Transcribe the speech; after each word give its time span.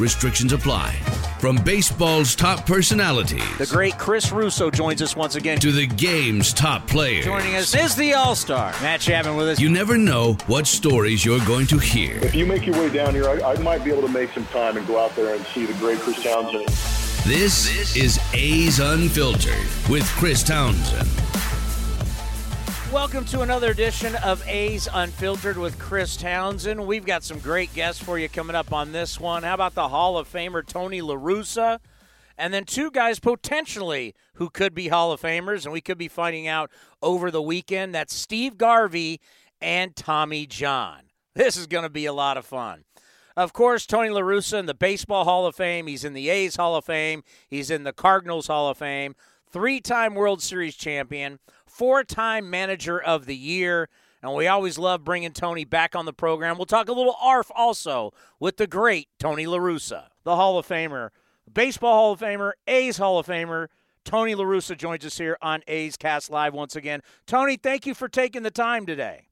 Restrictions 0.00 0.54
apply. 0.54 0.92
From 1.40 1.56
baseball's 1.56 2.34
top 2.34 2.64
personalities. 2.64 3.58
The 3.58 3.66
great 3.66 3.98
Chris 3.98 4.32
Russo 4.32 4.70
joins 4.70 5.02
us 5.02 5.14
once 5.14 5.34
again. 5.34 5.60
To 5.60 5.72
the 5.72 5.86
game's 5.86 6.54
top 6.54 6.86
players. 6.86 7.26
Joining 7.26 7.54
us 7.54 7.74
is 7.74 7.94
the 7.96 8.14
All-Star, 8.14 8.72
Matt 8.80 9.02
Chapman 9.02 9.36
with 9.36 9.48
us. 9.48 9.60
You 9.60 9.68
never 9.68 9.98
know 9.98 10.38
what 10.46 10.66
stories 10.66 11.22
you're 11.22 11.44
going 11.44 11.66
to 11.66 11.78
hear. 11.78 12.16
If 12.22 12.34
you 12.34 12.46
make 12.46 12.64
your 12.64 12.76
way 12.76 12.88
down 12.88 13.12
here, 13.12 13.28
I, 13.28 13.52
I 13.52 13.58
might 13.58 13.84
be 13.84 13.90
able 13.90 14.06
to 14.08 14.12
make 14.12 14.32
some 14.32 14.46
time 14.46 14.78
and 14.78 14.86
go 14.86 14.98
out 14.98 15.14
there 15.16 15.34
and 15.34 15.44
see 15.48 15.66
the 15.66 15.74
great 15.74 15.98
Chris 15.98 16.22
Townsend. 16.22 16.66
This, 17.26 17.66
this 17.68 17.94
is 17.94 18.18
A's 18.32 18.80
Unfiltered 18.80 19.66
with 19.90 20.06
Chris 20.16 20.42
Townsend. 20.42 21.08
Welcome 22.92 23.24
to 23.26 23.42
another 23.42 23.70
edition 23.70 24.16
of 24.16 24.42
A's 24.48 24.88
Unfiltered 24.92 25.56
with 25.56 25.78
Chris 25.78 26.16
Townsend. 26.16 26.84
We've 26.84 27.06
got 27.06 27.22
some 27.22 27.38
great 27.38 27.72
guests 27.72 28.02
for 28.02 28.18
you 28.18 28.28
coming 28.28 28.56
up 28.56 28.72
on 28.72 28.90
this 28.90 29.20
one. 29.20 29.44
How 29.44 29.54
about 29.54 29.76
the 29.76 29.90
Hall 29.90 30.18
of 30.18 30.30
Famer 30.30 30.66
Tony 30.66 31.00
LaRussa? 31.00 31.78
And 32.36 32.52
then 32.52 32.64
two 32.64 32.90
guys 32.90 33.20
potentially 33.20 34.12
who 34.34 34.50
could 34.50 34.74
be 34.74 34.88
Hall 34.88 35.12
of 35.12 35.20
Famers, 35.20 35.64
and 35.64 35.72
we 35.72 35.80
could 35.80 35.98
be 35.98 36.08
finding 36.08 36.48
out 36.48 36.68
over 37.00 37.30
the 37.30 37.40
weekend. 37.40 37.94
That's 37.94 38.12
Steve 38.12 38.58
Garvey 38.58 39.20
and 39.60 39.94
Tommy 39.94 40.44
John. 40.44 41.02
This 41.36 41.56
is 41.56 41.68
going 41.68 41.84
to 41.84 41.90
be 41.90 42.06
a 42.06 42.12
lot 42.12 42.36
of 42.36 42.44
fun. 42.44 42.82
Of 43.36 43.52
course, 43.52 43.86
Tony 43.86 44.08
LaRussa 44.08 44.58
in 44.58 44.66
the 44.66 44.74
Baseball 44.74 45.22
Hall 45.22 45.46
of 45.46 45.54
Fame. 45.54 45.86
He's 45.86 46.04
in 46.04 46.12
the 46.12 46.28
A's 46.28 46.56
Hall 46.56 46.74
of 46.74 46.86
Fame. 46.86 47.22
He's 47.46 47.70
in 47.70 47.84
the 47.84 47.92
Cardinals 47.92 48.48
Hall 48.48 48.68
of 48.68 48.78
Fame. 48.78 49.14
Three 49.52 49.80
time 49.80 50.14
World 50.14 50.42
Series 50.42 50.76
champion 50.76 51.38
four 51.80 52.04
time 52.04 52.50
manager 52.50 53.00
of 53.00 53.24
the 53.24 53.34
year. 53.34 53.88
And 54.22 54.34
we 54.34 54.46
always 54.46 54.76
love 54.78 55.02
bringing 55.02 55.32
Tony 55.32 55.64
back 55.64 55.96
on 55.96 56.04
the 56.04 56.12
program. 56.12 56.58
We'll 56.58 56.66
talk 56.66 56.90
a 56.90 56.92
little 56.92 57.16
ARF 57.22 57.50
also 57.54 58.12
with 58.38 58.58
the 58.58 58.66
great 58.66 59.08
Tony 59.18 59.46
LaRussa, 59.46 60.08
the 60.24 60.36
Hall 60.36 60.58
of 60.58 60.68
Famer, 60.68 61.08
Baseball 61.50 61.94
Hall 61.94 62.12
of 62.12 62.20
Famer, 62.20 62.52
A's 62.66 62.98
Hall 62.98 63.18
of 63.18 63.26
Famer. 63.26 63.68
Tony 64.04 64.34
LaRussa 64.34 64.76
joins 64.76 65.06
us 65.06 65.16
here 65.16 65.38
on 65.40 65.62
A's 65.66 65.96
Cast 65.96 66.30
Live 66.30 66.52
once 66.52 66.76
again. 66.76 67.00
Tony, 67.26 67.56
thank 67.56 67.86
you 67.86 67.94
for 67.94 68.10
taking 68.10 68.42
the 68.42 68.50
time 68.50 68.84
today. 68.84 69.28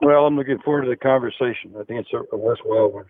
Well, 0.00 0.26
I'm 0.26 0.36
looking 0.36 0.58
forward 0.58 0.82
to 0.82 0.90
the 0.90 0.96
conversation. 0.96 1.72
I 1.78 1.84
think 1.84 2.00
it's 2.00 2.12
a, 2.12 2.34
a 2.34 2.36
worthwhile 2.36 2.90
one. 2.90 3.04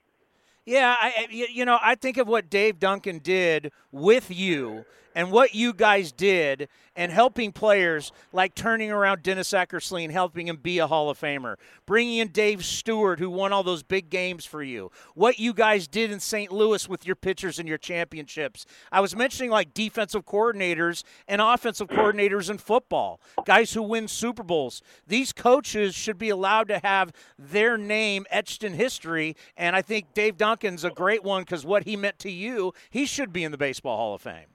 Yeah, 0.66 0.94
I, 1.00 1.28
you 1.30 1.64
know, 1.64 1.78
I 1.80 1.94
think 1.94 2.18
of 2.18 2.28
what 2.28 2.50
Dave 2.50 2.78
Duncan 2.78 3.20
did 3.20 3.72
with 3.90 4.30
you 4.30 4.84
and 5.14 5.30
what 5.30 5.54
you 5.54 5.72
guys 5.72 6.12
did 6.12 6.68
and 6.94 7.10
helping 7.10 7.52
players 7.52 8.12
like 8.32 8.54
turning 8.54 8.90
around 8.90 9.22
Dennis 9.22 9.50
Eckersley 9.52 10.04
and 10.04 10.12
helping 10.12 10.48
him 10.48 10.56
be 10.56 10.78
a 10.78 10.86
Hall 10.86 11.08
of 11.10 11.18
Famer, 11.18 11.56
bringing 11.86 12.18
in 12.18 12.28
Dave 12.28 12.64
Stewart, 12.64 13.18
who 13.18 13.30
won 13.30 13.52
all 13.52 13.62
those 13.62 13.82
big 13.82 14.10
games 14.10 14.44
for 14.44 14.62
you, 14.62 14.90
what 15.14 15.38
you 15.38 15.54
guys 15.54 15.88
did 15.88 16.10
in 16.10 16.20
St. 16.20 16.52
Louis 16.52 16.88
with 16.88 17.06
your 17.06 17.16
pitchers 17.16 17.58
and 17.58 17.68
your 17.68 17.78
championships. 17.78 18.66
I 18.90 19.00
was 19.00 19.16
mentioning 19.16 19.50
like 19.50 19.74
defensive 19.74 20.26
coordinators 20.26 21.04
and 21.26 21.40
offensive 21.40 21.88
coordinators 21.88 22.50
in 22.50 22.58
football, 22.58 23.20
guys 23.44 23.72
who 23.72 23.82
win 23.82 24.08
Super 24.08 24.42
Bowls. 24.42 24.82
These 25.06 25.32
coaches 25.32 25.94
should 25.94 26.18
be 26.18 26.28
allowed 26.28 26.68
to 26.68 26.78
have 26.78 27.12
their 27.38 27.78
name 27.78 28.26
etched 28.30 28.64
in 28.64 28.74
history, 28.74 29.36
and 29.56 29.74
I 29.74 29.82
think 29.82 30.14
Dave 30.14 30.36
Duncan's 30.36 30.84
a 30.84 30.90
great 30.90 31.22
one 31.22 31.42
because 31.42 31.64
what 31.64 31.84
he 31.84 31.96
meant 31.96 32.18
to 32.20 32.30
you, 32.30 32.74
he 32.90 33.06
should 33.06 33.32
be 33.32 33.44
in 33.44 33.52
the 33.52 33.58
Baseball 33.58 33.96
Hall 33.96 34.14
of 34.14 34.20
Fame. 34.20 34.51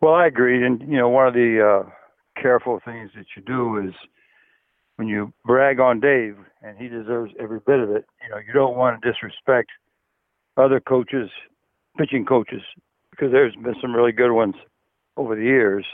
Well, 0.00 0.14
I 0.14 0.26
agree, 0.26 0.64
and 0.64 0.80
you 0.80 0.96
know, 0.96 1.08
one 1.10 1.26
of 1.26 1.34
the 1.34 1.84
uh, 1.84 1.90
careful 2.40 2.80
things 2.84 3.10
that 3.14 3.26
you 3.36 3.42
do 3.42 3.76
is 3.86 3.94
when 4.96 5.08
you 5.08 5.32
brag 5.44 5.78
on 5.78 6.00
Dave, 6.00 6.36
and 6.62 6.78
he 6.78 6.88
deserves 6.88 7.32
every 7.38 7.60
bit 7.66 7.80
of 7.80 7.90
it. 7.90 8.06
You 8.22 8.30
know, 8.30 8.38
you 8.38 8.52
don't 8.54 8.76
want 8.76 9.00
to 9.00 9.10
disrespect 9.12 9.70
other 10.56 10.80
coaches, 10.80 11.30
pitching 11.98 12.24
coaches, 12.24 12.62
because 13.10 13.30
there's 13.30 13.54
been 13.56 13.74
some 13.80 13.94
really 13.94 14.12
good 14.12 14.32
ones 14.32 14.54
over 15.18 15.36
the 15.36 15.42
years. 15.42 15.84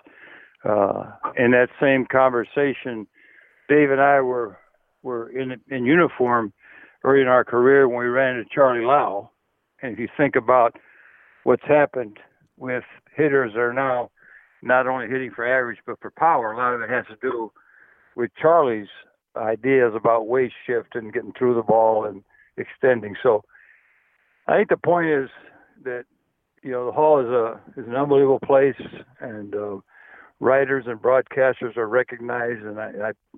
Uh, 0.65 1.11
in 1.37 1.50
that 1.53 1.69
same 1.81 2.06
conversation, 2.11 3.06
Dave 3.69 3.91
and 3.91 4.00
I 4.00 4.21
were 4.21 4.56
were 5.03 5.31
in 5.31 5.61
in 5.69 5.84
uniform 5.84 6.53
early 7.03 7.22
in 7.22 7.28
our 7.28 7.45
career 7.45 7.89
when 7.89 7.99
we 7.99 8.06
ran 8.06 8.37
into 8.37 8.49
Charlie 8.55 8.84
Lau, 8.84 9.31
and 9.83 9.93
if 9.93 9.99
you 9.99 10.09
think 10.16 10.37
about 10.37 10.77
what's 11.43 11.65
happened 11.66 12.19
with 12.56 12.84
hitters 13.16 13.54
are 13.56 13.72
now 13.72 14.10
not 14.62 14.87
only 14.87 15.09
hitting 15.09 15.31
for 15.31 15.47
average 15.47 15.78
but 15.87 16.00
for 16.00 16.10
power. 16.10 16.53
A 16.53 16.56
lot 16.56 16.75
of 16.75 16.81
it 16.82 16.91
has 16.91 17.06
to 17.06 17.16
do 17.21 17.50
with 18.15 18.31
Charlie's 18.41 18.88
ideas 19.37 19.93
about 19.94 20.28
weight 20.28 20.53
shift 20.66 20.94
and 20.94 21.12
getting 21.12 21.32
through 21.38 21.54
the 21.54 21.62
ball 21.62 22.04
and 22.04 22.22
extending. 22.56 23.15
So 23.22 23.44
I 24.47 24.56
think 24.56 24.69
the 24.69 24.77
point 24.77 25.09
is 25.09 25.28
that 25.84 26.04
you 26.62 26.71
know 26.71 26.87
the 26.87 26.93
hall 26.93 27.21
is 27.21 27.27
a 27.27 27.60
is 27.81 27.87
an 27.87 27.94
unbelievable 27.94 28.41
place 28.41 28.81
and 29.21 29.54
uh, 29.54 29.77
writers 30.41 30.84
and 30.87 31.00
broadcasters 31.00 31.77
are 31.77 31.88
recognized 31.88 32.62
and 32.62 32.81
I, 32.81 32.91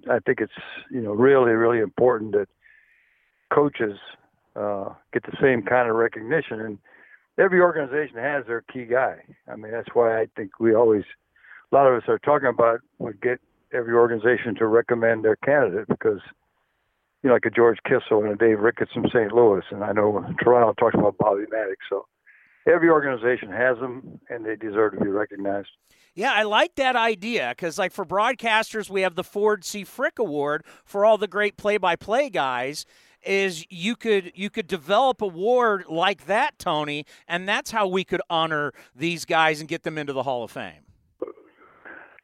I 0.09 0.15
I 0.17 0.19
think 0.21 0.41
it's 0.41 0.53
you 0.91 1.01
know 1.01 1.13
really 1.13 1.53
really 1.53 1.81
important 1.81 2.33
that 2.33 2.49
coaches 3.53 3.99
uh, 4.57 4.91
get 5.13 5.25
the 5.25 5.37
same 5.41 5.63
kind 5.63 5.89
of 5.89 5.97
recognition 5.97 6.61
and 6.61 6.79
every 7.39 7.61
organization 7.61 8.17
has 8.17 8.45
their 8.47 8.63
key 8.63 8.85
guy. 8.85 9.17
I 9.51 9.57
mean, 9.57 9.73
that's 9.73 9.89
why 9.95 10.21
I 10.21 10.27
think 10.37 10.59
we 10.61 10.75
always, 10.75 11.05
a 11.73 11.75
lot 11.75 11.87
of 11.87 12.03
us 12.03 12.09
are 12.09 12.19
talking 12.19 12.49
about 12.49 12.81
would 12.99 13.21
get 13.21 13.41
every 13.73 13.95
organization 13.95 14.55
to 14.57 14.67
recommend 14.67 15.25
their 15.25 15.37
candidate 15.37 15.87
because, 15.89 16.21
you 17.23 17.29
know, 17.29 17.35
like 17.35 17.45
a 17.45 17.51
George 17.51 17.79
Kissel 17.85 18.25
and 18.25 18.33
a 18.33 18.37
Dave 18.37 18.61
Ricketts 18.61 18.93
from 18.93 19.07
St. 19.09 19.33
Louis, 19.33 19.63
and 19.71 19.85
I 19.85 19.93
know 19.93 20.25
Toronto 20.43 20.73
talks 20.75 20.95
about 20.95 21.19
Bobby 21.19 21.45
Mattick. 21.53 21.77
So 21.89 22.07
every 22.67 22.89
organization 22.89 23.51
has 23.51 23.79
them, 23.79 24.21
and 24.29 24.45
they 24.45 24.57
deserve 24.57 24.93
to 24.93 25.01
be 25.01 25.09
recognized. 25.09 25.69
Yeah, 26.15 26.33
I 26.33 26.43
like 26.43 26.75
that 26.77 26.97
idea 26.97 27.51
because, 27.51 27.79
like, 27.79 27.93
for 27.93 28.05
broadcasters, 28.05 28.91
we 28.91 29.03
have 29.03 29.15
the 29.15 29.23
Ford 29.23 29.65
C. 29.65 29.85
Frick 29.85 30.19
Award 30.19 30.65
for 30.85 31.05
all 31.05 31.17
the 31.17 31.29
great 31.29 31.57
play-by-play 31.57 32.31
guys 32.31 32.85
is 33.23 33.65
you 33.71 33.97
could 33.97 34.33
you 34.35 34.51
could 34.51 34.67
develop 34.67 35.23
a 35.23 35.27
ward 35.27 35.85
like 35.89 36.27
that, 36.27 36.59
Tony, 36.59 37.05
and 37.27 37.49
that's 37.49 37.71
how 37.71 37.87
we 37.87 38.05
could 38.05 38.23
honor 38.31 38.73
these 38.95 39.25
guys 39.25 39.61
and 39.61 39.69
get 39.69 39.83
them 39.83 39.99
into 39.99 40.13
the 40.13 40.23
Hall 40.23 40.45
of 40.45 40.51
Fame. 40.51 40.85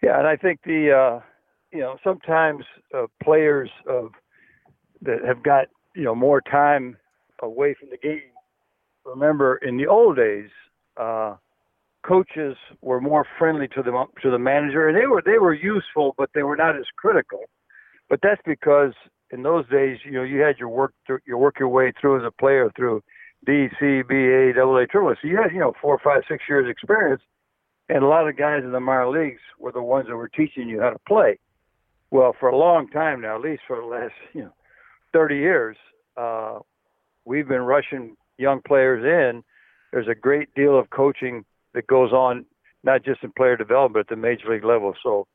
Yeah, 0.03 0.19
and 0.19 0.27
I 0.27 0.37
think 0.37 0.61
the 0.65 0.93
uh, 0.93 1.21
you 1.73 1.81
know 1.81 1.97
sometimes 2.05 2.65
uh, 2.97 3.07
players 3.23 3.71
of 3.89 4.11
that 5.03 5.25
have 5.27 5.43
got 5.43 5.69
you 5.95 6.05
know 6.05 6.15
more 6.15 6.41
time 6.41 6.97
away 7.43 7.75
from 7.79 7.91
the 7.91 7.97
game. 7.97 8.21
Remember, 9.05 9.57
in 9.57 9.77
the 9.77 9.87
old 9.87 10.17
days, 10.17 10.49
uh, 10.97 11.37
coaches 12.07 12.57
were 12.81 13.01
more 13.01 13.27
friendly 13.39 13.69
to 13.69 13.83
the 13.83 14.05
to 14.23 14.31
the 14.31 14.39
manager, 14.39 14.89
and 14.89 14.97
they 14.97 15.07
were 15.07 15.23
they 15.25 15.39
were 15.39 15.55
useful, 15.55 16.15
but 16.17 16.31
they 16.35 16.43
were 16.43 16.57
not 16.57 16.77
as 16.77 16.85
critical. 16.97 17.41
But 18.09 18.21
that's 18.23 18.41
because 18.45 18.93
in 19.31 19.43
those 19.43 19.69
days, 19.69 19.99
you 20.05 20.13
know, 20.13 20.23
you 20.23 20.41
had 20.41 20.59
your 20.59 20.69
work 20.69 20.93
th- 21.07 21.21
you 21.27 21.37
work 21.37 21.59
your 21.59 21.69
way 21.69 21.93
through 22.01 22.21
as 22.21 22.27
a 22.27 22.31
player 22.31 22.71
through 22.77 23.03
D, 23.47 23.69
C, 23.79 24.03
B, 24.03 24.15
A, 24.15 24.53
double 24.55 24.77
A, 24.77 24.87
triple 24.87 25.11
A. 25.11 25.17
So 25.21 25.29
you 25.29 25.37
had, 25.37 25.53
you 25.53 25.61
know, 25.61 25.75
four, 25.81 25.99
five, 26.03 26.23
six 26.29 26.45
years 26.49 26.71
experience, 26.71 27.23
and 27.89 28.03
a 28.03 28.07
lot 28.07 28.29
of 28.29 28.37
guys 28.37 28.63
in 28.65 28.73
the 28.73 28.81
minor 28.81 29.11
leagues 29.11 29.41
were 29.59 29.73
the 29.73 29.83
ones 29.83 30.09
that 30.09 30.17
were 30.17 30.29
teaching 30.29 30.69
you 30.69 30.81
how 30.81 30.91
to 30.91 30.99
play. 31.07 31.39
Well, 32.11 32.35
for 32.39 32.49
a 32.49 32.57
long 32.57 32.89
time 32.89 33.21
now, 33.21 33.37
at 33.37 33.43
least 33.43 33.63
for 33.67 33.77
the 33.77 33.87
last, 33.87 34.15
you 34.33 34.43
know, 34.43 34.55
30 35.13 35.37
years, 35.37 35.77
uh, 36.17 36.61
we've 37.25 37.49
been 37.49 37.63
rushing 37.63 38.17
young 38.39 38.61
players 38.67 39.05
in. 39.05 39.43
There's 39.93 40.09
a 40.09 40.15
great 40.15 40.55
deal 40.55 40.79
of 40.79 40.91
coaching 40.91 41.45
that 41.75 41.87
goes 41.87 42.13
on, 42.13 42.47
not 42.83 43.05
just 43.05 43.23
in 43.23 43.33
player 43.33 43.57
development, 43.57 44.07
at 44.07 44.09
the 44.09 44.21
major 44.21 44.53
league 44.53 44.65
level. 44.65 44.95
So, 45.03 45.27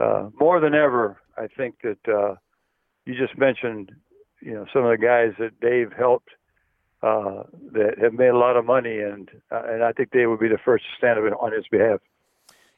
uh, 0.00 0.28
more 0.38 0.60
than 0.60 0.74
ever, 0.74 1.18
I 1.36 1.46
think 1.56 1.76
that 1.82 1.98
uh, 2.08 2.34
you 3.06 3.14
just 3.14 3.38
mentioned, 3.38 3.92
you 4.42 4.52
know, 4.52 4.66
some 4.72 4.84
of 4.84 4.90
the 4.90 5.04
guys 5.04 5.32
that 5.38 5.58
Dave 5.60 5.92
helped 5.96 6.28
uh, 7.02 7.44
that 7.72 7.94
have 8.00 8.12
made 8.12 8.28
a 8.28 8.36
lot 8.36 8.56
of 8.56 8.64
money, 8.64 8.98
and 8.98 9.30
uh, 9.50 9.62
and 9.66 9.82
I 9.82 9.92
think 9.92 10.10
they 10.10 10.26
would 10.26 10.40
be 10.40 10.48
the 10.48 10.58
first 10.62 10.84
to 10.84 10.90
stand 10.98 11.18
up 11.18 11.40
on 11.40 11.52
his 11.52 11.66
behalf. 11.70 12.00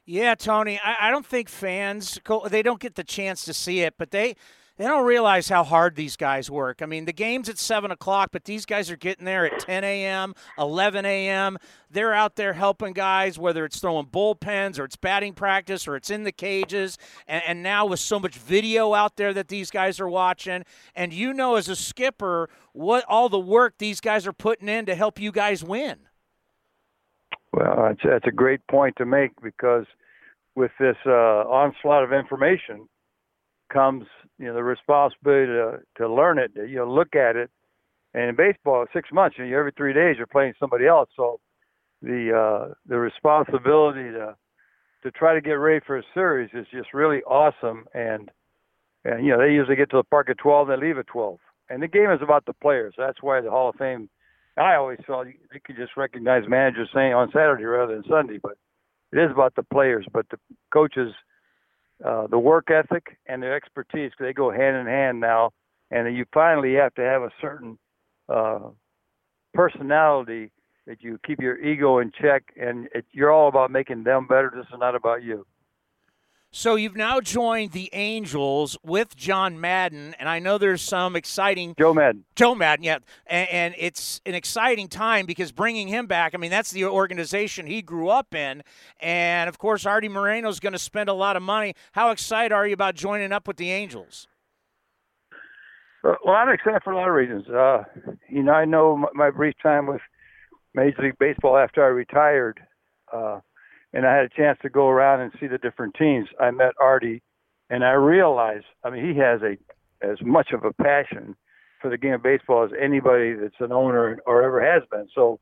Yeah, 0.05 0.35
Tony, 0.35 0.79
I, 0.83 1.07
I 1.07 1.11
don't 1.11 1.25
think 1.25 1.49
fans 1.49 2.19
they 2.49 2.61
don't 2.61 2.79
get 2.79 2.95
the 2.95 3.03
chance 3.03 3.43
to 3.45 3.53
see 3.53 3.81
it, 3.81 3.95
but 3.97 4.11
they 4.11 4.35
they 4.79 4.85
don't 4.85 5.05
realize 5.05 5.49
how 5.49 5.65
hard 5.65 5.97
these 5.97 6.15
guys 6.15 6.49
work. 6.49 6.81
I 6.81 6.85
mean, 6.85 7.03
the 7.03 7.11
game's 7.11 7.49
at 7.49 7.57
7 7.57 7.91
o'clock, 7.91 8.29
but 8.31 8.45
these 8.45 8.65
guys 8.65 8.89
are 8.89 8.95
getting 8.95 9.25
there 9.25 9.45
at 9.45 9.59
10 9.59 9.83
a.m., 9.83 10.33
11 10.57 11.05
a.m. 11.05 11.57
They're 11.91 12.13
out 12.13 12.37
there 12.37 12.53
helping 12.53 12.93
guys, 12.93 13.37
whether 13.37 13.65
it's 13.65 13.81
throwing 13.81 14.05
bullpens 14.05 14.79
or 14.79 14.85
it's 14.85 14.95
batting 14.95 15.33
practice 15.33 15.85
or 15.85 15.97
it's 15.97 16.09
in 16.09 16.23
the 16.23 16.31
cages. 16.31 16.97
And, 17.27 17.43
and 17.45 17.61
now 17.61 17.87
with 17.87 17.99
so 17.99 18.21
much 18.21 18.37
video 18.37 18.93
out 18.93 19.17
there 19.17 19.33
that 19.33 19.49
these 19.49 19.69
guys 19.69 19.99
are 19.99 20.07
watching, 20.07 20.63
and 20.95 21.11
you 21.11 21.33
know 21.33 21.55
as 21.55 21.67
a 21.67 21.75
skipper 21.75 22.49
what 22.71 23.03
all 23.09 23.27
the 23.27 23.37
work 23.37 23.79
these 23.79 23.99
guys 23.99 24.25
are 24.25 24.31
putting 24.31 24.69
in 24.69 24.85
to 24.85 24.95
help 24.95 25.19
you 25.19 25.33
guys 25.33 25.61
win. 25.61 25.97
Well, 27.51 27.89
that's, 27.89 28.01
that's 28.01 28.27
a 28.27 28.31
great 28.31 28.65
point 28.71 28.95
to 28.95 29.05
make 29.05 29.31
because 29.43 29.87
with 30.55 30.71
this 30.79 30.95
uh, 31.05 31.09
onslaught 31.49 32.05
of 32.05 32.13
information 32.13 32.87
comes 33.69 34.05
you 34.37 34.45
know 34.45 34.53
the 34.53 34.63
responsibility 34.63 35.47
to 35.47 35.79
to 35.97 36.13
learn 36.13 36.39
it, 36.39 36.51
you 36.55 36.77
know, 36.77 36.91
look 36.91 37.15
at 37.15 37.35
it. 37.35 37.49
And 38.13 38.29
in 38.29 38.35
baseball, 38.35 38.85
six 38.91 39.09
months, 39.11 39.37
you 39.37 39.45
know, 39.45 39.57
every 39.57 39.71
three 39.71 39.93
days 39.93 40.15
you're 40.17 40.27
playing 40.27 40.53
somebody 40.59 40.87
else. 40.87 41.09
So 41.15 41.39
the 42.01 42.35
uh, 42.35 42.73
the 42.87 42.97
responsibility 42.97 44.11
to 44.11 44.35
to 45.03 45.11
try 45.11 45.33
to 45.33 45.41
get 45.41 45.53
ready 45.53 45.83
for 45.85 45.97
a 45.97 46.03
series 46.13 46.49
is 46.53 46.65
just 46.71 46.93
really 46.93 47.21
awesome. 47.23 47.85
And 47.93 48.29
and 49.05 49.25
you 49.25 49.31
know 49.31 49.39
they 49.39 49.53
usually 49.53 49.75
get 49.75 49.91
to 49.91 49.97
the 49.97 50.03
park 50.03 50.29
at 50.29 50.37
12, 50.37 50.69
and 50.69 50.81
they 50.81 50.87
leave 50.87 50.97
at 50.97 51.07
12. 51.07 51.37
And 51.69 51.83
the 51.83 51.87
game 51.87 52.09
is 52.11 52.21
about 52.21 52.45
the 52.45 52.53
players. 52.53 52.95
That's 52.97 53.21
why 53.21 53.41
the 53.41 53.51
Hall 53.51 53.69
of 53.69 53.75
Fame. 53.75 54.09
I 54.57 54.75
always 54.75 54.99
felt 55.07 55.27
you 55.27 55.59
could 55.63 55.77
just 55.77 55.95
recognize 55.95 56.43
managers 56.47 56.89
saying 56.93 57.13
on 57.13 57.29
Saturday 57.31 57.63
rather 57.63 57.95
than 57.95 58.03
Sunday, 58.09 58.39
but 58.41 58.57
it 59.13 59.17
is 59.17 59.31
about 59.31 59.55
the 59.55 59.63
players. 59.63 60.05
But 60.11 60.27
the 60.29 60.37
coaches 60.73 61.13
uh, 62.05 62.27
the 62.27 62.39
work 62.39 62.69
ethic 62.71 63.17
and 63.27 63.41
their 63.43 63.55
expertise 63.55 64.11
they 64.19 64.33
go 64.33 64.51
hand 64.51 64.77
in 64.77 64.85
hand 64.85 65.19
now. 65.19 65.51
And 65.91 66.15
you 66.15 66.25
finally 66.33 66.75
have 66.75 66.93
to 66.95 67.01
have 67.01 67.23
a 67.23 67.31
certain 67.41 67.77
uh, 68.27 68.69
personality 69.53 70.51
that 70.85 71.01
you 71.01 71.19
keep 71.25 71.41
your 71.41 71.57
ego 71.59 71.99
in 71.99 72.11
check 72.11 72.43
and 72.59 72.87
it, 72.93 73.05
you're 73.11 73.31
all 73.31 73.47
about 73.47 73.71
making 73.71 74.03
them 74.03 74.27
better. 74.27 74.51
This 74.55 74.65
is 74.65 74.79
not 74.79 74.95
about 74.95 75.23
you 75.23 75.45
so 76.51 76.75
you've 76.75 76.95
now 76.95 77.21
joined 77.21 77.71
the 77.71 77.89
Angels 77.93 78.77
with 78.83 79.15
John 79.15 79.59
Madden, 79.59 80.15
and 80.19 80.27
I 80.27 80.39
know 80.39 80.57
there's 80.57 80.81
some 80.81 81.15
exciting 81.15 81.75
Joe 81.77 81.93
Maddon. 81.93 82.25
Joe 82.35 82.55
Maddon, 82.55 82.83
yeah, 82.83 82.97
and, 83.27 83.49
and, 83.49 83.75
it's 83.77 84.19
an 84.25 84.33
exciting 84.33 84.87
time 84.87 85.25
because 85.25 85.51
bringing 85.51 85.87
him 85.87 86.07
back. 86.07 86.33
I 86.33 86.37
mean, 86.37 86.51
that's 86.51 86.71
the 86.71 86.85
organization 86.85 87.67
he 87.67 87.81
grew 87.81 88.09
up 88.09 88.33
in, 88.33 88.63
and 88.99 89.47
of 89.47 89.59
course, 89.59 89.85
Artie 89.85 90.09
Moreno 90.09 90.49
is 90.49 90.59
going 90.59 90.73
to 90.73 90.79
spend 90.79 91.07
a 91.09 91.13
lot 91.13 91.35
of 91.35 91.43
money. 91.43 91.75
How 91.91 92.09
excited 92.11 92.51
are 92.53 92.65
you 92.65 92.73
about 92.73 92.95
joining 92.95 93.31
up 93.31 93.47
with 93.47 93.57
the 93.57 93.71
Angels? 93.71 94.27
Well, 96.03 96.35
I'm 96.35 96.49
excited 96.49 96.81
for 96.83 96.93
a 96.93 96.95
lot 96.95 97.09
of 97.09 97.13
reasons. 97.13 97.47
Uh, 97.47 97.83
you 98.29 98.41
know, 98.41 98.53
I 98.53 98.65
know 98.65 99.05
my 99.13 99.29
brief 99.29 99.55
time 99.61 99.85
with 99.85 100.01
Major 100.73 101.03
League 101.03 101.19
Baseball 101.19 101.57
after 101.57 101.83
I 101.83 101.87
retired. 101.87 102.59
Uh, 103.11 103.39
and 103.93 104.05
I 104.05 104.15
had 104.15 104.25
a 104.25 104.29
chance 104.29 104.59
to 104.61 104.69
go 104.69 104.87
around 104.87 105.21
and 105.21 105.31
see 105.39 105.47
the 105.47 105.57
different 105.57 105.95
teams. 105.95 106.27
I 106.39 106.51
met 106.51 106.73
Artie, 106.79 107.21
and 107.69 107.83
I 107.83 107.91
realized, 107.91 108.65
I 108.83 108.89
mean, 108.89 109.05
he 109.05 109.19
has 109.19 109.41
a 109.41 109.57
as 110.01 110.17
much 110.21 110.51
of 110.53 110.63
a 110.63 110.71
passion 110.73 111.35
for 111.81 111.89
the 111.89 111.97
game 111.97 112.13
of 112.13 112.23
baseball 112.23 112.63
as 112.63 112.71
anybody 112.79 113.33
that's 113.33 113.59
an 113.59 113.71
owner 113.71 114.19
or 114.25 114.43
ever 114.43 114.61
has 114.61 114.83
been. 114.89 115.07
So, 115.13 115.39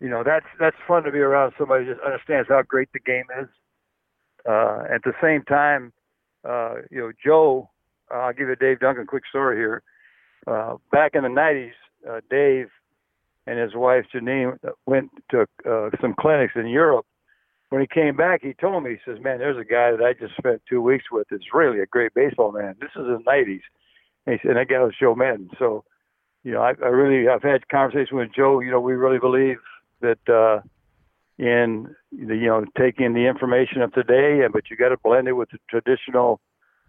you 0.00 0.08
know, 0.08 0.22
that's 0.24 0.46
that's 0.58 0.76
fun 0.86 1.04
to 1.04 1.12
be 1.12 1.18
around 1.18 1.52
somebody 1.58 1.84
that 1.84 1.94
just 1.94 2.04
understands 2.04 2.48
how 2.48 2.62
great 2.62 2.88
the 2.92 3.00
game 3.00 3.24
is. 3.40 3.48
Uh, 4.48 4.84
at 4.92 5.02
the 5.04 5.12
same 5.22 5.42
time, 5.42 5.92
uh, 6.48 6.76
you 6.90 7.00
know, 7.00 7.12
Joe, 7.24 7.70
uh, 8.12 8.18
I'll 8.18 8.32
give 8.32 8.48
you 8.48 8.52
a 8.52 8.56
Dave 8.56 8.80
Duncan 8.80 9.06
quick 9.06 9.24
story 9.28 9.56
here. 9.56 9.82
Uh, 10.46 10.76
back 10.92 11.12
in 11.14 11.22
the 11.22 11.28
'90s, 11.28 11.70
uh, 12.08 12.20
Dave 12.30 12.68
and 13.46 13.58
his 13.58 13.74
wife 13.74 14.04
Janine 14.14 14.58
went 14.86 15.10
to 15.30 15.46
uh, 15.68 15.90
some 16.00 16.14
clinics 16.18 16.54
in 16.56 16.66
Europe 16.66 17.06
when 17.74 17.82
he 17.82 17.88
came 17.88 18.14
back, 18.14 18.40
he 18.40 18.54
told 18.54 18.84
me, 18.84 18.90
he 18.90 18.98
says, 19.04 19.20
"Man, 19.20 19.38
there's 19.38 19.58
a 19.58 19.64
guy 19.64 19.90
that 19.90 20.00
I 20.00 20.12
just 20.12 20.36
spent 20.36 20.62
two 20.68 20.80
weeks 20.80 21.06
with. 21.10 21.26
It's 21.32 21.52
really 21.52 21.80
a 21.80 21.86
great 21.86 22.14
baseball 22.14 22.52
man. 22.52 22.76
This 22.80 22.90
is 22.94 23.02
in 23.02 23.14
the 23.14 23.24
'90s." 23.28 23.62
And 24.24 24.38
he 24.38 24.46
said, 24.46 24.56
"That 24.56 24.68
guy 24.68 24.78
was 24.78 24.94
Joe 24.98 25.16
Maddon." 25.16 25.50
So, 25.58 25.82
you 26.44 26.52
know, 26.52 26.60
I, 26.60 26.74
I 26.80 26.86
really, 26.86 27.28
I've 27.28 27.42
had 27.42 27.66
conversation 27.68 28.16
with 28.16 28.32
Joe. 28.32 28.60
You 28.60 28.70
know, 28.70 28.78
we 28.78 28.92
really 28.92 29.18
believe 29.18 29.56
that 30.02 30.20
uh, 30.28 30.60
in 31.36 31.92
the, 32.12 32.36
you 32.36 32.46
know, 32.46 32.64
taking 32.78 33.12
the 33.12 33.26
information 33.26 33.82
of 33.82 33.92
today, 33.92 34.42
and 34.44 34.52
but 34.52 34.70
you 34.70 34.76
got 34.76 34.90
to 34.90 34.96
blend 35.02 35.26
it 35.26 35.32
with 35.32 35.50
the 35.50 35.58
traditional 35.68 36.40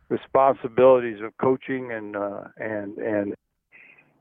responsibilities 0.10 1.18
of 1.24 1.36
coaching 1.38 1.94
and 1.94 2.16
uh, 2.16 2.44
and 2.58 3.00
and 3.00 3.34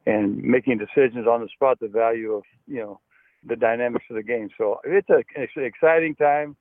and 0.07 0.43
making 0.43 0.79
decisions 0.79 1.27
on 1.27 1.43
the 1.43 1.49
spot. 1.49 1.79
The 1.79 1.89
value 1.89 2.33
of 2.33 2.45
you 2.67 2.81
know 2.81 3.01
the 3.47 3.57
dynamics 3.57 4.05
of 4.11 4.17
the 4.17 4.23
game. 4.23 4.49
So 4.57 4.81
it's 4.85 5.09
a 5.11 5.23
an 5.37 5.65
exciting 5.65 6.15
time, 6.15 6.57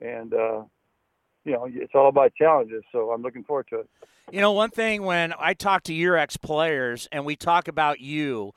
and 0.00 0.32
uh, 0.32 0.62
you 1.44 1.52
know 1.52 1.66
it's 1.68 1.92
all 1.94 2.08
about 2.08 2.34
challenges. 2.34 2.82
So 2.92 3.10
I'm 3.10 3.22
looking 3.22 3.44
forward 3.44 3.66
to 3.70 3.80
it. 3.80 3.90
You 4.32 4.40
know, 4.40 4.52
one 4.52 4.70
thing 4.70 5.02
when 5.02 5.32
I 5.38 5.54
talk 5.54 5.84
to 5.84 5.94
your 5.94 6.16
ex 6.16 6.36
players 6.36 7.08
and 7.12 7.24
we 7.24 7.36
talk 7.36 7.68
about 7.68 8.00
you. 8.00 8.52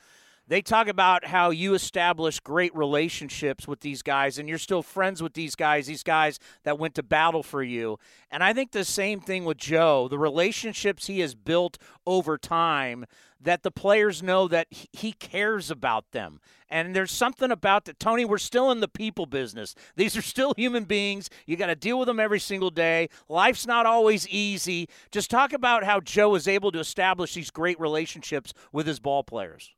They 0.48 0.64
talk 0.64 0.88
about 0.88 1.26
how 1.26 1.52
you 1.52 1.76
establish 1.76 2.40
great 2.40 2.76
relationships 2.76 3.68
with 3.68 3.82
these 3.82 4.02
guys 4.02 4.40
and 4.40 4.50
you're 4.50 4.58
still 4.58 4.82
friends 4.82 5.22
with 5.22 5.36
these 5.36 5.54
guys, 5.54 5.86
these 5.86 6.02
guys 6.02 6.40
that 6.64 6.80
went 6.80 6.96
to 6.96 7.04
battle 7.04 7.44
for 7.44 7.62
you. 7.62 8.00
And 8.32 8.44
I 8.44 8.54
think 8.54 8.72
the 8.72 8.84
same 8.84 9.20
thing 9.20 9.46
with 9.46 9.58
Joe, 9.58 10.08
the 10.08 10.18
relationships 10.18 11.06
he 11.06 11.20
has 11.20 11.36
built 11.36 11.78
over 12.08 12.36
time 12.36 13.06
that 13.42 13.64
the 13.64 13.72
players 13.72 14.22
know 14.22 14.48
that 14.48 14.68
he 14.72 15.14
cares 15.14 15.72
about 15.72 16.12
them. 16.12 16.40
And 16.70 16.96
there's 16.96 17.12
something 17.12 17.52
about 17.52 17.86
that. 17.86 18.00
Tony, 18.00 18.26
we're 18.26 18.38
still 18.38 18.72
in 18.72 18.80
the 18.80 18.88
people 18.88 19.26
business. 19.26 19.76
These 19.96 20.16
are 20.16 20.22
still 20.22 20.54
human 20.56 20.84
beings. 20.84 21.30
You 21.46 21.56
got 21.56 21.68
to 21.68 21.76
deal 21.76 21.98
with 21.98 22.08
them 22.08 22.20
every 22.20 22.40
single 22.40 22.70
day. 22.70 23.10
Life's 23.28 23.66
not 23.66 23.86
always 23.86 24.28
easy. 24.28 24.88
Just 25.12 25.32
talk 25.32 25.54
about 25.54 25.84
how 25.84 26.00
Joe 26.00 26.36
is 26.36 26.48
able 26.48 26.72
to 26.74 26.80
establish 26.80 27.34
these 27.34 27.50
great 27.50 27.80
relationships 27.80 28.54
with 28.72 28.86
his 28.86 29.00
ball 29.00 29.24
players. 29.24 29.74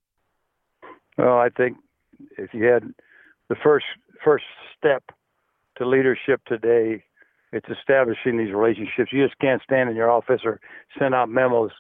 Well, 1.18 1.38
I 1.38 1.50
think 1.50 1.78
if 2.38 2.54
you 2.54 2.66
had 2.66 2.94
the 3.50 3.56
first 3.56 3.86
first 4.24 4.46
step 4.78 5.04
to 5.78 5.88
leadership 5.88 6.42
today, 6.46 7.04
it's 7.52 7.68
establishing 7.70 8.38
these 8.38 8.54
relationships. 8.54 9.12
You 9.12 9.26
just 9.26 9.38
can't 9.40 9.62
stand 9.62 9.90
in 9.90 9.96
your 9.96 10.10
office 10.10 10.42
or 10.46 10.60
send 10.98 11.14
out 11.14 11.30
memos 11.30 11.72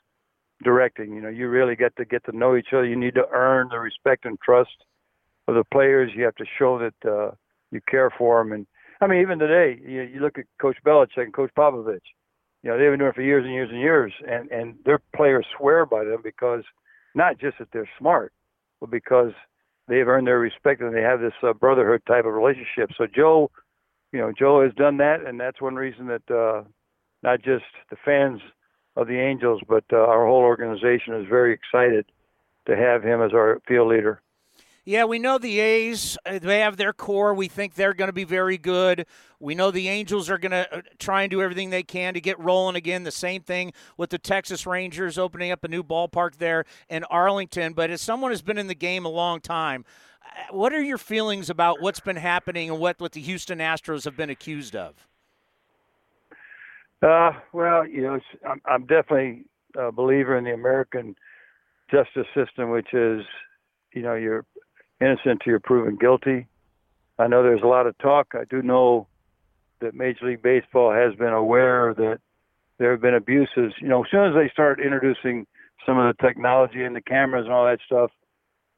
directing. 0.64 1.14
You 1.14 1.22
know, 1.22 1.30
you 1.30 1.48
really 1.50 1.76
get 1.76 1.96
to 1.98 2.06
get 2.06 2.24
to 2.26 2.38
know 2.38 2.56
each 2.56 2.74
other. 2.74 2.86
You 2.86 2.96
need 2.96 3.16
to 3.16 3.28
earn 3.32 3.70
the 3.70 3.80
respect 3.80 4.26
and 4.26 4.40
trust 4.40 4.86
of 5.48 5.56
the 5.56 5.64
players. 5.72 6.12
You 6.16 6.24
have 6.26 6.36
to 6.36 6.46
show 6.58 6.80
that 6.80 7.10
uh, 7.10 7.32
you 7.72 7.82
care 7.90 8.12
for 8.18 8.44
them. 8.44 8.52
And 8.52 8.68
I 9.02 9.08
mean, 9.08 9.22
even 9.22 9.40
today, 9.40 9.80
you, 9.84 10.02
you 10.02 10.20
look 10.20 10.38
at 10.38 10.46
Coach 10.62 10.78
Belichick 10.86 11.24
and 11.24 11.34
Coach 11.34 11.52
Popovich. 11.58 12.00
You 12.64 12.70
know, 12.70 12.78
they've 12.78 12.92
been 12.92 13.00
doing 13.00 13.10
it 13.10 13.16
for 13.16 13.24
years 13.24 13.44
and 13.44 13.54
years 13.54 13.70
and 13.72 13.80
years, 13.80 14.14
and 14.28 14.52
and 14.52 14.76
their 14.86 15.00
players 15.16 15.46
swear 15.58 15.86
by 15.86 16.04
them 16.04 16.22
because 16.24 16.64
not 17.16 17.40
just 17.40 17.58
that 17.58 17.70
they're 17.74 17.90
smart, 17.98 18.32
but 18.80 18.92
because 18.92 19.32
they've 19.88 20.08
earned 20.08 20.28
their 20.28 20.40
respect 20.40 20.82
and 20.82 20.96
they 20.96 21.02
have 21.02 21.20
this 21.20 21.34
uh, 21.44 21.54
brotherhood 21.54 22.02
type 22.08 22.26
of 22.26 22.34
relationship. 22.34 22.92
So 22.98 23.08
Joe, 23.08 23.50
you 24.14 24.20
know, 24.20 24.32
Joe 24.38 24.64
has 24.64 24.74
done 24.76 24.98
that, 24.98 25.26
and 25.26 25.40
that's 25.40 25.62
one 25.62 25.76
reason 25.76 26.08
that 26.08 26.34
uh, 26.34 26.64
not 27.24 27.42
just 27.42 27.66
the 27.90 27.98
fans 28.06 28.42
of 28.96 29.08
the 29.08 29.20
Angels, 29.20 29.62
but 29.68 29.84
uh, 29.92 29.98
our 29.98 30.26
whole 30.26 30.42
organization 30.42 31.14
is 31.16 31.28
very 31.28 31.54
excited 31.54 32.06
to 32.66 32.76
have 32.76 33.04
him 33.04 33.22
as 33.22 33.34
our 33.34 33.62
field 33.68 33.90
leader. 33.90 34.22
Yeah, 34.84 35.06
we 35.06 35.20
know 35.20 35.38
the 35.38 35.60
A's, 35.60 36.18
uh, 36.26 36.40
they 36.40 36.60
have 36.60 36.76
their 36.76 36.92
core. 36.92 37.36
We 37.36 37.48
think 37.48 37.76
they're 37.76 37.94
going 37.94 38.10
to 38.10 38.14
be 38.14 38.24
very 38.24 38.58
good. 38.58 39.06
We 39.40 39.54
know 39.54 39.70
the 39.70 39.88
Angels 39.88 40.28
are 40.28 40.40
going 40.40 40.52
to 40.52 40.78
uh, 40.78 40.82
try 40.98 41.22
and 41.22 41.30
do 41.30 41.40
everything 41.40 41.70
they 41.70 41.84
can 41.84 42.16
to 42.16 42.22
get 42.22 42.40
rolling 42.40 42.76
again. 42.76 43.04
The 43.04 43.12
same 43.12 43.44
thing 43.44 43.74
with 43.96 44.10
the 44.10 44.18
Texas 44.18 44.66
Rangers 44.66 45.20
opening 45.20 45.52
up 45.52 45.64
a 45.64 45.68
new 45.68 45.84
ballpark 45.84 46.38
there 46.38 46.66
in 46.90 47.04
Arlington. 47.06 47.74
But 47.74 47.92
as 47.92 48.02
someone 48.02 48.32
who's 48.32 48.42
been 48.42 48.58
in 48.58 48.68
the 48.68 48.76
game 48.76 49.06
a 49.06 49.10
long 49.10 49.40
time, 49.40 49.86
uh, 50.26 50.56
what 50.56 50.74
are 50.74 50.82
your 50.82 50.98
feelings 50.98 51.52
about 51.52 51.80
what's 51.80 52.00
been 52.00 52.16
happening 52.16 52.72
and 52.72 52.80
what, 52.80 53.00
what 53.00 53.12
the 53.12 53.22
Houston 53.22 53.60
Astros 53.60 54.06
have 54.06 54.18
been 54.18 54.32
accused 54.32 54.76
of? 54.76 55.08
Uh, 57.02 57.32
well, 57.52 57.88
you 57.88 58.02
know, 58.02 58.20
I'm, 58.48 58.62
I'm 58.66 58.82
definitely 58.86 59.46
a 59.76 59.92
believer 59.92 60.38
in 60.38 60.44
the 60.44 60.54
American 60.54 61.16
justice 61.90 62.28
system, 62.36 62.70
which 62.70 62.94
is, 62.94 63.22
you 63.94 64.02
know, 64.02 64.14
you're 64.16 64.46
innocent 65.00 65.42
till 65.44 65.52
you're 65.52 65.60
proven 65.60 65.98
guilty. 66.00 66.48
I 67.18 67.28
know 67.28 67.44
there's 67.44 67.64
a 67.64 67.68
lot 67.68 67.88
of 67.88 67.98
talk. 67.98 68.34
I 68.34 68.46
do 68.50 68.62
know 68.62 69.08
that 69.80 69.96
Major 69.96 70.28
League 70.28 70.44
Baseball 70.44 70.94
has 70.94 71.16
been 71.16 71.34
aware 71.34 71.94
that 71.96 72.20
there 72.78 72.92
have 72.92 73.02
been 73.02 73.16
abuses. 73.16 73.74
You 73.80 73.88
know, 73.88 74.04
as 74.04 74.12
soon 74.12 74.26
as 74.26 74.36
they 74.36 74.50
start 74.52 74.80
introducing 74.80 75.48
some 75.86 75.98
of 75.98 76.16
the 76.16 76.24
technology 76.24 76.84
and 76.84 76.96
the 76.96 77.02
cameras 77.02 77.46
and 77.46 77.54
all 77.54 77.66
that 77.66 77.80
stuff, 77.86 78.12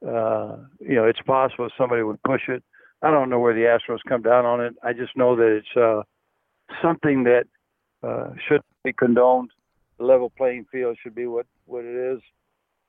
uh, 0.06 0.56
you 0.80 0.94
know, 0.94 1.04
it's 1.04 1.20
possible 1.26 1.68
somebody 1.76 2.02
would 2.02 2.22
push 2.22 2.42
it. 2.48 2.62
I 3.02 3.10
don't 3.10 3.28
know 3.28 3.38
where 3.38 3.54
the 3.54 3.60
Astros 3.60 3.98
come 4.08 4.22
down 4.22 4.46
on 4.46 4.62
it. 4.62 4.74
I 4.82 4.94
just 4.94 5.16
know 5.16 5.36
that 5.36 5.58
it's 5.58 5.76
uh, 5.76 6.02
something 6.82 7.24
that 7.24 7.44
uh, 8.04 8.30
should 8.48 8.60
be 8.82 8.92
condoned. 8.92 9.50
The 9.98 10.04
level 10.04 10.30
playing 10.30 10.66
field 10.70 10.98
should 11.02 11.14
be 11.14 11.26
what, 11.26 11.46
what 11.66 11.84
it 11.84 12.14
is, 12.14 12.20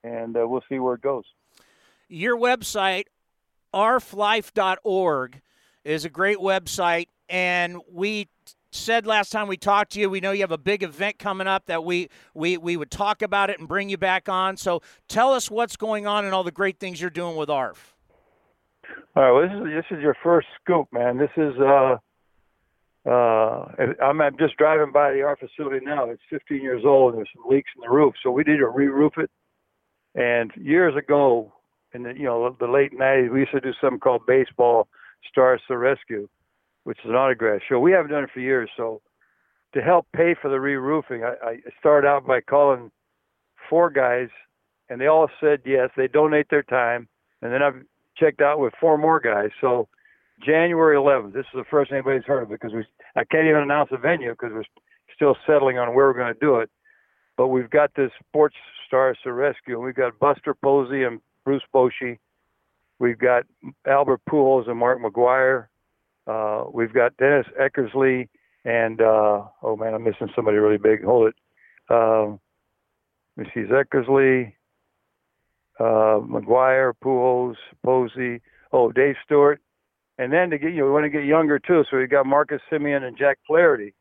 and 0.03 0.35
uh, 0.35 0.47
we'll 0.47 0.63
see 0.67 0.79
where 0.79 0.95
it 0.95 1.01
goes. 1.01 1.23
Your 2.07 2.37
website, 2.37 3.05
arflife.org, 3.73 5.41
is 5.83 6.05
a 6.05 6.09
great 6.09 6.37
website, 6.37 7.07
and 7.29 7.77
we 7.91 8.27
said 8.71 9.07
last 9.07 9.31
time 9.31 9.47
we 9.47 9.57
talked 9.57 9.93
to 9.93 9.99
you, 9.99 10.09
we 10.09 10.19
know 10.19 10.31
you 10.31 10.41
have 10.41 10.51
a 10.51 10.57
big 10.57 10.83
event 10.83 11.17
coming 11.17 11.47
up 11.47 11.67
that 11.67 11.83
we 11.83 12.09
we 12.33 12.57
we 12.57 12.75
would 12.75 12.91
talk 12.91 13.21
about 13.21 13.49
it 13.49 13.59
and 13.59 13.67
bring 13.67 13.89
you 13.89 13.97
back 13.97 14.27
on. 14.27 14.57
So 14.57 14.81
tell 15.07 15.31
us 15.31 15.49
what's 15.49 15.77
going 15.77 16.05
on 16.05 16.25
and 16.25 16.33
all 16.33 16.43
the 16.43 16.51
great 16.51 16.79
things 16.79 16.99
you're 16.99 17.09
doing 17.09 17.35
with 17.35 17.49
ARF. 17.49 17.95
All 19.15 19.23
right, 19.23 19.31
well, 19.31 19.41
this 19.41 19.51
is 19.57 19.73
this 19.89 19.97
is 19.97 20.03
your 20.03 20.15
first 20.21 20.47
scoop, 20.61 20.87
man. 20.91 21.17
This 21.17 21.29
is 21.37 21.57
uh 21.59 21.97
uh 23.05 23.65
I'm, 24.01 24.21
I'm 24.21 24.37
just 24.37 24.57
driving 24.57 24.91
by 24.91 25.11
the 25.11 25.21
ARF 25.21 25.39
facility 25.39 25.85
now. 25.85 26.09
It's 26.09 26.21
15 26.29 26.61
years 26.61 26.83
old 26.85 27.13
and 27.13 27.19
there's 27.19 27.29
some 27.35 27.49
leaks 27.49 27.69
in 27.75 27.81
the 27.81 27.93
roof, 27.93 28.15
so 28.23 28.31
we 28.31 28.43
need 28.43 28.57
to 28.57 28.69
re-roof 28.69 29.13
it. 29.17 29.29
And 30.15 30.51
years 30.55 30.95
ago, 30.95 31.53
in 31.93 32.03
the 32.03 32.13
you 32.13 32.23
know 32.23 32.55
the 32.59 32.67
late 32.67 32.97
90s, 32.97 33.31
we 33.31 33.41
used 33.41 33.51
to 33.51 33.61
do 33.61 33.73
something 33.79 33.99
called 33.99 34.25
baseball 34.25 34.87
stars 35.29 35.61
to 35.67 35.77
rescue 35.77 36.27
which 36.85 36.99
is 37.03 37.09
an 37.09 37.15
autograph 37.15 37.61
show. 37.67 37.79
We 37.79 37.91
haven't 37.91 38.11
done 38.11 38.23
it 38.23 38.29
for 38.33 38.39
years, 38.39 38.69
so 38.77 39.01
to 39.73 39.81
help 39.81 40.07
pay 40.15 40.35
for 40.39 40.49
the 40.49 40.59
re-roofing, 40.59 41.23
I, 41.23 41.33
I 41.43 41.57
started 41.79 42.07
out 42.07 42.25
by 42.25 42.41
calling 42.41 42.91
four 43.69 43.89
guys, 43.89 44.29
and 44.89 45.01
they 45.01 45.07
all 45.07 45.27
said 45.41 45.61
yes. 45.65 45.89
They 45.97 46.07
donate 46.07 46.47
their 46.49 46.63
time, 46.63 47.09
and 47.41 47.51
then 47.51 47.61
I've 47.61 47.81
checked 48.15 48.39
out 48.39 48.59
with 48.59 48.73
four 48.79 48.97
more 48.97 49.19
guys. 49.19 49.49
So 49.59 49.89
January 50.43 50.97
11th, 50.97 51.33
this 51.33 51.45
is 51.45 51.55
the 51.55 51.63
first 51.69 51.91
anybody's 51.91 52.25
heard 52.25 52.43
of 52.43 52.51
it 52.51 52.59
because 52.59 52.73
we 52.73 52.85
I 53.15 53.23
can't 53.23 53.47
even 53.47 53.61
announce 53.61 53.89
a 53.91 53.97
venue 53.97 54.31
because 54.31 54.51
we're 54.53 54.63
still 55.15 55.35
settling 55.47 55.77
on 55.77 55.95
where 55.95 56.07
we're 56.07 56.13
going 56.13 56.33
to 56.33 56.39
do 56.39 56.57
it. 56.57 56.69
But 57.37 57.47
we've 57.47 57.69
got 57.69 57.91
this 57.95 58.11
Sports 58.27 58.55
Stars 58.87 59.17
to 59.23 59.33
Rescue, 59.33 59.75
and 59.75 59.83
we've 59.83 59.95
got 59.95 60.17
Buster 60.19 60.53
Posey 60.53 61.03
and 61.03 61.19
Bruce 61.43 61.63
Bochy. 61.73 62.17
We've 62.99 63.17
got 63.19 63.43
Albert 63.85 64.21
Pujols 64.29 64.69
and 64.69 64.77
Mark 64.77 64.99
McGwire. 64.99 65.67
Uh, 66.27 66.65
we've 66.71 66.93
got 66.93 67.15
Dennis 67.17 67.45
Eckersley 67.59 68.29
and 68.65 68.99
uh, 68.99 69.43
oh 69.61 69.77
man, 69.77 69.93
I'm 69.93 70.03
missing 70.03 70.29
somebody 70.35 70.57
really 70.57 70.79
big. 70.79 71.03
Hold 71.03 71.29
it. 71.29 71.35
Um, 71.89 72.39
let 73.37 73.45
me 73.45 73.51
see, 73.53 73.71
Eckersley, 73.71 74.53
uh, 75.79 76.19
McGwire, 76.25 76.93
Pujols, 77.03 77.55
Posey. 77.83 78.41
Oh, 78.73 78.91
Dave 78.91 79.15
Stewart. 79.23 79.61
And 80.17 80.31
then 80.31 80.49
to 80.49 80.57
get 80.57 80.71
you, 80.71 80.79
know, 80.79 80.85
we 80.85 80.91
want 80.91 81.05
to 81.05 81.09
get 81.09 81.25
younger 81.25 81.59
too. 81.59 81.83
So 81.89 81.97
we've 81.97 82.09
got 82.09 82.25
Marcus 82.25 82.61
Semien 82.71 83.03
and 83.03 83.17
Jack 83.17 83.37
Flaherty, 83.45 83.93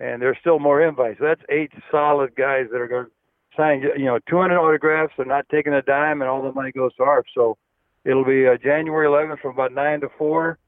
and 0.00 0.20
there's 0.20 0.38
still 0.40 0.58
more 0.58 0.82
invites. 0.82 1.18
So 1.18 1.26
that's 1.26 1.42
eight 1.50 1.70
solid 1.90 2.34
guys 2.34 2.66
that 2.72 2.80
are 2.80 2.88
going 2.88 3.06
to 3.06 3.10
sign. 3.56 3.82
You 3.82 4.06
know, 4.06 4.18
200 4.28 4.58
autographs. 4.58 5.12
They're 5.16 5.26
not 5.26 5.46
taking 5.50 5.74
a 5.74 5.82
dime, 5.82 6.22
and 6.22 6.30
all 6.30 6.42
the 6.42 6.52
money 6.52 6.72
goes 6.72 6.94
to 6.96 7.02
ARF. 7.02 7.26
So 7.34 7.58
it'll 8.04 8.24
be 8.24 8.46
uh, 8.46 8.56
January 8.62 9.06
11th 9.06 9.40
from 9.40 9.52
about 9.52 9.72
nine 9.72 10.00
to 10.00 10.08
four 10.16 10.58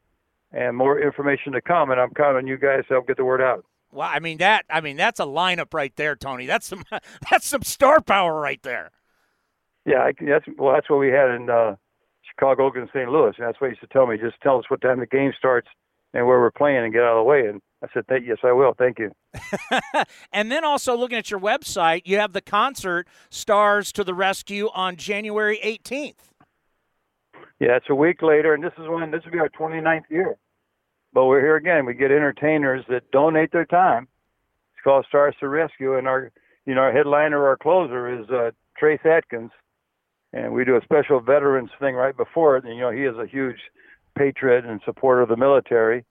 and 0.52 0.76
more 0.76 1.00
information 1.00 1.52
to 1.52 1.62
come. 1.62 1.90
And 1.90 2.00
I'm 2.00 2.10
counting 2.10 2.36
on 2.36 2.46
you 2.46 2.58
guys 2.58 2.82
to 2.88 2.94
help 2.94 3.06
get 3.06 3.16
the 3.16 3.24
word 3.24 3.40
out. 3.40 3.64
Well, 3.92 4.08
I 4.12 4.18
mean 4.18 4.38
that. 4.38 4.66
I 4.68 4.82
mean 4.82 4.96
that's 4.96 5.20
a 5.20 5.24
lineup 5.24 5.72
right 5.72 5.94
there, 5.96 6.16
Tony. 6.16 6.44
That's 6.44 6.66
some. 6.66 6.84
That's 7.30 7.46
some 7.46 7.62
star 7.62 8.00
power 8.00 8.38
right 8.38 8.62
there. 8.62 8.90
Yeah, 9.86 10.00
I, 10.00 10.12
that's 10.20 10.44
well. 10.58 10.74
That's 10.74 10.90
what 10.90 10.98
we 10.98 11.08
had 11.08 11.30
in 11.30 11.48
uh, 11.48 11.76
Chicago, 12.38 12.70
and 12.74 12.88
St. 12.92 13.10
Louis. 13.10 13.32
And 13.38 13.46
that's 13.46 13.60
what 13.60 13.68
he 13.68 13.72
used 13.72 13.80
to 13.80 13.86
tell 13.86 14.06
me. 14.06 14.18
Just 14.18 14.40
tell 14.42 14.58
us 14.58 14.64
what 14.68 14.80
time 14.80 15.00
the 15.00 15.06
game 15.06 15.32
starts 15.36 15.68
and 16.12 16.26
where 16.26 16.38
we're 16.40 16.50
playing, 16.50 16.84
and 16.84 16.92
get 16.92 17.02
out 17.02 17.18
of 17.18 17.24
the 17.24 17.28
way. 17.28 17.46
And 17.46 17.60
I 17.82 17.88
said, 17.92 18.04
"Yes, 18.24 18.38
I 18.42 18.52
will. 18.52 18.74
Thank 18.78 18.98
you." 18.98 19.12
and 20.32 20.50
then 20.50 20.64
also 20.64 20.96
looking 20.96 21.18
at 21.18 21.30
your 21.30 21.40
website, 21.40 22.02
you 22.04 22.18
have 22.18 22.32
the 22.32 22.40
concert 22.40 23.06
"Stars 23.30 23.92
to 23.92 24.04
the 24.04 24.14
Rescue" 24.14 24.68
on 24.74 24.96
January 24.96 25.58
18th. 25.62 26.30
Yeah, 27.58 27.76
it's 27.76 27.86
a 27.88 27.94
week 27.94 28.22
later, 28.22 28.52
and 28.52 28.62
this 28.62 28.72
is 28.78 28.86
when 28.88 29.10
this 29.10 29.24
will 29.24 29.32
be 29.32 29.38
our 29.38 29.48
29th 29.48 30.10
year. 30.10 30.36
But 31.12 31.24
we're 31.26 31.40
here 31.40 31.56
again. 31.56 31.86
We 31.86 31.94
get 31.94 32.10
entertainers 32.10 32.84
that 32.90 33.10
donate 33.10 33.50
their 33.50 33.64
time. 33.64 34.08
It's 34.74 34.84
called 34.84 35.06
Stars 35.08 35.34
to 35.40 35.48
Rescue, 35.48 35.96
and 35.96 36.06
our 36.06 36.30
you 36.66 36.74
know 36.74 36.82
our 36.82 36.92
headliner, 36.92 37.40
or 37.40 37.48
our 37.48 37.56
closer 37.56 38.20
is 38.20 38.28
uh, 38.28 38.50
Trace 38.78 39.00
Atkins, 39.04 39.50
and 40.36 40.52
we 40.52 40.64
do 40.64 40.76
a 40.76 40.82
special 40.82 41.20
veterans 41.20 41.70
thing 41.80 41.94
right 41.94 42.16
before 42.16 42.56
it. 42.56 42.64
And 42.64 42.74
you 42.74 42.82
know 42.82 42.90
he 42.90 43.04
is 43.04 43.16
a 43.16 43.26
huge 43.26 43.58
patriot 44.16 44.64
and 44.64 44.80
supporter 44.84 45.22
of 45.22 45.28
the 45.28 45.36
military. 45.36 46.04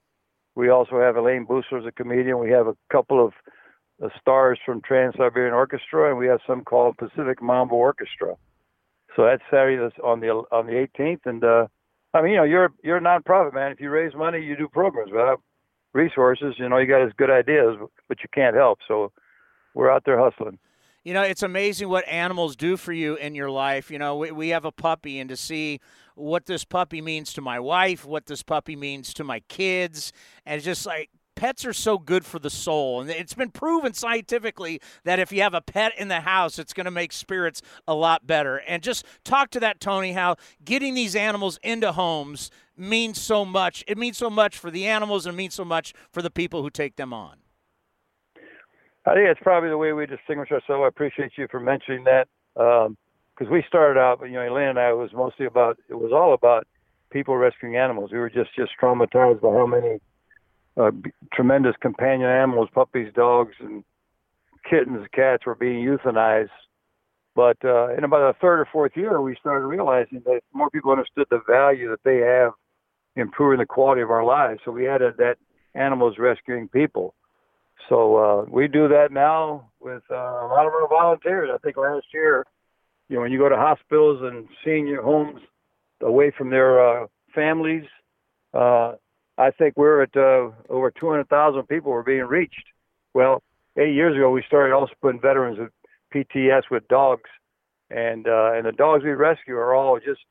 We 0.56 0.70
also 0.70 1.00
have 1.00 1.16
Elayne 1.16 1.46
Boosler 1.46 1.80
as 1.80 1.86
a 1.86 1.92
comedian. 1.92 2.40
We 2.40 2.52
have 2.52 2.68
a 2.68 2.76
couple 2.92 3.24
of 3.24 3.34
uh, 4.04 4.10
stars 4.20 4.60
from 4.66 4.82
Trans 4.82 5.16
Siberian 5.18 5.54
Orchestra, 5.54 6.10
and 6.10 6.18
we 6.18 6.28
have 6.28 6.40
some 6.48 6.64
called 6.64 6.98
Pacific 6.98 7.42
Mambo 7.42 7.76
Orchestra. 7.76 8.36
So 9.16 9.26
that's 9.26 9.44
Saturday 9.50 9.82
on 10.04 10.20
the 10.20 10.30
on 10.52 10.66
the 10.66 10.88
18th, 10.98 11.26
and 11.26 11.44
uh, 11.44 11.68
I 12.14 12.22
mean, 12.22 12.32
you 12.32 12.38
know, 12.38 12.44
you're 12.44 12.72
you're 12.84 12.98
a 12.98 13.02
nonprofit 13.02 13.54
man. 13.54 13.72
If 13.72 13.80
you 13.80 13.90
raise 13.90 14.14
money, 14.16 14.42
you 14.42 14.56
do 14.56 14.68
programs. 14.68 15.12
Without 15.12 15.42
resources, 15.94 16.56
you 16.58 16.68
know, 16.68 16.78
you 16.78 16.88
got 16.88 17.06
as 17.06 17.14
good 17.18 17.30
ideas, 17.30 17.78
but 18.08 18.18
you 18.22 18.30
can't 18.34 18.56
help. 18.56 18.80
So 18.88 19.12
we're 19.74 19.92
out 19.92 20.04
there 20.06 20.20
hustling. 20.20 20.58
You 21.06 21.14
know, 21.14 21.22
it's 21.22 21.44
amazing 21.44 21.88
what 21.88 22.04
animals 22.08 22.56
do 22.56 22.78
for 22.78 22.92
you 22.92 23.16
in 23.16 23.36
your 23.36 23.52
life. 23.52 23.92
You 23.92 24.00
know, 24.00 24.18
we, 24.18 24.32
we 24.32 24.50
have 24.50 24.66
a 24.66 24.72
puppy, 24.72 25.20
and 25.20 25.30
to 25.30 25.38
see 25.38 25.80
what 26.16 26.48
this 26.48 26.66
puppy 26.66 27.00
means 27.00 27.32
to 27.34 27.42
my 27.42 27.60
wife, 27.60 28.06
what 28.06 28.26
this 28.26 28.42
puppy 28.42 28.76
means 28.76 29.14
to 29.14 29.24
my 29.24 29.42
kids, 29.42 30.12
and 30.48 30.58
it's 30.58 30.66
just 30.66 30.84
like 30.84 31.12
pets 31.36 31.64
are 31.64 31.74
so 31.74 32.00
good 32.00 32.26
for 32.26 32.40
the 32.40 32.50
soul. 32.50 33.02
And 33.02 33.10
it's 33.12 33.36
been 33.36 33.52
proven 33.52 33.94
scientifically 33.94 34.82
that 35.04 35.20
if 35.20 35.32
you 35.32 35.44
have 35.44 35.54
a 35.54 35.62
pet 35.62 35.92
in 35.96 36.08
the 36.08 36.22
house, 36.22 36.58
it's 36.58 36.74
going 36.74 36.86
to 36.86 36.92
make 36.92 37.14
spirits 37.14 37.62
a 37.88 37.94
lot 37.94 38.26
better. 38.26 38.58
And 38.68 38.82
just 38.82 39.06
talk 39.24 39.52
to 39.52 39.60
that, 39.60 39.80
Tony, 39.80 40.14
how 40.14 40.38
getting 40.64 40.96
these 40.96 41.16
animals 41.16 41.60
into 41.62 41.92
homes 41.92 42.50
means 42.76 43.22
so 43.22 43.46
much. 43.46 43.84
It 43.88 44.00
means 44.00 44.18
so 44.18 44.32
much 44.32 44.58
for 44.58 44.72
the 44.72 44.88
animals 44.88 45.28
and 45.28 45.36
it 45.36 45.38
means 45.38 45.54
so 45.54 45.66
much 45.66 45.94
for 46.12 46.24
the 46.24 46.32
people 46.32 46.64
who 46.64 46.72
take 46.72 46.96
them 46.96 47.14
on. 47.14 47.36
I 49.08 49.14
think 49.14 49.28
it's 49.30 49.40
probably 49.42 49.70
the 49.70 49.78
way 49.78 49.94
we 49.94 50.06
distinguish 50.06 50.52
ourselves. 50.52 50.82
I 50.84 50.88
appreciate 50.88 51.34
you 51.38 51.48
for 51.50 51.60
mentioning 51.60 52.06
that. 52.06 52.28
Because 52.56 53.48
um, 53.48 53.52
we 53.52 53.64
started 53.68 54.00
out, 54.00 54.20
you 54.24 54.34
know, 54.34 54.48
Elaine 54.48 54.70
and 54.70 54.80
I 54.80 54.94
was 54.94 55.12
mostly 55.14 55.46
about, 55.46 55.78
it 55.90 55.96
was 55.96 56.12
all 56.12 56.34
about 56.34 56.66
people 57.12 57.38
rescuing 57.38 57.76
animals. 57.76 58.12
We 58.12 58.18
were 58.18 58.30
just, 58.30 58.56
just 58.56 58.72
traumatized 58.82 59.42
by 59.42 59.50
how 59.50 59.68
many 59.68 60.00
uh, 60.78 60.92
tremendous 61.34 61.76
companion 61.82 62.30
animals, 62.30 62.70
puppies, 62.74 63.14
dogs, 63.14 63.54
and 63.60 63.84
kittens, 64.68 65.06
cats 65.14 65.46
were 65.46 65.56
being 65.56 65.86
euthanized. 65.86 66.50
But 67.36 67.58
uh, 67.64 67.90
in 67.96 68.06
about 68.06 68.34
the 68.34 68.40
third 68.42 68.62
or 68.62 68.68
fourth 68.72 68.94
year, 68.96 69.22
we 69.22 69.36
started 69.40 69.68
realizing 69.68 70.22
that 70.26 70.42
more 70.54 70.70
people 70.70 70.92
understood 70.92 71.28
the 71.30 71.42
value 71.48 71.90
that 71.90 72.04
they 72.04 72.18
have 72.18 72.54
improving 73.16 73.60
the 73.60 73.66
quality 73.66 74.02
of 74.02 74.10
our 74.10 74.24
lives. 74.24 74.62
So 74.66 74.72
we 74.72 74.88
added 74.88 75.16
that 75.18 75.38
animals 75.74 76.16
rescuing 76.18 76.70
people. 76.70 77.14
So 77.90 78.18
uh, 78.18 78.46
we 78.50 78.68
do 78.68 78.88
that 78.88 79.12
now 79.12 79.70
with 79.80 80.04
uh, 80.10 80.16
a 80.16 80.48
lot 80.50 80.66
of 80.66 80.74
our 80.74 80.88
volunteers. 80.88 81.50
I 81.54 81.58
think 81.60 81.78
last 81.78 82.08
year, 82.14 82.46
you 83.10 83.16
know, 83.16 83.22
when 83.22 83.32
you 83.32 83.38
go 83.38 83.50
to 83.50 83.56
hospitals 83.56 84.22
and 84.24 84.48
senior 84.64 85.02
homes 85.02 85.42
away 86.02 86.32
from 86.36 86.50
their 86.50 87.04
uh, 87.04 87.08
families, 87.34 87.86
uh, 88.54 88.94
I 89.38 89.52
think 89.52 89.76
we're 89.76 90.02
at 90.04 90.16
uh, 90.16 90.52
over 90.70 90.92
200,000 90.92 91.68
people 91.68 91.92
were 91.92 92.04
being 92.04 92.24
reached. 92.24 92.64
Well, 93.14 93.44
eight 93.78 93.94
years 93.94 94.16
ago, 94.16 94.32
we 94.32 94.44
started 94.48 94.74
also 94.74 94.94
putting 95.02 95.22
veterans 95.22 95.60
with 95.60 95.72
PTS 96.14 96.64
with 96.72 96.88
dogs, 96.88 97.30
and 97.90 98.28
uh, 98.28 98.54
and 98.54 98.66
the 98.66 98.72
dogs 98.72 99.04
we 99.04 99.12
rescue 99.12 99.56
are 99.56 99.76
all 99.76 100.00
just 100.00 100.22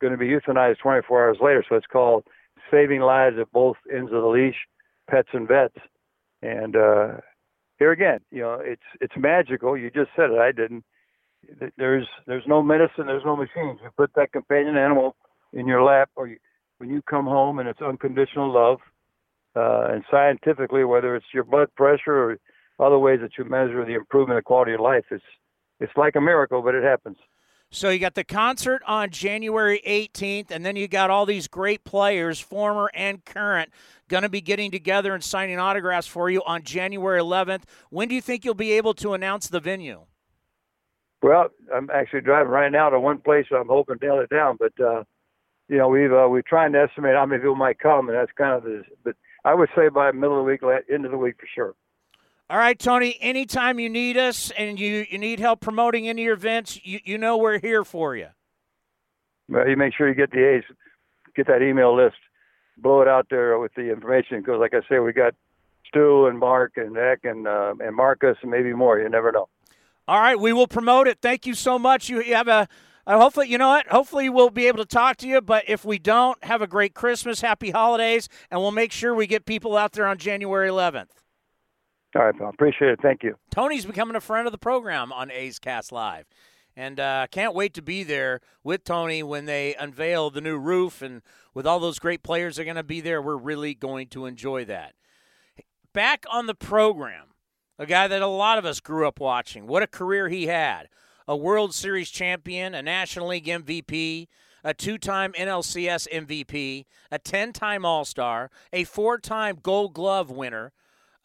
going 0.00 0.12
to 0.12 0.18
be 0.18 0.28
euthanized 0.28 0.78
24 0.78 1.28
hours 1.28 1.38
later. 1.40 1.64
So 1.68 1.76
it's 1.76 1.86
called 1.86 2.24
saving 2.70 3.00
lives 3.00 3.36
at 3.40 3.50
both 3.52 3.76
ends 3.92 4.12
of 4.12 4.22
the 4.22 4.28
leash, 4.28 4.56
pets 5.08 5.28
and 5.32 5.46
vets. 5.46 5.78
And 6.42 6.76
uh, 6.76 7.08
here 7.78 7.92
again, 7.92 8.20
you 8.30 8.42
know, 8.42 8.58
it's 8.62 8.82
it's 9.00 9.14
magical. 9.16 9.76
You 9.76 9.90
just 9.90 10.10
said 10.16 10.30
it. 10.30 10.38
I 10.38 10.52
didn't. 10.52 10.84
There's 11.76 12.06
there's 12.26 12.44
no 12.46 12.62
medicine. 12.62 13.06
There's 13.06 13.24
no 13.24 13.36
machines. 13.36 13.78
You 13.82 13.90
put 13.96 14.10
that 14.14 14.32
companion 14.32 14.76
animal 14.76 15.16
in 15.52 15.66
your 15.66 15.82
lap, 15.82 16.10
or 16.16 16.26
you 16.28 16.38
when 16.78 16.90
you 16.90 17.02
come 17.02 17.24
home 17.24 17.58
and 17.58 17.68
it's 17.68 17.80
unconditional 17.80 18.52
love. 18.52 18.78
Uh, 19.56 19.88
and 19.92 20.04
scientifically, 20.10 20.84
whether 20.84 21.16
it's 21.16 21.26
your 21.34 21.42
blood 21.42 21.68
pressure 21.76 22.14
or 22.14 22.38
other 22.78 22.98
ways 22.98 23.18
that 23.20 23.32
you 23.36 23.44
measure 23.44 23.84
the 23.84 23.94
improvement 23.94 24.38
of 24.38 24.44
quality 24.44 24.74
of 24.74 24.80
life, 24.80 25.04
it's 25.10 25.24
it's 25.80 25.92
like 25.96 26.16
a 26.16 26.20
miracle, 26.20 26.62
but 26.62 26.74
it 26.74 26.84
happens. 26.84 27.16
So 27.70 27.90
you 27.90 27.98
got 27.98 28.14
the 28.14 28.24
concert 28.24 28.82
on 28.86 29.10
January 29.10 29.82
18th, 29.86 30.50
and 30.50 30.64
then 30.64 30.74
you 30.76 30.88
got 30.88 31.10
all 31.10 31.26
these 31.26 31.48
great 31.48 31.84
players, 31.84 32.40
former 32.40 32.90
and 32.94 33.22
current, 33.24 33.70
going 34.08 34.22
to 34.22 34.30
be 34.30 34.40
getting 34.40 34.70
together 34.70 35.12
and 35.12 35.22
signing 35.22 35.58
autographs 35.58 36.06
for 36.06 36.30
you 36.30 36.42
on 36.46 36.62
January 36.62 37.20
11th. 37.20 37.64
When 37.90 38.08
do 38.08 38.14
you 38.14 38.22
think 38.22 38.44
you'll 38.44 38.54
be 38.54 38.72
able 38.72 38.94
to 38.94 39.12
announce 39.12 39.48
the 39.48 39.60
venue? 39.60 40.06
Well, 41.20 41.48
I'm 41.74 41.90
actually 41.90 42.22
driving 42.22 42.50
right 42.50 42.72
now 42.72 42.88
to 42.88 42.98
one 42.98 43.18
place. 43.18 43.44
I'm 43.54 43.68
hoping 43.68 43.98
to 43.98 44.06
nail 44.06 44.20
it 44.20 44.30
down, 44.30 44.56
but 44.58 44.72
uh, 44.82 45.04
you 45.68 45.76
know, 45.76 45.88
we've 45.88 46.12
uh, 46.12 46.26
we're 46.28 46.42
trying 46.42 46.72
to 46.72 46.80
estimate 46.80 47.16
how 47.16 47.26
many 47.26 47.40
people 47.40 47.56
might 47.56 47.78
come, 47.78 48.08
and 48.08 48.16
that's 48.16 48.30
kind 48.38 48.54
of 48.54 48.62
the. 48.62 48.84
But 49.04 49.16
I 49.44 49.52
would 49.54 49.68
say 49.76 49.88
by 49.88 50.12
middle 50.12 50.38
of 50.38 50.46
the 50.46 50.50
week, 50.50 50.60
end 50.90 51.04
of 51.04 51.10
the 51.10 51.18
week 51.18 51.34
for 51.38 51.48
sure. 51.54 51.74
All 52.50 52.56
right, 52.56 52.78
Tony. 52.78 53.18
Anytime 53.20 53.78
you 53.78 53.90
need 53.90 54.16
us 54.16 54.50
and 54.52 54.80
you, 54.80 55.04
you 55.10 55.18
need 55.18 55.38
help 55.38 55.60
promoting 55.60 56.08
any 56.08 56.22
of 56.22 56.24
your 56.24 56.34
events, 56.34 56.80
you, 56.82 56.98
you 57.04 57.18
know 57.18 57.36
we're 57.36 57.58
here 57.58 57.84
for 57.84 58.16
you. 58.16 58.28
Well, 59.50 59.68
you 59.68 59.76
make 59.76 59.94
sure 59.94 60.08
you 60.08 60.14
get 60.14 60.30
the 60.30 60.56
A's, 60.56 60.64
get 61.36 61.46
that 61.46 61.60
email 61.60 61.94
list, 61.94 62.16
blow 62.78 63.02
it 63.02 63.08
out 63.08 63.26
there 63.28 63.58
with 63.58 63.74
the 63.74 63.90
information. 63.92 64.40
Because, 64.40 64.60
like 64.60 64.72
I 64.72 64.80
say, 64.88 64.98
we 64.98 65.12
got 65.12 65.34
Stu 65.86 66.26
and 66.26 66.38
Mark 66.38 66.72
and 66.76 66.96
Eck 66.96 67.20
and 67.24 67.46
uh, 67.46 67.74
and 67.80 67.94
Marcus 67.94 68.38
and 68.40 68.50
maybe 68.50 68.72
more. 68.72 68.98
You 68.98 69.08
never 69.10 69.30
know. 69.30 69.48
All 70.06 70.20
right, 70.20 70.40
we 70.40 70.54
will 70.54 70.68
promote 70.68 71.06
it. 71.06 71.18
Thank 71.20 71.44
you 71.44 71.52
so 71.52 71.78
much. 71.78 72.08
You, 72.08 72.22
you 72.22 72.34
have 72.34 72.48
a 72.48 72.66
uh, 73.06 73.18
hopefully, 73.18 73.48
you 73.48 73.58
know 73.58 73.68
what? 73.68 73.86
Hopefully, 73.88 74.30
we'll 74.30 74.50
be 74.50 74.68
able 74.68 74.78
to 74.78 74.86
talk 74.86 75.18
to 75.18 75.28
you. 75.28 75.42
But 75.42 75.64
if 75.66 75.84
we 75.84 75.98
don't, 75.98 76.42
have 76.44 76.62
a 76.62 76.66
great 76.66 76.94
Christmas, 76.94 77.42
happy 77.42 77.70
holidays, 77.70 78.28
and 78.50 78.60
we'll 78.60 78.70
make 78.70 78.92
sure 78.92 79.14
we 79.14 79.26
get 79.26 79.44
people 79.44 79.76
out 79.76 79.92
there 79.92 80.06
on 80.06 80.16
January 80.16 80.68
11th. 80.68 81.08
All 82.14 82.24
right, 82.24 82.36
pal. 82.36 82.48
Appreciate 82.48 82.92
it. 82.92 83.00
Thank 83.02 83.22
you. 83.22 83.36
Tony's 83.50 83.84
becoming 83.84 84.16
a 84.16 84.20
friend 84.20 84.46
of 84.46 84.52
the 84.52 84.58
program 84.58 85.12
on 85.12 85.30
A's 85.30 85.58
Cast 85.58 85.92
Live. 85.92 86.26
And 86.74 87.00
uh, 87.00 87.26
can't 87.30 87.54
wait 87.54 87.74
to 87.74 87.82
be 87.82 88.04
there 88.04 88.40
with 88.62 88.84
Tony 88.84 89.22
when 89.22 89.46
they 89.46 89.74
unveil 89.74 90.30
the 90.30 90.40
new 90.40 90.56
roof 90.56 91.02
and 91.02 91.22
with 91.52 91.66
all 91.66 91.80
those 91.80 91.98
great 91.98 92.22
players 92.22 92.56
that 92.56 92.62
are 92.62 92.64
going 92.66 92.76
to 92.76 92.84
be 92.84 93.00
there. 93.00 93.20
We're 93.20 93.36
really 93.36 93.74
going 93.74 94.06
to 94.08 94.26
enjoy 94.26 94.64
that. 94.66 94.94
Back 95.92 96.24
on 96.30 96.46
the 96.46 96.54
program, 96.54 97.34
a 97.80 97.86
guy 97.86 98.06
that 98.06 98.22
a 98.22 98.28
lot 98.28 98.58
of 98.58 98.64
us 98.64 98.78
grew 98.78 99.08
up 99.08 99.18
watching. 99.18 99.66
What 99.66 99.82
a 99.82 99.88
career 99.88 100.28
he 100.28 100.46
had. 100.46 100.88
A 101.26 101.36
World 101.36 101.74
Series 101.74 102.10
champion, 102.10 102.74
a 102.74 102.82
National 102.82 103.28
League 103.28 103.46
MVP, 103.46 104.28
a 104.62 104.72
two 104.72 104.98
time 104.98 105.32
NLCS 105.32 106.06
MVP, 106.12 106.84
a 107.10 107.18
10 107.18 107.52
time 107.52 107.84
All 107.84 108.04
Star, 108.04 108.50
a 108.72 108.84
four 108.84 109.18
time 109.18 109.58
Gold 109.62 109.94
Glove 109.94 110.30
winner, 110.30 110.72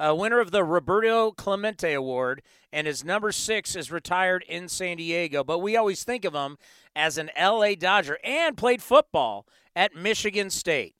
a 0.03 0.13
winner 0.13 0.41
of 0.41 0.51
the 0.51 0.65
Roberto 0.65 1.31
Clemente 1.31 1.93
Award, 1.93 2.41
and 2.73 2.85
his 2.87 3.05
number 3.05 3.31
six 3.31 3.73
is 3.73 3.89
retired 3.89 4.43
in 4.49 4.67
San 4.67 4.97
Diego. 4.97 5.45
But 5.45 5.59
we 5.59 5.77
always 5.77 6.03
think 6.03 6.25
of 6.25 6.33
him 6.33 6.57
as 6.93 7.17
an 7.17 7.31
LA 7.39 7.75
Dodger 7.75 8.17
and 8.21 8.57
played 8.57 8.83
football 8.83 9.47
at 9.73 9.95
Michigan 9.95 10.49
State. 10.49 10.95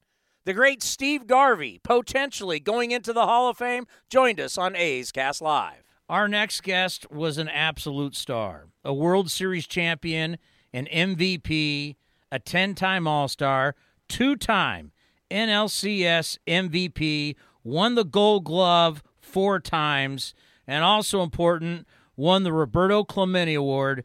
The 0.46 0.54
great 0.54 0.82
Steve 0.82 1.28
Garvey, 1.28 1.82
potentially 1.84 2.62
going 2.62 2.92
into 2.92 3.12
the 3.12 3.26
Hall 3.26 3.50
of 3.50 3.58
Fame, 3.58 3.88
joined 4.10 4.40
us 4.40 4.58
on 4.58 4.74
A's 4.76 5.12
Cast 5.12 5.42
Live. 5.42 5.84
Our 6.08 6.30
next 6.30 6.64
guest 6.64 7.12
was 7.12 7.38
an 7.38 7.50
absolute 7.50 8.16
star, 8.16 8.68
a 8.86 8.94
World 8.94 9.30
Series 9.30 9.68
champion, 9.68 10.38
an 10.72 10.88
MVP, 10.92 11.98
a 12.32 12.40
10 12.40 12.76
time 12.76 13.06
All 13.06 13.28
Star, 13.28 13.76
two 14.08 14.38
time 14.38 14.94
NLCS 15.30 16.38
MVP 16.48 17.36
won 17.64 17.96
the 17.96 18.06
Gold 18.06 18.46
Glove 18.46 19.04
four 19.20 19.60
times, 19.60 20.34
and 20.68 20.84
also 20.84 21.24
important, 21.24 21.88
won 22.16 22.44
the 22.44 22.54
Roberto 22.54 23.04
Clemente 23.04 23.54
Award. 23.54 24.04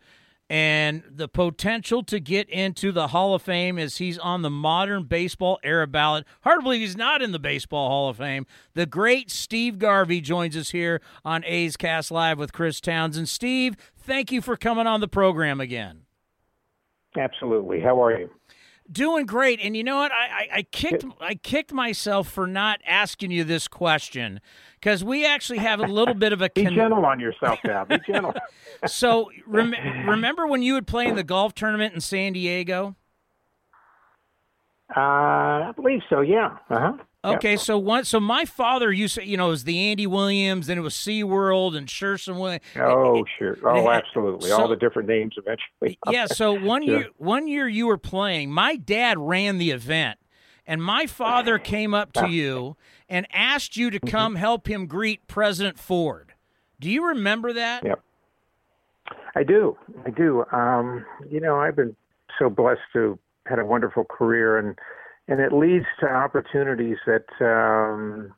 And 0.50 1.02
the 1.10 1.28
potential 1.28 2.02
to 2.04 2.18
get 2.18 2.48
into 2.48 2.90
the 2.90 3.08
Hall 3.08 3.34
of 3.34 3.42
Fame 3.42 3.78
is 3.78 3.98
he's 3.98 4.18
on 4.18 4.40
the 4.40 4.48
modern 4.48 5.04
baseball 5.04 5.58
era 5.62 5.86
ballot. 5.86 6.24
Hard 6.40 6.60
to 6.60 6.62
believe 6.62 6.80
he's 6.80 6.96
not 6.96 7.20
in 7.20 7.32
the 7.32 7.38
Baseball 7.38 7.90
Hall 7.90 8.08
of 8.08 8.16
Fame. 8.16 8.46
The 8.72 8.86
great 8.86 9.30
Steve 9.30 9.78
Garvey 9.78 10.22
joins 10.22 10.56
us 10.56 10.70
here 10.70 11.02
on 11.22 11.44
A's 11.44 11.76
Cast 11.76 12.10
Live 12.10 12.38
with 12.38 12.54
Chris 12.54 12.80
Townsend. 12.80 13.28
Steve, 13.28 13.76
thank 13.94 14.32
you 14.32 14.40
for 14.40 14.56
coming 14.56 14.86
on 14.86 15.00
the 15.00 15.08
program 15.08 15.60
again. 15.60 16.04
Absolutely. 17.14 17.80
How 17.80 18.02
are 18.02 18.18
you? 18.18 18.30
Doing 18.90 19.26
great, 19.26 19.60
and 19.62 19.76
you 19.76 19.84
know 19.84 19.96
what? 19.98 20.12
I, 20.12 20.14
I, 20.14 20.48
I 20.56 20.62
kicked 20.62 21.04
I 21.20 21.34
kicked 21.34 21.72
myself 21.72 22.28
for 22.30 22.46
not 22.46 22.80
asking 22.86 23.30
you 23.30 23.44
this 23.44 23.68
question 23.68 24.40
because 24.80 25.04
we 25.04 25.26
actually 25.26 25.58
have 25.58 25.80
a 25.80 25.86
little 25.86 26.14
bit 26.14 26.32
of 26.32 26.40
a 26.40 26.48
con- 26.54 26.64
be 26.64 26.74
gentle 26.74 27.04
on 27.04 27.20
yourself 27.20 27.58
now. 27.64 27.84
Be 27.84 27.98
gentle. 28.06 28.34
so 28.86 29.30
rem- 29.46 29.74
remember 30.06 30.46
when 30.46 30.62
you 30.62 30.72
would 30.72 30.86
play 30.86 31.06
in 31.06 31.16
the 31.16 31.22
golf 31.24 31.54
tournament 31.54 31.94
in 31.94 32.00
San 32.00 32.32
Diego? 32.32 32.96
Uh, 34.96 35.00
I 35.00 35.72
believe 35.76 36.00
so. 36.08 36.22
Yeah. 36.22 36.56
Uh 36.70 36.80
huh. 36.80 36.92
Okay, 37.24 37.56
so 37.56 37.76
one, 37.78 38.04
so 38.04 38.20
my 38.20 38.44
father 38.44 38.92
used 38.92 39.16
to, 39.16 39.26
you 39.26 39.36
know, 39.36 39.48
it 39.48 39.50
was 39.50 39.64
the 39.64 39.90
Andy 39.90 40.06
Williams, 40.06 40.68
then 40.68 40.78
it 40.78 40.82
was 40.82 40.94
SeaWorld 40.94 41.76
and 41.76 41.88
Shearson 41.88 42.38
Williams. 42.38 42.62
Oh, 42.76 43.24
sure. 43.38 43.58
Oh, 43.64 43.90
absolutely. 43.90 44.50
So, 44.50 44.60
All 44.60 44.68
the 44.68 44.76
different 44.76 45.08
names 45.08 45.34
eventually. 45.36 45.98
yeah. 46.10 46.26
So 46.26 46.52
one 46.52 46.86
sure. 46.86 46.98
year, 46.98 47.08
one 47.16 47.48
year 47.48 47.66
you 47.66 47.88
were 47.88 47.98
playing. 47.98 48.52
My 48.52 48.76
dad 48.76 49.18
ran 49.18 49.58
the 49.58 49.72
event, 49.72 50.20
and 50.64 50.80
my 50.80 51.06
father 51.06 51.58
came 51.58 51.92
up 51.92 52.12
to 52.12 52.28
you 52.28 52.76
and 53.08 53.26
asked 53.32 53.76
you 53.76 53.90
to 53.90 53.98
mm-hmm. 53.98 54.08
come 54.08 54.36
help 54.36 54.68
him 54.68 54.86
greet 54.86 55.26
President 55.26 55.76
Ford. 55.76 56.34
Do 56.78 56.88
you 56.88 57.08
remember 57.08 57.52
that? 57.52 57.84
Yep. 57.84 58.00
I 59.34 59.42
do. 59.42 59.76
I 60.06 60.10
do. 60.10 60.44
Um, 60.52 61.04
you 61.28 61.40
know, 61.40 61.56
I've 61.56 61.74
been 61.74 61.96
so 62.38 62.48
blessed 62.48 62.80
to 62.92 63.18
had 63.46 63.58
a 63.58 63.64
wonderful 63.64 64.04
career 64.04 64.58
and 64.58 64.78
and 65.28 65.40
it 65.40 65.52
leads 65.52 65.86
to 66.00 66.06
opportunities 66.06 66.96
that 67.06 67.26
um, 67.40 68.34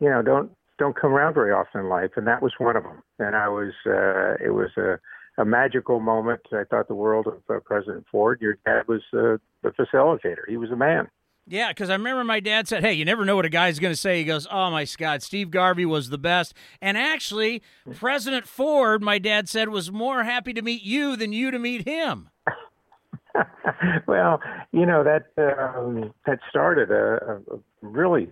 you 0.00 0.08
know 0.08 0.22
don't 0.22 0.52
don't 0.78 0.98
come 0.98 1.12
around 1.12 1.34
very 1.34 1.52
often 1.52 1.82
in 1.82 1.88
life, 1.88 2.12
and 2.16 2.26
that 2.26 2.42
was 2.42 2.52
one 2.58 2.76
of 2.76 2.84
them. 2.84 3.02
And 3.18 3.36
I 3.36 3.48
was 3.48 3.72
uh, 3.86 4.44
it 4.44 4.54
was 4.54 4.70
a 4.76 4.98
a 5.36 5.44
magical 5.44 6.00
moment. 6.00 6.40
I 6.52 6.62
thought 6.64 6.88
the 6.88 6.94
world 6.94 7.26
of 7.26 7.42
uh, 7.54 7.58
President 7.60 8.06
Ford. 8.10 8.40
Your 8.40 8.56
dad 8.64 8.86
was 8.86 9.02
uh, 9.12 9.38
the 9.62 9.70
facilitator. 9.70 10.42
He 10.48 10.56
was 10.56 10.70
a 10.70 10.76
man. 10.76 11.08
Yeah, 11.46 11.68
because 11.68 11.90
I 11.90 11.94
remember 11.94 12.24
my 12.24 12.40
dad 12.40 12.68
said, 12.68 12.82
"Hey, 12.82 12.94
you 12.94 13.04
never 13.04 13.24
know 13.24 13.36
what 13.36 13.44
a 13.44 13.50
guy's 13.50 13.78
going 13.78 13.92
to 13.92 14.00
say." 14.00 14.18
He 14.18 14.24
goes, 14.24 14.46
"Oh 14.50 14.70
my 14.70 14.86
God, 14.96 15.22
Steve 15.22 15.50
Garvey 15.50 15.84
was 15.84 16.08
the 16.08 16.18
best." 16.18 16.54
And 16.80 16.96
actually, 16.96 17.62
President 17.96 18.46
Ford, 18.46 19.02
my 19.02 19.18
dad 19.18 19.48
said, 19.48 19.68
was 19.68 19.92
more 19.92 20.24
happy 20.24 20.54
to 20.54 20.62
meet 20.62 20.82
you 20.82 21.16
than 21.16 21.32
you 21.32 21.50
to 21.50 21.58
meet 21.58 21.86
him. 21.86 22.30
well, 24.06 24.40
you 24.72 24.86
know 24.86 25.02
that 25.04 25.26
um, 25.38 26.12
that 26.26 26.38
started 26.48 26.90
a, 26.90 27.40
a 27.52 27.58
really 27.82 28.30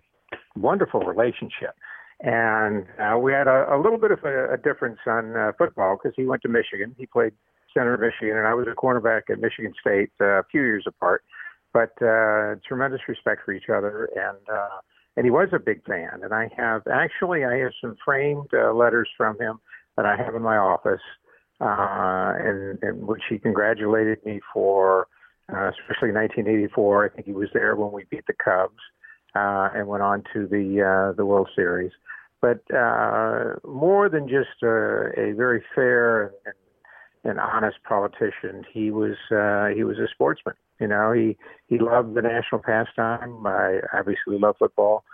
wonderful 0.57 1.01
relationship, 1.01 1.75
and 2.21 2.87
uh, 3.01 3.19
we 3.19 3.33
had 3.33 3.49
a, 3.49 3.75
a 3.75 3.79
little 3.81 3.99
bit 3.99 4.12
of 4.12 4.21
a, 4.25 4.55
a 4.55 4.57
difference 4.57 4.99
on 5.07 5.37
uh, 5.37 5.53
football 5.59 5.99
because 6.01 6.15
he 6.17 6.25
went 6.25 6.43
to 6.43 6.49
Michigan. 6.49 6.95
He 6.99 7.07
played 7.07 7.33
center 7.75 7.95
at 7.95 8.01
Michigan, 8.01 8.37
and 8.37 8.47
I 8.47 8.55
was 8.55 8.67
a 8.71 8.75
cornerback 8.75 9.23
at 9.31 9.41
Michigan 9.41 9.73
State, 9.81 10.11
uh, 10.21 10.41
a 10.41 10.45
few 10.51 10.61
years 10.61 10.85
apart. 10.87 11.25
But 11.73 11.91
uh, 12.03 12.57
tremendous 12.67 13.01
respect 13.09 13.43
for 13.45 13.53
each 13.53 13.71
other, 13.75 14.09
and 14.15 14.38
uh, 14.53 14.81
and 15.17 15.25
he 15.25 15.31
was 15.31 15.49
a 15.53 15.59
big 15.59 15.85
fan. 15.85 16.21
And 16.23 16.33
I 16.33 16.49
have 16.57 16.83
actually 16.87 17.45
I 17.45 17.57
have 17.59 17.73
some 17.81 17.97
framed 18.05 18.49
uh, 18.53 18.73
letters 18.73 19.09
from 19.17 19.41
him 19.41 19.59
that 19.97 20.07
I 20.07 20.17
have 20.17 20.35
in 20.35 20.43
my 20.43 20.57
office 20.57 21.01
uh, 21.62 22.33
and, 22.38 22.79
and 22.83 23.07
which 23.07 23.22
he 23.31 23.38
congratulated 23.38 24.25
me 24.27 24.40
for, 24.53 25.07
uh, 25.48 25.70
especially 25.70 26.11
1984. 26.12 27.05
I 27.05 27.09
think 27.09 27.27
he 27.27 27.33
was 27.33 27.48
there 27.55 27.77
when 27.77 27.92
we 27.92 28.05
beat 28.11 28.27
the 28.27 28.35
Cubs 28.35 28.81
uh, 29.37 29.68
and 29.75 29.87
went 29.87 30.03
on 30.03 30.25
to 30.33 30.46
the 30.48 30.83
uh, 30.83 31.16
the 31.16 31.25
World 31.25 31.48
Series. 31.55 31.92
But 32.40 32.62
uh, 32.75 33.55
more 33.64 34.09
than 34.09 34.29
just 34.29 34.62
a, 34.64 35.12
a 35.16 35.33
very 35.35 35.62
fair 35.75 36.33
and, 36.44 36.55
and 37.25 37.38
honest 37.38 37.77
politician, 37.88 38.64
he 38.72 38.90
was 38.90 39.16
uh, 39.31 39.68
he 39.68 39.85
was 39.85 39.98
a 39.98 40.09
sportsman. 40.12 40.57
You 40.81 40.88
know, 40.88 41.12
he 41.12 41.37
he 41.68 41.79
loved 41.79 42.14
the 42.14 42.22
national 42.22 42.62
pastime. 42.62 43.46
I 43.46 43.79
obviously 43.96 44.38
love 44.38 44.57
football. 44.59 45.05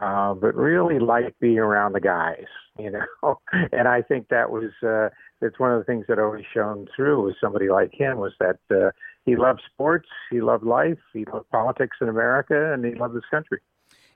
Uh, 0.00 0.32
but 0.32 0.54
really 0.54 1.00
liked 1.00 1.40
being 1.40 1.58
around 1.58 1.92
the 1.92 2.00
guys, 2.00 2.44
you 2.78 2.88
know. 2.88 3.40
and 3.72 3.88
I 3.88 4.00
think 4.00 4.28
that 4.28 4.48
was 4.48 4.70
uh, 4.80 5.08
it's 5.40 5.58
one 5.58 5.72
of 5.72 5.78
the 5.78 5.84
things 5.84 6.04
that 6.08 6.18
always 6.18 6.44
shone 6.52 6.88
through 6.94 7.24
with 7.24 7.36
somebody 7.40 7.68
like 7.68 7.92
him 7.92 8.18
was 8.18 8.32
that 8.40 8.58
uh, 8.70 8.90
he 9.24 9.36
loved 9.36 9.62
sports, 9.72 10.08
he 10.30 10.40
loved 10.40 10.64
life, 10.64 10.98
he 11.12 11.24
loved 11.32 11.48
politics 11.50 11.96
in 12.00 12.08
America, 12.08 12.72
and 12.72 12.84
he 12.84 12.94
loved 12.94 13.14
his 13.14 13.24
country. 13.30 13.60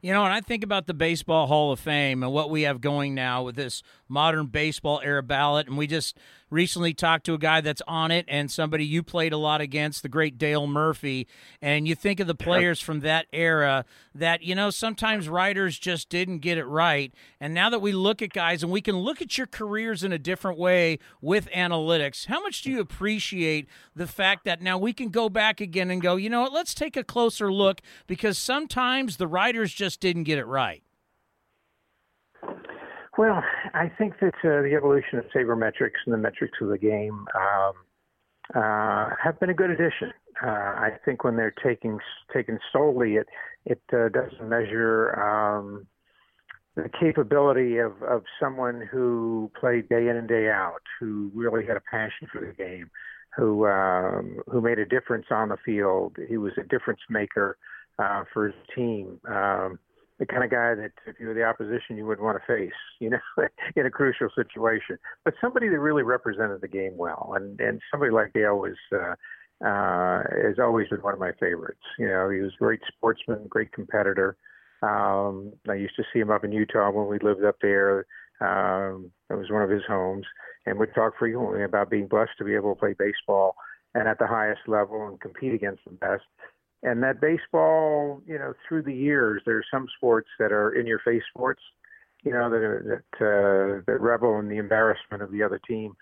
You 0.00 0.12
know, 0.12 0.24
and 0.24 0.32
I 0.32 0.40
think 0.40 0.64
about 0.64 0.88
the 0.88 0.94
Baseball 0.94 1.46
Hall 1.46 1.70
of 1.70 1.78
Fame 1.78 2.24
and 2.24 2.32
what 2.32 2.50
we 2.50 2.62
have 2.62 2.80
going 2.80 3.14
now 3.14 3.44
with 3.44 3.54
this 3.54 3.84
modern 4.08 4.46
baseball 4.46 5.00
era 5.04 5.22
ballot, 5.22 5.68
and 5.68 5.78
we 5.78 5.86
just 5.86 6.18
recently 6.52 6.92
talked 6.92 7.24
to 7.24 7.34
a 7.34 7.38
guy 7.38 7.62
that's 7.62 7.82
on 7.88 8.10
it 8.10 8.26
and 8.28 8.50
somebody 8.50 8.84
you 8.84 9.02
played 9.02 9.32
a 9.32 9.38
lot 9.38 9.60
against, 9.60 10.02
the 10.02 10.08
great 10.08 10.36
Dale 10.36 10.66
Murphy, 10.66 11.26
and 11.62 11.88
you 11.88 11.94
think 11.94 12.20
of 12.20 12.26
the 12.26 12.34
players 12.34 12.78
from 12.80 13.00
that 13.00 13.26
era 13.32 13.84
that, 14.14 14.42
you 14.42 14.54
know, 14.54 14.68
sometimes 14.68 15.28
writers 15.28 15.78
just 15.78 16.10
didn't 16.10 16.40
get 16.40 16.58
it 16.58 16.66
right. 16.66 17.12
And 17.40 17.54
now 17.54 17.70
that 17.70 17.80
we 17.80 17.92
look 17.92 18.20
at 18.20 18.34
guys 18.34 18.62
and 18.62 18.70
we 18.70 18.82
can 18.82 18.98
look 18.98 19.22
at 19.22 19.38
your 19.38 19.46
careers 19.46 20.04
in 20.04 20.12
a 20.12 20.18
different 20.18 20.58
way 20.58 20.98
with 21.22 21.48
analytics, 21.50 22.26
how 22.26 22.42
much 22.42 22.62
do 22.62 22.70
you 22.70 22.80
appreciate 22.80 23.66
the 23.96 24.06
fact 24.06 24.44
that 24.44 24.60
now 24.60 24.76
we 24.76 24.92
can 24.92 25.08
go 25.08 25.30
back 25.30 25.60
again 25.60 25.90
and 25.90 26.02
go, 26.02 26.16
you 26.16 26.28
know 26.28 26.42
what, 26.42 26.52
let's 26.52 26.74
take 26.74 26.96
a 26.96 27.04
closer 27.04 27.50
look 27.50 27.80
because 28.06 28.36
sometimes 28.36 29.16
the 29.16 29.26
writers 29.26 29.72
just 29.72 30.00
didn't 30.00 30.24
get 30.24 30.38
it 30.38 30.46
right? 30.46 30.82
Well, 33.22 33.44
I 33.72 33.88
think 33.98 34.14
that 34.18 34.34
uh, 34.42 34.62
the 34.62 34.74
evolution 34.76 35.20
of 35.20 35.26
sabermetrics 35.26 36.02
and 36.06 36.12
the 36.12 36.18
metrics 36.18 36.58
of 36.60 36.70
the 36.70 36.76
game 36.76 37.24
um, 37.36 37.72
uh, 38.52 39.10
have 39.22 39.38
been 39.38 39.48
a 39.48 39.54
good 39.54 39.70
addition. 39.70 40.12
Uh, 40.44 40.48
I 40.48 40.90
think 41.04 41.22
when 41.22 41.36
they're 41.36 41.54
taking 41.62 42.00
taken 42.34 42.58
solely, 42.72 43.14
it 43.14 43.28
it 43.64 43.80
uh, 43.92 44.08
doesn't 44.08 44.48
measure 44.48 45.14
um, 45.20 45.86
the 46.74 46.90
capability 46.98 47.76
of, 47.76 47.92
of 48.02 48.24
someone 48.40 48.88
who 48.90 49.52
played 49.60 49.88
day 49.88 50.08
in 50.08 50.16
and 50.16 50.26
day 50.26 50.48
out, 50.50 50.82
who 50.98 51.30
really 51.32 51.64
had 51.64 51.76
a 51.76 51.82
passion 51.88 52.26
for 52.32 52.44
the 52.44 52.52
game, 52.52 52.90
who 53.36 53.68
um, 53.68 54.40
who 54.50 54.60
made 54.60 54.80
a 54.80 54.84
difference 54.84 55.26
on 55.30 55.50
the 55.50 55.58
field. 55.64 56.16
He 56.28 56.38
was 56.38 56.54
a 56.58 56.64
difference 56.64 57.02
maker 57.08 57.56
uh, 58.00 58.24
for 58.32 58.46
his 58.46 58.56
team. 58.74 59.20
Um, 59.28 59.78
the 60.22 60.26
kind 60.32 60.44
of 60.44 60.50
guy 60.50 60.72
that 60.76 60.92
if 61.04 61.16
you 61.18 61.26
were 61.26 61.34
the 61.34 61.42
opposition 61.42 61.96
you 61.96 62.06
would 62.06 62.20
want 62.20 62.38
to 62.38 62.46
face, 62.46 62.78
you 63.00 63.10
know, 63.10 63.18
in 63.76 63.86
a 63.86 63.90
crucial 63.90 64.28
situation. 64.36 64.96
But 65.24 65.34
somebody 65.40 65.68
that 65.68 65.80
really 65.80 66.04
represented 66.04 66.60
the 66.60 66.68
game 66.68 66.96
well, 66.96 67.32
and 67.34 67.60
and 67.60 67.80
somebody 67.90 68.12
like 68.12 68.32
Dale 68.32 68.58
was. 68.58 68.76
Uh, 68.92 69.14
uh, 69.64 70.24
has 70.42 70.58
always 70.58 70.88
been 70.88 71.00
one 71.02 71.14
of 71.14 71.20
my 71.20 71.30
favorites. 71.38 71.84
You 71.96 72.08
know, 72.08 72.28
he 72.30 72.40
was 72.40 72.50
a 72.52 72.58
great 72.58 72.80
sportsman, 72.88 73.46
great 73.48 73.70
competitor. 73.70 74.36
Um, 74.82 75.52
I 75.68 75.74
used 75.74 75.94
to 75.94 76.02
see 76.12 76.18
him 76.18 76.32
up 76.32 76.42
in 76.42 76.50
Utah 76.50 76.90
when 76.90 77.06
we 77.06 77.20
lived 77.20 77.44
up 77.44 77.54
there. 77.62 78.06
Um, 78.40 79.12
it 79.30 79.34
was 79.34 79.52
one 79.52 79.62
of 79.62 79.70
his 79.70 79.84
homes, 79.86 80.26
and 80.66 80.80
we'd 80.80 80.92
talk 80.96 81.12
frequently 81.16 81.62
about 81.62 81.90
being 81.90 82.08
blessed 82.08 82.32
to 82.38 82.44
be 82.44 82.56
able 82.56 82.74
to 82.74 82.80
play 82.80 82.96
baseball 82.98 83.54
and 83.94 84.08
at 84.08 84.18
the 84.18 84.26
highest 84.26 84.62
level 84.66 85.06
and 85.06 85.20
compete 85.20 85.54
against 85.54 85.84
the 85.84 85.92
best 85.92 86.24
and 86.82 87.02
that 87.02 87.20
baseball, 87.20 88.20
you 88.26 88.38
know, 88.38 88.54
through 88.66 88.82
the 88.82 88.94
years, 88.94 89.42
there's 89.46 89.66
some 89.70 89.86
sports 89.96 90.28
that 90.38 90.52
are 90.52 90.72
in 90.72 90.86
your 90.86 90.98
face 91.00 91.22
sports, 91.34 91.62
you 92.24 92.32
know, 92.32 92.50
that 92.50 93.02
that 93.18 93.24
uh, 93.24 93.82
that 93.86 94.00
revel 94.00 94.38
in 94.38 94.48
the 94.48 94.58
embarrassment 94.58 95.22
of 95.22 95.30
the 95.30 95.42
other 95.42 95.60
team. 95.66 95.94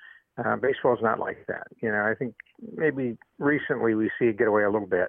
Uh, 0.42 0.56
baseball 0.56 0.94
is 0.94 1.02
not 1.02 1.18
like 1.18 1.44
that. 1.48 1.66
You 1.82 1.90
know, 1.90 2.02
I 2.02 2.14
think 2.14 2.34
maybe 2.76 3.18
recently 3.38 3.94
we 3.94 4.10
see 4.18 4.26
it 4.26 4.38
get 4.38 4.48
away 4.48 4.62
a 4.62 4.70
little 4.70 4.86
bit, 4.86 5.08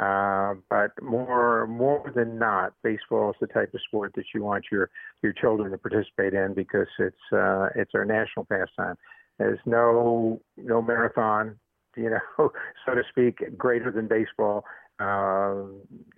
uh, 0.00 0.54
but 0.70 0.92
more 1.02 1.66
more 1.66 2.10
than 2.14 2.38
not, 2.38 2.72
baseball 2.82 3.30
is 3.30 3.36
the 3.40 3.46
type 3.46 3.74
of 3.74 3.80
sport 3.88 4.12
that 4.14 4.24
you 4.34 4.42
want 4.42 4.66
your 4.72 4.88
your 5.22 5.34
children 5.34 5.70
to 5.72 5.78
participate 5.78 6.32
in 6.32 6.54
because 6.54 6.88
it's 6.98 7.32
uh, 7.32 7.68
it's 7.74 7.92
our 7.94 8.06
national 8.06 8.46
pastime. 8.46 8.96
There's 9.38 9.58
no 9.66 10.40
no 10.56 10.80
marathon, 10.80 11.58
you 11.96 12.08
know, 12.10 12.52
so 12.86 12.94
to 12.94 13.02
speak, 13.10 13.58
greater 13.58 13.90
than 13.90 14.08
baseball. 14.08 14.64
Uh, 15.00 15.54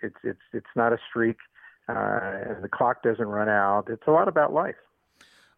it's 0.03 0.17
it's 0.25 0.41
it's 0.53 0.67
not 0.75 0.93
a 0.93 0.99
streak. 1.09 1.37
Uh, 1.89 2.61
the 2.61 2.69
clock 2.71 3.03
doesn't 3.03 3.27
run 3.27 3.49
out. 3.49 3.85
It's 3.89 4.03
a 4.07 4.11
lot 4.11 4.29
about 4.29 4.53
life. 4.53 4.77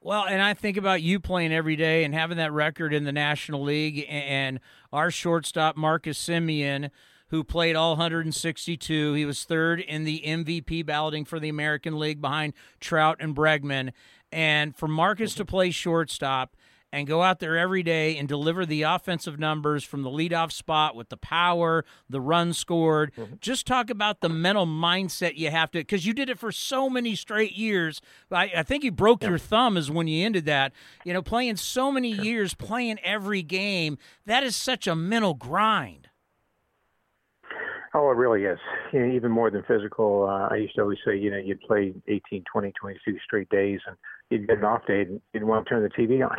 Well, 0.01 0.27
and 0.27 0.43
I 0.43 0.53
think 0.53 0.77
about 0.77 1.01
you 1.01 1.19
playing 1.19 1.53
every 1.53 1.77
day 1.77 2.05
and 2.05 2.13
having 2.13 2.37
that 2.37 2.53
record 2.53 2.93
in 2.93 3.05
the 3.05 3.13
National 3.13 3.63
League, 3.63 4.05
and 4.07 4.61
our 4.93 5.11
shortstop 5.11 5.79
Marcus 5.79 6.23
Semien, 6.23 6.91
who 7.29 7.43
played 7.43 7.75
all 7.75 7.93
162. 7.93 9.15
He 9.15 9.25
was 9.25 9.45
third 9.45 9.81
in 9.81 10.05
the 10.05 10.23
MVP 10.27 10.85
balloting 10.85 11.25
for 11.25 11.41
the 11.41 11.49
American 11.49 11.99
League 11.99 12.21
behind 12.21 12.53
Trout 12.81 13.17
and 13.19 13.35
Bregman. 13.35 13.93
And 14.31 14.77
for 14.77 14.89
Marcus 14.89 15.35
to 15.37 15.45
play 15.45 15.71
shortstop 15.71 16.55
and 16.95 17.09
go 17.09 17.23
out 17.23 17.41
there 17.41 17.59
every 17.59 17.83
day 17.83 18.17
and 18.17 18.29
deliver 18.29 18.65
the 18.65 18.83
offensive 18.83 19.37
numbers 19.37 19.83
from 19.83 20.03
the 20.03 20.11
leadoff 20.11 20.53
spot 20.53 20.95
with 20.95 21.09
the 21.09 21.17
power, 21.17 21.85
the 22.09 22.21
run 22.21 22.53
scored. 22.53 23.13
Mm-hmm. 23.17 23.35
Just 23.41 23.67
talk 23.67 23.91
about 23.91 24.21
the 24.21 24.29
mental 24.29 24.65
mindset 24.65 25.37
you 25.37 25.51
have 25.51 25.73
to, 25.73 25.81
because 25.81 26.07
you 26.07 26.15
did 26.15 26.31
it 26.31 26.39
for 26.39 26.53
so 26.53 26.89
many 26.89 27.17
straight 27.17 27.53
years. 27.53 28.01
I, 28.31 28.53
I 28.59 28.63
think 28.63 28.85
you 28.85 28.93
broke 28.93 29.25
yeah. 29.25 29.31
your 29.31 29.39
thumb 29.39 29.77
is 29.77 29.91
when 29.91 30.07
you 30.07 30.25
ended 30.25 30.45
that. 30.45 30.73
You 31.05 31.13
know, 31.13 31.23
playing 31.23 31.57
so 31.57 31.91
many 31.91 32.13
years, 32.13 32.55
playing 32.55 33.01
every 33.03 33.43
game, 33.43 33.99
that 34.25 34.45
is 34.45 34.55
such 34.55 34.87
a 34.87 34.95
mental 34.95 35.35
grind. 35.35 36.09
Oh, 37.97 38.11
it 38.11 38.17
really 38.17 38.43
is. 38.43 38.59
You 38.93 39.07
know, 39.07 39.15
even 39.15 39.31
more 39.31 39.53
than 39.53 39.63
physical. 39.69 40.27
Uh, 40.29 40.49
I 40.53 40.57
used 40.57 40.75
to 40.75 40.83
always 40.83 40.99
say, 41.07 41.17
you 41.17 41.31
know, 41.31 41.37
you'd 41.39 41.61
play 41.61 41.95
18, 42.09 42.43
20, 42.53 42.73
22 42.73 43.19
straight 43.25 43.49
days, 43.51 43.79
and 43.87 43.97
you'd 44.31 44.49
get 44.49 44.59
an 44.59 44.65
off 44.65 44.85
day, 44.85 45.03
and 45.03 45.13
you 45.13 45.21
didn't 45.33 45.47
want 45.47 45.65
to 45.65 45.71
turn 45.71 45.83
the 45.85 45.89
TV 45.91 46.29
on. 46.29 46.37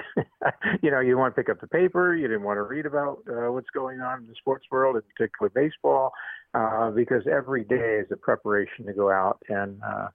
you 0.82 0.92
know, 0.92 1.00
you 1.00 1.18
want 1.18 1.34
to 1.34 1.42
pick 1.42 1.50
up 1.50 1.62
the 1.62 1.68
paper. 1.68 2.14
You 2.14 2.28
didn't 2.28 2.44
want 2.44 2.58
to 2.58 2.64
read 2.64 2.86
about 2.86 3.20
uh, 3.30 3.50
what's 3.54 3.70
going 3.74 4.02
on 4.02 4.20
in 4.20 4.28
the 4.28 4.36
sports 4.38 4.66
world, 4.70 4.98
in 4.98 5.02
particular 5.16 5.50
baseball, 5.50 6.12
uh, 6.54 6.92
because 6.92 7.24
every 7.26 7.64
day 7.64 8.02
is 8.02 8.08
a 8.12 8.18
preparation 8.18 8.86
to 8.88 8.94
go 8.94 9.10
out 9.10 9.42
and 9.48 9.82
uh, 9.82 10.10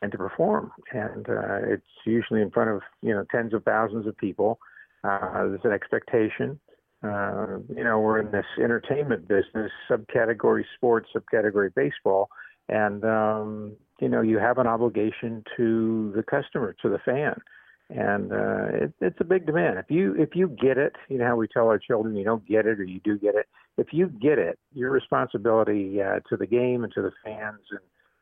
and 0.00 0.12
to 0.12 0.18
perform. 0.18 0.70
And 0.92 1.28
uh, 1.28 1.72
it's 1.72 1.82
usually 2.06 2.40
in 2.40 2.52
front 2.52 2.70
of 2.70 2.82
you 3.02 3.12
know 3.12 3.24
tens 3.32 3.52
of 3.52 3.64
thousands 3.64 4.06
of 4.06 4.16
people. 4.16 4.60
Uh, 5.02 5.48
there's 5.48 5.60
an 5.64 5.72
expectation. 5.72 6.60
Uh, 7.04 7.58
you 7.76 7.84
know, 7.84 8.00
we're 8.00 8.20
in 8.20 8.30
this 8.30 8.46
entertainment 8.58 9.28
business, 9.28 9.70
subcategory 9.90 10.64
sports, 10.76 11.08
subcategory 11.14 11.74
baseball, 11.74 12.30
and 12.68 13.04
um, 13.04 13.76
you 14.00 14.08
know, 14.08 14.22
you 14.22 14.38
have 14.38 14.58
an 14.58 14.66
obligation 14.66 15.44
to 15.56 16.12
the 16.16 16.22
customer, 16.22 16.74
to 16.82 16.88
the 16.88 16.98
fan, 16.98 17.34
and 17.90 18.32
uh, 18.32 18.84
it, 18.84 18.92
it's 19.00 19.18
a 19.20 19.24
big 19.24 19.46
demand. 19.46 19.78
If 19.78 19.90
you 19.90 20.14
if 20.18 20.30
you 20.34 20.48
get 20.48 20.78
it, 20.78 20.94
you 21.08 21.18
know 21.18 21.26
how 21.26 21.36
we 21.36 21.46
tell 21.46 21.66
our 21.66 21.78
children, 21.78 22.16
you 22.16 22.24
don't 22.24 22.46
get 22.46 22.66
it 22.66 22.80
or 22.80 22.84
you 22.84 23.00
do 23.04 23.18
get 23.18 23.34
it. 23.34 23.46
If 23.76 23.88
you 23.92 24.08
get 24.08 24.38
it, 24.38 24.58
your 24.72 24.90
responsibility 24.90 26.00
uh, 26.00 26.20
to 26.28 26.36
the 26.36 26.46
game 26.46 26.84
and 26.84 26.92
to 26.94 27.02
the 27.02 27.12
fans 27.22 27.60
and 27.70 27.80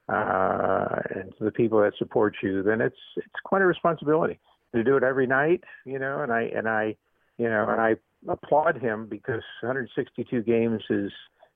uh, 0.08 1.00
and 1.14 1.32
to 1.38 1.44
the 1.44 1.52
people 1.52 1.80
that 1.80 1.92
support 1.98 2.34
you, 2.42 2.62
then 2.62 2.80
it's 2.80 2.96
it's 3.16 3.40
quite 3.44 3.62
a 3.62 3.66
responsibility 3.66 4.38
to 4.74 4.82
do 4.82 4.96
it 4.96 5.02
every 5.02 5.26
night. 5.26 5.62
You 5.84 5.98
know, 5.98 6.22
and 6.22 6.32
I 6.32 6.42
and 6.42 6.68
I, 6.68 6.96
you 7.38 7.48
know, 7.48 7.66
and 7.68 7.80
I 7.80 7.96
applaud 8.28 8.80
him 8.80 9.06
because 9.08 9.42
162 9.62 10.42
games 10.42 10.82
is 10.90 11.10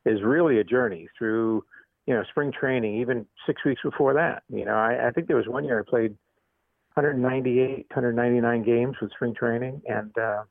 is 0.04 0.22
really 0.22 0.58
a 0.58 0.64
journey 0.64 1.08
through 1.18 1.64
you 2.06 2.14
know 2.14 2.22
spring 2.30 2.52
training 2.52 3.00
even 3.00 3.26
six 3.46 3.64
weeks 3.64 3.82
before 3.82 4.14
that 4.14 4.42
you 4.48 4.64
know. 4.64 4.74
I, 4.74 5.08
I 5.08 5.10
think 5.10 5.26
there 5.26 5.36
was 5.36 5.48
one 5.48 5.64
year 5.64 5.80
I 5.80 5.88
played 5.88 6.16
198 6.94 7.86
199 7.90 8.62
games 8.62 8.96
with 9.00 9.10
spring 9.12 9.34
training 9.34 9.82
and 9.86 10.16
uh 10.18 10.44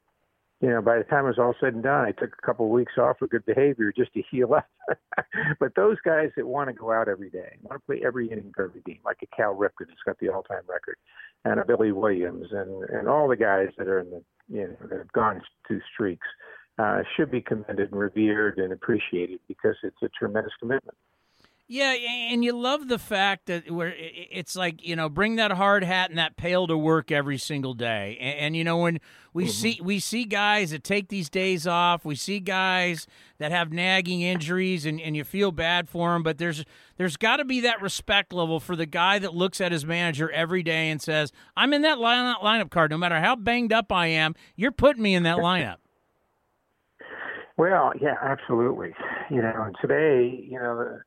you 0.61 0.69
know 0.69 0.81
by 0.81 0.97
the 0.97 1.03
time 1.03 1.25
it 1.25 1.29
was 1.29 1.39
all 1.39 1.55
said 1.59 1.73
and 1.73 1.83
done 1.83 2.05
I 2.05 2.11
took 2.11 2.33
a 2.41 2.45
couple 2.45 2.65
of 2.65 2.71
weeks 2.71 2.93
off 2.97 3.17
for 3.19 3.27
good 3.27 3.45
behavior 3.45 3.93
just 3.95 4.13
to 4.13 4.23
heal 4.31 4.53
up 4.53 4.67
but 5.59 5.75
those 5.75 5.97
guys 6.05 6.29
that 6.35 6.47
want 6.47 6.69
to 6.69 6.73
go 6.73 6.91
out 6.91 7.07
every 7.07 7.29
day 7.29 7.57
want 7.61 7.81
to 7.81 7.85
play 7.85 8.01
every 8.05 8.29
inning 8.29 8.51
of 8.57 8.63
every 8.63 8.81
game 8.85 8.99
like 9.03 9.17
a 9.21 9.35
Cal 9.35 9.55
Ripken 9.55 9.87
who's 9.87 10.03
got 10.05 10.17
the 10.19 10.29
all 10.29 10.43
time 10.43 10.63
record 10.67 10.97
and 11.43 11.59
a 11.59 11.65
Billy 11.65 11.91
Williams 11.91 12.47
and 12.51 12.89
and 12.89 13.07
all 13.07 13.27
the 13.27 13.35
guys 13.35 13.69
that 13.77 13.87
are 13.87 13.99
in 13.99 14.09
the 14.09 14.23
you 14.47 14.67
know, 14.67 14.75
that 14.89 14.97
have 14.99 15.11
gone 15.11 15.41
to 15.67 15.79
streaks 15.93 16.27
uh, 16.77 17.01
should 17.15 17.31
be 17.31 17.41
commended 17.41 17.91
and 17.91 17.99
revered 17.99 18.57
and 18.57 18.73
appreciated 18.73 19.39
because 19.47 19.75
it's 19.83 20.01
a 20.03 20.09
tremendous 20.09 20.51
commitment. 20.59 20.97
Yeah, 21.67 21.93
and 21.93 22.43
you 22.43 22.56
love 22.56 22.89
the 22.89 22.99
fact 22.99 23.47
that 23.47 23.71
where 23.71 23.91
it's 23.97 24.56
like 24.56 24.86
you 24.86 24.95
know, 24.95 25.10
bring 25.10 25.38
that 25.38 25.51
hard 25.51 25.84
hat 25.84 26.12
and 26.12 26.19
that 26.19 26.38
pail 26.38 26.67
to 26.67 26.78
work 26.78 27.12
every 27.12 27.39
single 27.39 27.73
day. 27.73 28.19
And, 28.21 28.39
and 28.39 28.56
you 28.56 28.63
know, 28.63 28.78
when 28.78 28.99
we 29.34 29.45
mm-hmm. 29.45 29.51
see 29.51 29.80
we 29.84 29.99
see 29.99 30.25
guys 30.25 30.69
that 30.69 30.84
take 30.84 31.08
these 31.08 31.28
days 31.28 31.65
off, 31.65 32.06
we 32.06 32.13
see 32.13 32.39
guys 32.39 33.08
that 33.39 33.51
have 33.51 33.73
nagging 33.73 34.21
injuries, 34.21 34.86
and, 34.86 35.01
and 35.01 35.15
you 35.15 35.23
feel 35.23 35.51
bad 35.51 35.89
for 35.89 36.13
them. 36.13 36.21
But 36.21 36.38
there's 36.38 36.63
there's 36.97 37.17
got 37.17 37.38
to 37.38 37.45
be 37.45 37.62
that 37.62 37.82
respect 37.82 38.32
level 38.32 38.60
for 38.60 38.75
the 38.75 38.86
guy 38.86 39.17
that 39.17 39.34
looks 39.34 39.60
at 39.60 39.71
his 39.71 39.88
manager 39.88 40.30
every 40.30 40.62
day 40.62 40.91
and 40.91 41.01
says, 41.01 41.32
"I'm 41.58 41.73
in 41.73 41.82
that 41.82 41.97
line, 41.97 42.36
lineup 42.43 42.69
card. 42.69 42.91
No 42.91 42.97
matter 42.99 43.19
how 43.19 43.36
banged 43.36 43.73
up 43.73 43.91
I 43.91 44.06
am, 44.06 44.36
you're 44.56 44.71
putting 44.71 45.01
me 45.01 45.15
in 45.15 45.23
that 45.23 45.38
lineup." 45.38 45.78
Well, 47.58 47.93
yeah, 47.99 48.17
absolutely. 48.21 48.93
You 49.32 49.41
know, 49.41 49.71
today, 49.82 50.45
you 50.47 50.60
know 50.60 50.99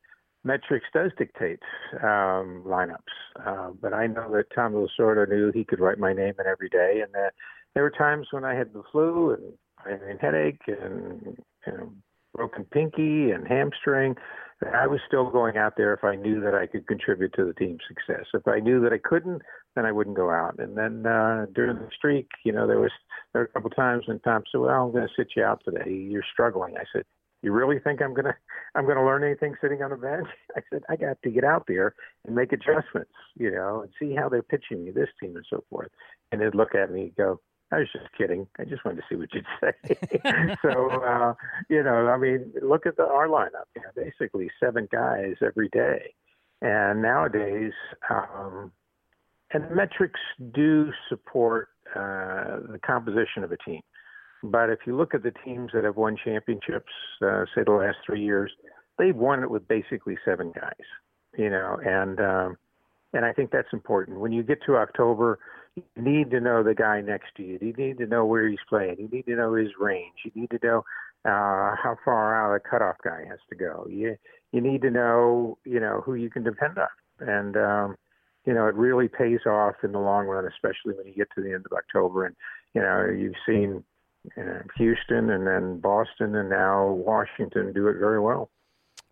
metrics 0.48 0.87
does 0.94 1.12
dictate 1.18 1.61
um, 2.02 2.64
lineups. 2.66 2.96
Uh, 3.46 3.70
but 3.80 3.92
I 3.92 4.06
know 4.06 4.32
that 4.32 4.46
Tom 4.54 4.72
Lasorda 4.72 5.28
knew 5.28 5.52
he 5.52 5.64
could 5.64 5.78
write 5.78 5.98
my 5.98 6.14
name 6.14 6.34
in 6.40 6.46
every 6.46 6.70
day, 6.70 7.02
and 7.04 7.12
that 7.12 7.34
there 7.74 7.82
were 7.82 7.90
times 7.90 8.28
when 8.30 8.44
I 8.44 8.54
had 8.54 8.72
the 8.72 8.82
flu 8.90 9.34
and 9.34 9.52
I 9.84 9.90
had 9.90 10.02
a 10.02 10.18
headache 10.20 10.62
and 10.66 11.37
you 11.66 11.72
know, 11.72 11.92
broken 12.34 12.64
pinky 12.64 13.30
and 13.30 13.46
hamstring. 13.46 14.16
I 14.74 14.88
was 14.88 14.98
still 15.06 15.30
going 15.30 15.56
out 15.56 15.74
there 15.76 15.94
if 15.94 16.02
I 16.02 16.16
knew 16.16 16.40
that 16.40 16.54
I 16.54 16.66
could 16.66 16.88
contribute 16.88 17.32
to 17.34 17.44
the 17.44 17.52
team's 17.52 17.82
success. 17.87 18.26
If 18.34 18.48
I 18.48 18.58
knew 18.58 18.80
that 18.80 18.92
I 18.92 18.98
couldn't, 18.98 19.42
then 19.76 19.84
I 19.84 19.92
wouldn't 19.92 20.16
go 20.16 20.30
out. 20.30 20.58
And 20.58 20.76
then 20.76 21.06
uh, 21.06 21.46
during 21.54 21.76
the 21.76 21.88
streak, 21.96 22.28
you 22.44 22.52
know, 22.52 22.66
there 22.66 22.80
was 22.80 22.90
there 23.32 23.42
were 23.42 23.46
a 23.46 23.52
couple 23.52 23.70
times 23.70 24.08
when 24.08 24.18
Tom 24.20 24.42
said, 24.50 24.61
"Well, 24.61 24.70
I'm 24.70 24.90
going 24.90 25.06
to 25.06 25.14
sit 25.16 25.28
you 25.37 25.44
out 25.44 25.62
today. 25.64 25.92
You're 25.92 26.24
struggling." 26.32 26.76
I 26.76 26.84
said, 26.92 27.04
you 27.42 27.53
really 27.53 27.79
think 27.79 28.03
I'm 28.03 28.14
gonna 28.14 28.35
I'm 28.74 28.87
gonna 28.87 29.05
learn 29.05 29.24
anything 29.24 29.55
sitting 29.61 29.83
on 29.83 29.90
the 29.90 29.96
bench? 29.96 30.29
I 30.57 30.61
said 30.70 30.83
I 30.88 30.96
got 30.96 31.20
to 31.22 31.31
get 31.31 31.44
out 31.44 31.64
there 31.66 31.94
and 32.27 32.35
make 32.35 32.53
adjustments, 32.53 33.12
you 33.37 33.51
know, 33.51 33.83
and 33.83 33.90
see 33.98 34.14
how 34.14 34.29
they're 34.29 34.42
pitching 34.42 34.85
me, 34.85 34.90
this 34.90 35.09
team 35.20 35.37
and 35.37 35.46
so 35.48 35.64
forth. 35.70 35.90
And 36.33 36.40
they'd 36.40 36.55
look 36.55 36.74
at 36.74 36.90
me 36.90 37.03
and 37.03 37.16
go, 37.16 37.40
I 37.70 37.79
was 37.79 37.88
just 37.92 38.07
kidding. 38.16 38.46
I 38.59 38.64
just 38.64 38.85
wanted 38.85 39.03
to 39.03 39.07
see 39.09 39.16
what 39.16 39.29
you'd 39.35 39.44
say. 39.61 40.57
so, 40.62 40.90
uh, 41.03 41.35
you 41.68 41.83
know, 41.83 42.09
I 42.09 42.16
mean, 42.16 42.53
look 42.62 42.87
at 42.87 42.96
the 42.96 43.05
our 43.05 43.29
lineup. 43.29 43.66
You 43.77 43.83
know, 43.83 43.90
basically 43.94 44.51
seven 44.62 44.88
guys 44.90 45.35
every 45.44 45.68
day, 45.68 46.14
and 46.62 47.03
nowadays, 47.03 47.72
um, 48.11 48.72
and 49.53 49.70
metrics 49.70 50.20
do 50.55 50.90
support 51.09 51.68
uh, 51.94 52.61
the 52.70 52.81
composition 52.85 53.44
of 53.44 53.53
a 53.53 53.57
team. 53.59 53.81
But 54.42 54.70
if 54.70 54.81
you 54.87 54.96
look 54.96 55.14
at 55.14 55.22
the 55.22 55.33
teams 55.44 55.70
that 55.74 55.85
have 55.85 55.96
won 55.96 56.16
championships, 56.22 56.92
uh, 57.22 57.44
say 57.55 57.62
the 57.64 57.72
last 57.72 57.98
three 58.07 58.22
years, 58.22 58.53
they've 58.98 59.16
won 59.16 59.42
it 59.42 59.51
with 59.51 59.66
basically 59.66 60.16
seven 60.24 60.53
guys. 60.53 60.87
You 61.37 61.51
know, 61.51 61.79
and 61.85 62.20
um, 62.20 62.57
and 63.12 63.24
I 63.24 63.33
think 63.33 63.51
that's 63.51 63.72
important. 63.72 64.20
When 64.20 64.33
you 64.33 64.42
get 64.42 64.59
to 64.66 64.77
October, 64.77 65.38
you 65.77 65.83
need 65.96 66.31
to 66.31 66.40
know 66.40 66.62
the 66.62 66.74
guy 66.74 67.01
next 67.01 67.35
to 67.37 67.42
you. 67.42 67.59
You 67.61 67.72
need 67.72 67.98
to 67.98 68.07
know 68.07 68.24
where 68.24 68.48
he's 68.48 68.59
playing. 68.68 68.96
You 68.98 69.09
need 69.09 69.27
to 69.27 69.37
know 69.37 69.55
his 69.55 69.68
range. 69.79 70.14
You 70.24 70.33
need 70.35 70.51
to 70.51 70.59
know 70.62 70.79
uh, 71.24 71.74
how 71.83 71.96
far 72.05 72.35
out 72.35 72.55
a 72.55 72.61
cutoff 72.61 72.96
guy 73.03 73.24
has 73.29 73.38
to 73.51 73.57
go. 73.57 73.87
You 73.90 74.16
you 74.53 74.61
need 74.61 74.83
to 74.83 74.90
know 74.90 75.59
you 75.64 75.81
know 75.81 76.03
who 76.05 76.14
you 76.14 76.31
can 76.31 76.44
depend 76.44 76.79
on, 76.79 77.29
and 77.29 77.57
um, 77.57 77.96
you 78.44 78.55
know 78.55 78.66
it 78.66 78.74
really 78.74 79.09
pays 79.09 79.40
off 79.46 79.77
in 79.83 79.92
the 79.92 79.98
long 79.98 80.27
run, 80.27 80.46
especially 80.46 80.94
when 80.94 81.07
you 81.07 81.14
get 81.14 81.29
to 81.35 81.42
the 81.42 81.53
end 81.53 81.66
of 81.66 81.77
October. 81.77 82.27
And 82.27 82.37
you 82.74 82.81
know 82.81 83.07
you've 83.11 83.35
seen 83.46 83.85
know, 84.36 84.62
Houston 84.76 85.30
and 85.30 85.46
then 85.46 85.80
Boston 85.80 86.34
and 86.34 86.50
now 86.50 86.86
Washington 86.86 87.72
do 87.72 87.88
it 87.88 87.98
very 87.98 88.20
well. 88.20 88.50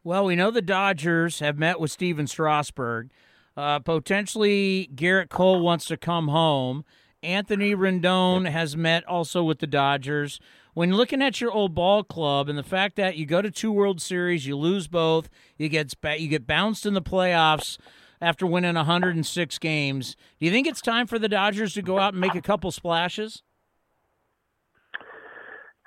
Well, 0.04 0.24
we 0.24 0.36
know 0.36 0.50
the 0.50 0.62
Dodgers 0.62 1.40
have 1.40 1.58
met 1.58 1.80
with 1.80 1.90
Stephen 1.90 2.26
Strasburg. 2.26 3.10
Uh, 3.56 3.80
potentially, 3.80 4.88
Gerrit 4.94 5.30
Cole 5.30 5.60
wants 5.60 5.86
to 5.86 5.96
come 5.96 6.28
home. 6.28 6.84
Anthony 7.22 7.74
Rendon 7.74 8.48
has 8.48 8.76
met 8.76 9.04
also 9.06 9.42
with 9.42 9.58
the 9.58 9.66
Dodgers. 9.66 10.38
When 10.74 10.92
looking 10.92 11.22
at 11.22 11.40
your 11.40 11.50
old 11.50 11.74
ball 11.74 12.04
club 12.04 12.48
and 12.48 12.58
the 12.58 12.62
fact 12.62 12.96
that 12.96 13.16
you 13.16 13.24
go 13.26 13.40
to 13.40 13.50
two 13.50 13.72
World 13.72 14.00
Series, 14.00 14.46
you 14.46 14.56
lose 14.56 14.86
both, 14.88 15.28
you 15.56 15.68
get 15.68 15.94
you 16.18 16.28
get 16.28 16.46
bounced 16.46 16.84
in 16.86 16.94
the 16.94 17.02
playoffs 17.02 17.78
after 18.20 18.46
winning 18.46 18.74
106 18.74 19.58
games. 19.58 20.16
Do 20.38 20.46
you 20.46 20.52
think 20.52 20.66
it's 20.66 20.80
time 20.80 21.06
for 21.06 21.18
the 21.18 21.28
Dodgers 21.28 21.74
to 21.74 21.82
go 21.82 21.98
out 21.98 22.12
and 22.12 22.20
make 22.20 22.34
a 22.34 22.42
couple 22.42 22.70
splashes? 22.70 23.42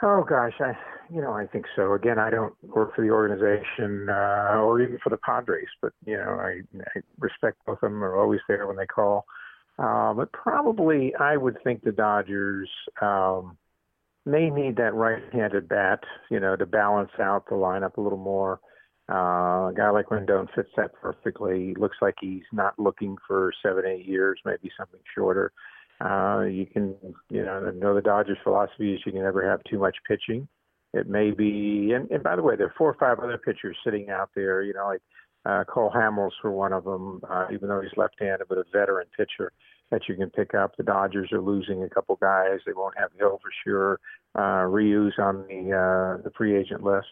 Oh 0.01 0.23
gosh, 0.23 0.53
I 0.59 0.73
you 1.13 1.21
know 1.21 1.33
I 1.33 1.45
think 1.47 1.65
so. 1.75 1.93
Again, 1.93 2.19
I 2.19 2.29
don't 2.29 2.53
work 2.63 2.95
for 2.95 3.01
the 3.01 3.11
organization 3.11 4.07
uh, 4.09 4.59
or 4.61 4.81
even 4.81 4.97
for 5.03 5.09
the 5.09 5.17
Padres, 5.17 5.67
but 5.81 5.93
you 6.05 6.17
know 6.17 6.39
I, 6.39 6.61
I 6.95 7.01
respect 7.19 7.57
both 7.65 7.79
of 7.83 7.91
them. 7.91 8.03
Are 8.03 8.15
always 8.15 8.39
there 8.47 8.67
when 8.67 8.77
they 8.77 8.85
call. 8.85 9.25
Uh, 9.77 10.13
but 10.13 10.31
probably 10.31 11.13
I 11.15 11.37
would 11.37 11.57
think 11.63 11.83
the 11.83 11.91
Dodgers 11.91 12.69
um, 13.01 13.57
may 14.25 14.49
need 14.49 14.75
that 14.75 14.93
right-handed 14.93 15.69
bat, 15.69 16.01
you 16.29 16.39
know, 16.39 16.57
to 16.57 16.65
balance 16.65 17.11
out 17.19 17.45
the 17.47 17.55
lineup 17.55 17.95
a 17.95 18.01
little 18.01 18.17
more. 18.17 18.59
Uh, 19.09 19.69
a 19.69 19.73
guy 19.75 19.89
like 19.89 20.07
Rendon 20.07 20.53
fits 20.53 20.69
that 20.75 20.93
perfectly. 21.01 21.73
Looks 21.75 21.97
like 22.01 22.15
he's 22.19 22.43
not 22.51 22.77
looking 22.77 23.15
for 23.25 23.53
seven, 23.63 23.85
eight 23.85 24.05
years, 24.05 24.39
maybe 24.45 24.69
something 24.77 24.99
shorter. 25.15 25.51
Uh, 25.51 25.55
you 26.01 26.65
can, 26.65 26.95
you 27.29 27.43
know, 27.43 27.71
know 27.71 27.93
the 27.93 28.01
Dodgers' 28.01 28.37
philosophy 28.43 28.93
is 28.93 29.01
you 29.05 29.11
can 29.11 29.23
never 29.23 29.49
have 29.49 29.61
too 29.69 29.79
much 29.79 29.97
pitching. 30.07 30.47
It 30.93 31.07
may 31.07 31.31
be, 31.31 31.91
and, 31.93 32.09
and 32.09 32.23
by 32.23 32.35
the 32.35 32.41
way, 32.41 32.55
there 32.55 32.67
are 32.67 32.73
four 32.77 32.89
or 32.89 32.97
five 32.99 33.19
other 33.19 33.37
pitchers 33.37 33.77
sitting 33.83 34.09
out 34.09 34.29
there. 34.35 34.63
You 34.63 34.73
know, 34.73 34.87
like 34.87 35.01
uh, 35.45 35.63
Cole 35.65 35.91
Hamels 35.93 36.31
for 36.41 36.51
one 36.51 36.73
of 36.73 36.83
them, 36.83 37.21
uh, 37.29 37.47
even 37.53 37.69
though 37.69 37.81
he's 37.81 37.95
left-handed, 37.95 38.47
but 38.47 38.57
a 38.57 38.63
veteran 38.73 39.07
pitcher 39.15 39.51
that 39.91 40.01
you 40.07 40.15
can 40.15 40.29
pick 40.29 40.53
up. 40.53 40.75
The 40.77 40.83
Dodgers 40.83 41.31
are 41.31 41.41
losing 41.41 41.83
a 41.83 41.89
couple 41.89 42.15
guys. 42.15 42.59
They 42.65 42.73
won't 42.73 42.97
have 42.97 43.09
Hill 43.17 43.39
for 43.41 43.51
sure. 43.63 43.99
Uh, 44.37 44.65
Ryu's 44.65 45.15
on 45.17 45.45
the 45.47 45.73
uh, 45.73 46.23
the 46.23 46.31
free 46.37 46.55
agent 46.55 46.83
list. 46.83 47.07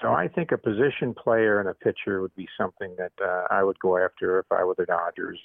So 0.00 0.12
I 0.12 0.28
think 0.28 0.52
a 0.52 0.58
position 0.58 1.14
player 1.14 1.60
and 1.60 1.68
a 1.68 1.74
pitcher 1.74 2.20
would 2.20 2.34
be 2.36 2.48
something 2.58 2.94
that 2.96 3.12
uh, 3.22 3.44
I 3.50 3.62
would 3.62 3.78
go 3.80 3.98
after 3.98 4.38
if 4.38 4.46
I 4.50 4.62
were 4.64 4.74
the 4.76 4.86
Dodgers. 4.86 5.38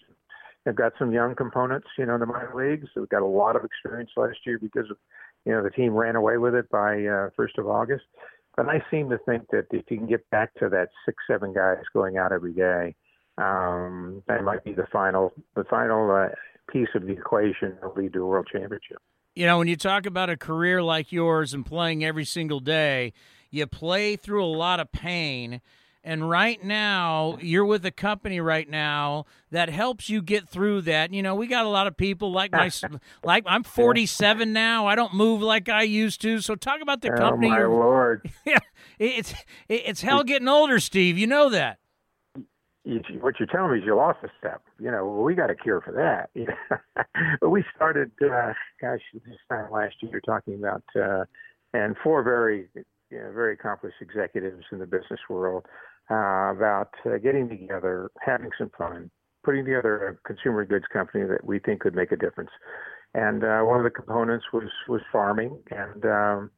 They've 0.66 0.76
got 0.76 0.94
some 0.98 1.12
young 1.12 1.36
components, 1.36 1.88
you 1.98 2.06
know, 2.06 2.16
in 2.16 2.20
the 2.20 2.26
minor 2.26 2.54
leagues. 2.56 2.90
They've 2.96 3.08
got 3.08 3.22
a 3.22 3.28
lot 3.28 3.56
of 3.56 3.64
experience 3.64 4.10
last 4.18 4.40
year 4.46 4.58
because 4.60 4.90
of, 4.90 4.98
you 5.46 5.52
know, 5.52 5.64
the 5.64 5.70
team 5.70 5.94
ran 5.94 6.16
away 6.16 6.38
with 6.38 6.56
it 6.56 6.70
by 6.70 7.06
uh, 7.06 7.30
first 7.36 7.58
of 7.60 7.68
August. 7.68 8.04
But 8.58 8.68
I 8.68 8.84
seem 8.90 9.10
to 9.12 9.20
think 9.20 9.50
that 9.52 9.68
if 9.72 9.84
you 9.90 9.98
can 9.98 10.08
get 10.08 10.28
back 10.32 10.54
to 10.56 10.70
that 10.70 10.90
six, 11.06 11.18
seven 11.30 11.54
guys 11.54 11.84
going 11.94 12.18
out 12.18 12.32
every 12.32 12.54
day, 12.54 12.96
um, 13.38 14.24
that 14.28 14.44
might 14.44 14.64
be 14.64 14.74
the 14.74 14.88
final, 14.92 15.34
the 15.56 15.66
final 15.66 16.10
uh, 16.10 16.30
piece 16.72 16.88
of 16.96 17.04
the 17.04 17.12
equation 17.12 17.78
that 17.82 17.96
lead 17.96 18.14
to 18.14 18.24
a 18.24 18.26
world 18.26 18.48
championship. 18.52 18.98
You 19.36 19.46
know, 19.46 19.58
when 19.58 19.68
you 19.68 19.76
talk 19.76 20.06
about 20.06 20.30
a 20.30 20.38
career 20.38 20.82
like 20.82 21.12
yours 21.12 21.54
and 21.54 21.66
playing 21.66 22.04
every 22.06 22.26
single 22.26 22.62
day, 22.62 23.12
you 23.52 23.68
play 23.68 24.16
through 24.16 24.44
a 24.44 24.48
lot 24.48 24.80
of 24.80 24.92
pain. 24.92 25.62
And 26.06 26.30
right 26.30 26.64
now, 26.64 27.40
you're 27.42 27.66
with 27.66 27.84
a 27.84 27.90
company 27.90 28.40
right 28.40 28.70
now 28.70 29.26
that 29.50 29.70
helps 29.70 30.08
you 30.08 30.22
get 30.22 30.48
through 30.48 30.82
that. 30.82 31.12
You 31.12 31.24
know, 31.24 31.34
we 31.34 31.48
got 31.48 31.66
a 31.66 31.70
lot 31.70 31.88
of 31.88 31.98
people 31.98 32.32
like 32.32 32.52
my, 32.52 32.70
like 33.24 33.44
I'm 33.48 33.64
47 33.64 34.54
now. 34.54 34.86
I 34.86 34.94
don't 34.94 35.16
move 35.16 35.42
like 35.42 35.68
I 35.68 35.82
used 35.82 36.22
to. 36.22 36.42
So 36.42 36.54
talk 36.54 36.80
about 36.80 37.02
the 37.02 37.12
oh, 37.12 37.18
company. 37.18 37.50
my 37.50 37.64
lord! 37.66 38.30
Yeah, 38.46 38.60
it's 39.00 39.34
it's 39.68 40.04
hell 40.04 40.24
getting 40.24 40.48
older, 40.48 40.80
Steve. 40.80 41.18
You 41.18 41.26
know 41.26 41.50
that. 41.50 41.80
What 43.20 43.40
you're 43.40 43.48
telling 43.52 43.72
me 43.72 43.80
is 43.80 43.84
you 43.84 43.96
lost 43.96 44.20
a 44.22 44.30
step. 44.38 44.62
You 44.80 44.92
know, 44.92 45.08
well, 45.08 45.24
we 45.24 45.34
got 45.34 45.50
a 45.50 45.56
cure 45.56 45.82
for 45.82 45.92
that. 45.94 46.30
but 47.42 47.50
we 47.50 47.64
started, 47.76 48.12
uh, 48.24 48.54
gosh, 48.80 49.00
this 49.12 49.38
time 49.50 49.72
last 49.72 49.96
year, 50.02 50.22
talking 50.24 50.54
about, 50.54 50.84
uh, 50.96 51.26
and 51.74 51.96
four 52.04 52.22
very, 52.22 52.70
you 52.76 52.84
know, 53.18 53.32
very 53.34 53.54
accomplished 53.54 53.98
executives 54.02 54.66
in 54.72 54.78
the 54.78 54.86
business 54.86 55.20
world 55.32 55.66
uh, 56.10 56.52
about 56.52 56.90
uh, 57.06 57.18
getting 57.18 57.50
together, 57.50 58.12
having 58.22 58.50
some 58.58 58.72
fun, 58.78 59.10
putting 59.44 59.66
together 59.66 60.08
a 60.08 60.28
consumer 60.28 60.66
goods 60.66 60.86
company 60.92 61.26
that 61.26 61.44
we 61.44 61.60
think 61.60 61.82
could 61.82 61.96
make 61.96 62.12
a 62.12 62.18
difference. 62.18 62.52
And 63.14 63.44
uh, 63.44 63.62
one 63.62 63.78
of 63.78 63.84
the 63.84 63.90
components 63.90 64.46
was 64.52 64.70
was 64.88 65.02
farming 65.12 65.58
and 65.72 66.06
um, 66.06 66.52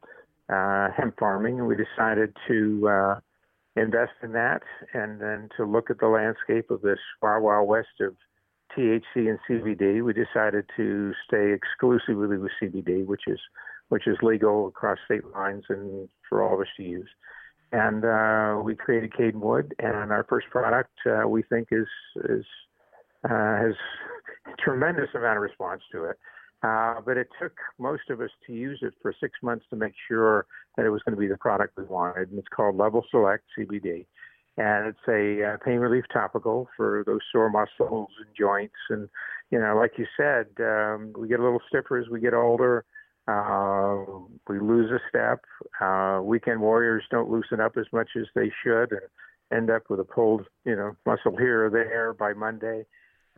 uh, 0.48 0.88
hemp 0.96 1.18
farming, 1.18 1.58
and 1.58 1.68
we 1.68 1.76
decided 1.76 2.34
to 2.48 2.88
uh, 2.88 3.14
invest 3.76 4.12
in 4.22 4.32
that, 4.32 4.62
and 4.92 5.20
then 5.20 5.48
to 5.56 5.64
look 5.64 5.90
at 5.90 5.98
the 6.00 6.08
landscape 6.08 6.70
of 6.70 6.82
this 6.82 6.98
wild 7.22 7.44
wild 7.44 7.68
west 7.68 8.00
of 8.00 8.16
THC 8.76 9.02
and 9.14 9.38
CBD. 9.48 10.04
We 10.04 10.12
decided 10.12 10.64
to 10.76 11.12
stay 11.26 11.52
exclusively 11.52 12.38
with 12.38 12.50
CBD, 12.60 13.06
which 13.06 13.22
is 13.26 13.38
which 13.88 14.06
is 14.06 14.18
legal 14.20 14.68
across 14.68 14.98
state 15.06 15.24
lines 15.34 15.64
and 15.68 16.08
for 16.28 16.42
all 16.42 16.54
of 16.54 16.60
us 16.60 16.66
to 16.76 16.82
use 16.82 17.08
and 17.72 18.04
uh, 18.04 18.60
we 18.62 18.74
created 18.74 19.12
Cadenwood, 19.12 19.72
and 19.78 20.10
our 20.10 20.24
first 20.28 20.48
product 20.50 20.92
uh, 21.06 21.28
we 21.28 21.42
think 21.42 21.68
is 21.70 21.86
is 22.28 22.44
uh, 23.24 23.28
has 23.28 23.74
a 24.46 24.56
tremendous 24.62 25.08
amount 25.14 25.36
of 25.36 25.42
response 25.42 25.82
to 25.92 26.04
it. 26.04 26.16
Uh, 26.62 26.94
but 27.04 27.16
it 27.16 27.28
took 27.40 27.52
most 27.78 28.10
of 28.10 28.20
us 28.20 28.30
to 28.44 28.52
use 28.52 28.80
it 28.82 28.92
for 29.00 29.14
six 29.20 29.34
months 29.42 29.64
to 29.70 29.76
make 29.76 29.92
sure 30.08 30.44
that 30.76 30.84
it 30.84 30.90
was 30.90 31.00
going 31.04 31.14
to 31.14 31.20
be 31.20 31.28
the 31.28 31.36
product 31.36 31.76
we 31.76 31.84
wanted. 31.84 32.30
And 32.30 32.38
it's 32.38 32.48
called 32.48 32.76
Level 32.76 33.04
Select 33.12 33.44
CBD, 33.56 34.06
and 34.56 34.88
it's 34.88 34.98
a 35.08 35.54
uh, 35.54 35.56
pain 35.64 35.78
relief 35.78 36.04
topical 36.12 36.68
for 36.76 37.04
those 37.06 37.20
sore 37.30 37.50
muscles 37.50 38.08
and 38.18 38.28
joints. 38.36 38.74
And 38.90 39.08
you 39.50 39.60
know, 39.60 39.76
like 39.76 39.92
you 39.98 40.06
said, 40.16 40.46
um, 40.60 41.12
we 41.16 41.28
get 41.28 41.38
a 41.38 41.44
little 41.44 41.62
stiffer 41.68 41.98
as 41.98 42.08
we 42.08 42.20
get 42.20 42.34
older. 42.34 42.84
Uh, 43.28 44.04
we 44.48 44.58
lose 44.58 44.90
a 44.90 45.00
step. 45.08 45.44
Uh, 45.80 46.20
weekend 46.22 46.60
warriors 46.60 47.04
don't 47.10 47.30
loosen 47.30 47.60
up 47.60 47.76
as 47.76 47.84
much 47.92 48.08
as 48.18 48.24
they 48.34 48.50
should 48.64 48.90
and 48.90 49.02
end 49.52 49.70
up 49.70 49.82
with 49.90 50.00
a 50.00 50.04
pulled, 50.04 50.46
you 50.64 50.74
know, 50.74 50.96
muscle 51.04 51.36
here 51.36 51.66
or 51.66 51.70
there 51.70 52.14
by 52.14 52.32
Monday. 52.32 52.86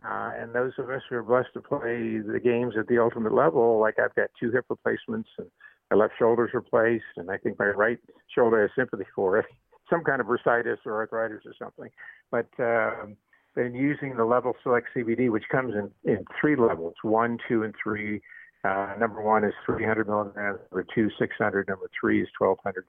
Uh, 0.03 0.31
and 0.37 0.55
those 0.55 0.71
of 0.77 0.89
us 0.89 1.01
who 1.09 1.15
are 1.15 1.23
blessed 1.23 1.49
to 1.53 1.61
play 1.61 2.19
the 2.19 2.39
games 2.41 2.73
at 2.79 2.87
the 2.87 2.99
ultimate 2.99 3.33
level, 3.33 3.79
like 3.79 3.99
I've 3.99 4.15
got 4.15 4.29
two 4.39 4.51
hip 4.51 4.65
replacements 4.69 5.29
and 5.37 5.47
my 5.91 5.97
left 5.97 6.13
shoulder's 6.17 6.51
replaced, 6.53 7.03
and 7.17 7.29
I 7.29 7.37
think 7.37 7.59
my 7.59 7.65
right 7.65 7.99
shoulder 8.33 8.61
has 8.61 8.71
sympathy 8.75 9.05
for 9.13 9.39
it, 9.39 9.45
some 9.89 10.03
kind 10.05 10.21
of 10.21 10.27
bursitis 10.27 10.77
or 10.85 10.95
arthritis 10.95 11.45
or 11.45 11.53
something. 11.59 11.89
But 12.31 12.47
um, 12.59 13.17
then 13.55 13.75
using 13.75 14.15
the 14.15 14.23
level 14.23 14.53
select 14.63 14.87
CBD, 14.95 15.29
which 15.29 15.43
comes 15.51 15.75
in, 15.75 15.91
in 16.09 16.23
three 16.39 16.55
levels, 16.55 16.93
one, 17.01 17.37
two, 17.47 17.63
and 17.63 17.75
three 17.83 18.21
uh, 18.63 18.93
number 18.99 19.21
one 19.21 19.43
is 19.43 19.53
300 19.65 20.07
milligrams. 20.07 20.59
Number 20.71 20.85
two, 20.93 21.09
600. 21.17 21.67
Number 21.67 21.89
three 21.99 22.21
is 22.21 22.29
1200. 22.37 22.85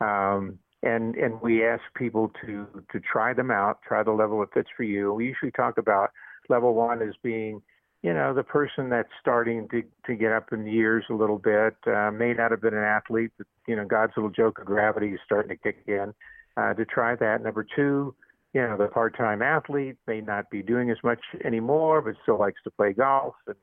Um, 0.00 0.58
and 0.82 1.14
and 1.14 1.40
we 1.40 1.64
ask 1.64 1.82
people 1.96 2.30
to 2.44 2.66
to 2.92 3.00
try 3.00 3.32
them 3.32 3.50
out, 3.50 3.80
try 3.86 4.02
the 4.02 4.10
level 4.10 4.40
that 4.40 4.52
fits 4.52 4.68
for 4.76 4.82
you. 4.82 5.14
We 5.14 5.26
usually 5.26 5.52
talk 5.52 5.78
about 5.78 6.10
level 6.50 6.74
one 6.74 7.00
as 7.00 7.14
being, 7.22 7.62
you 8.02 8.12
know, 8.12 8.34
the 8.34 8.42
person 8.42 8.90
that's 8.90 9.08
starting 9.18 9.66
to 9.70 9.82
to 10.06 10.14
get 10.14 10.32
up 10.32 10.52
in 10.52 10.66
years 10.66 11.04
a 11.08 11.14
little 11.14 11.38
bit, 11.38 11.74
uh, 11.86 12.10
may 12.10 12.34
not 12.34 12.50
have 12.50 12.60
been 12.60 12.74
an 12.74 12.84
athlete, 12.84 13.30
but 13.38 13.46
you 13.66 13.76
know, 13.76 13.86
God's 13.86 14.12
little 14.16 14.30
joke 14.30 14.58
of 14.58 14.66
gravity 14.66 15.08
is 15.08 15.20
starting 15.24 15.56
to 15.56 15.56
kick 15.56 15.84
in. 15.86 16.12
Uh, 16.56 16.72
to 16.72 16.84
try 16.84 17.16
that. 17.16 17.42
Number 17.42 17.66
two, 17.74 18.14
you 18.52 18.60
know, 18.60 18.76
the 18.76 18.86
part-time 18.86 19.42
athlete 19.42 19.96
may 20.06 20.20
not 20.20 20.48
be 20.50 20.62
doing 20.62 20.88
as 20.88 20.96
much 21.02 21.18
anymore, 21.44 22.00
but 22.00 22.14
still 22.22 22.38
likes 22.38 22.60
to 22.62 22.70
play 22.70 22.92
golf 22.92 23.34
and 23.48 23.56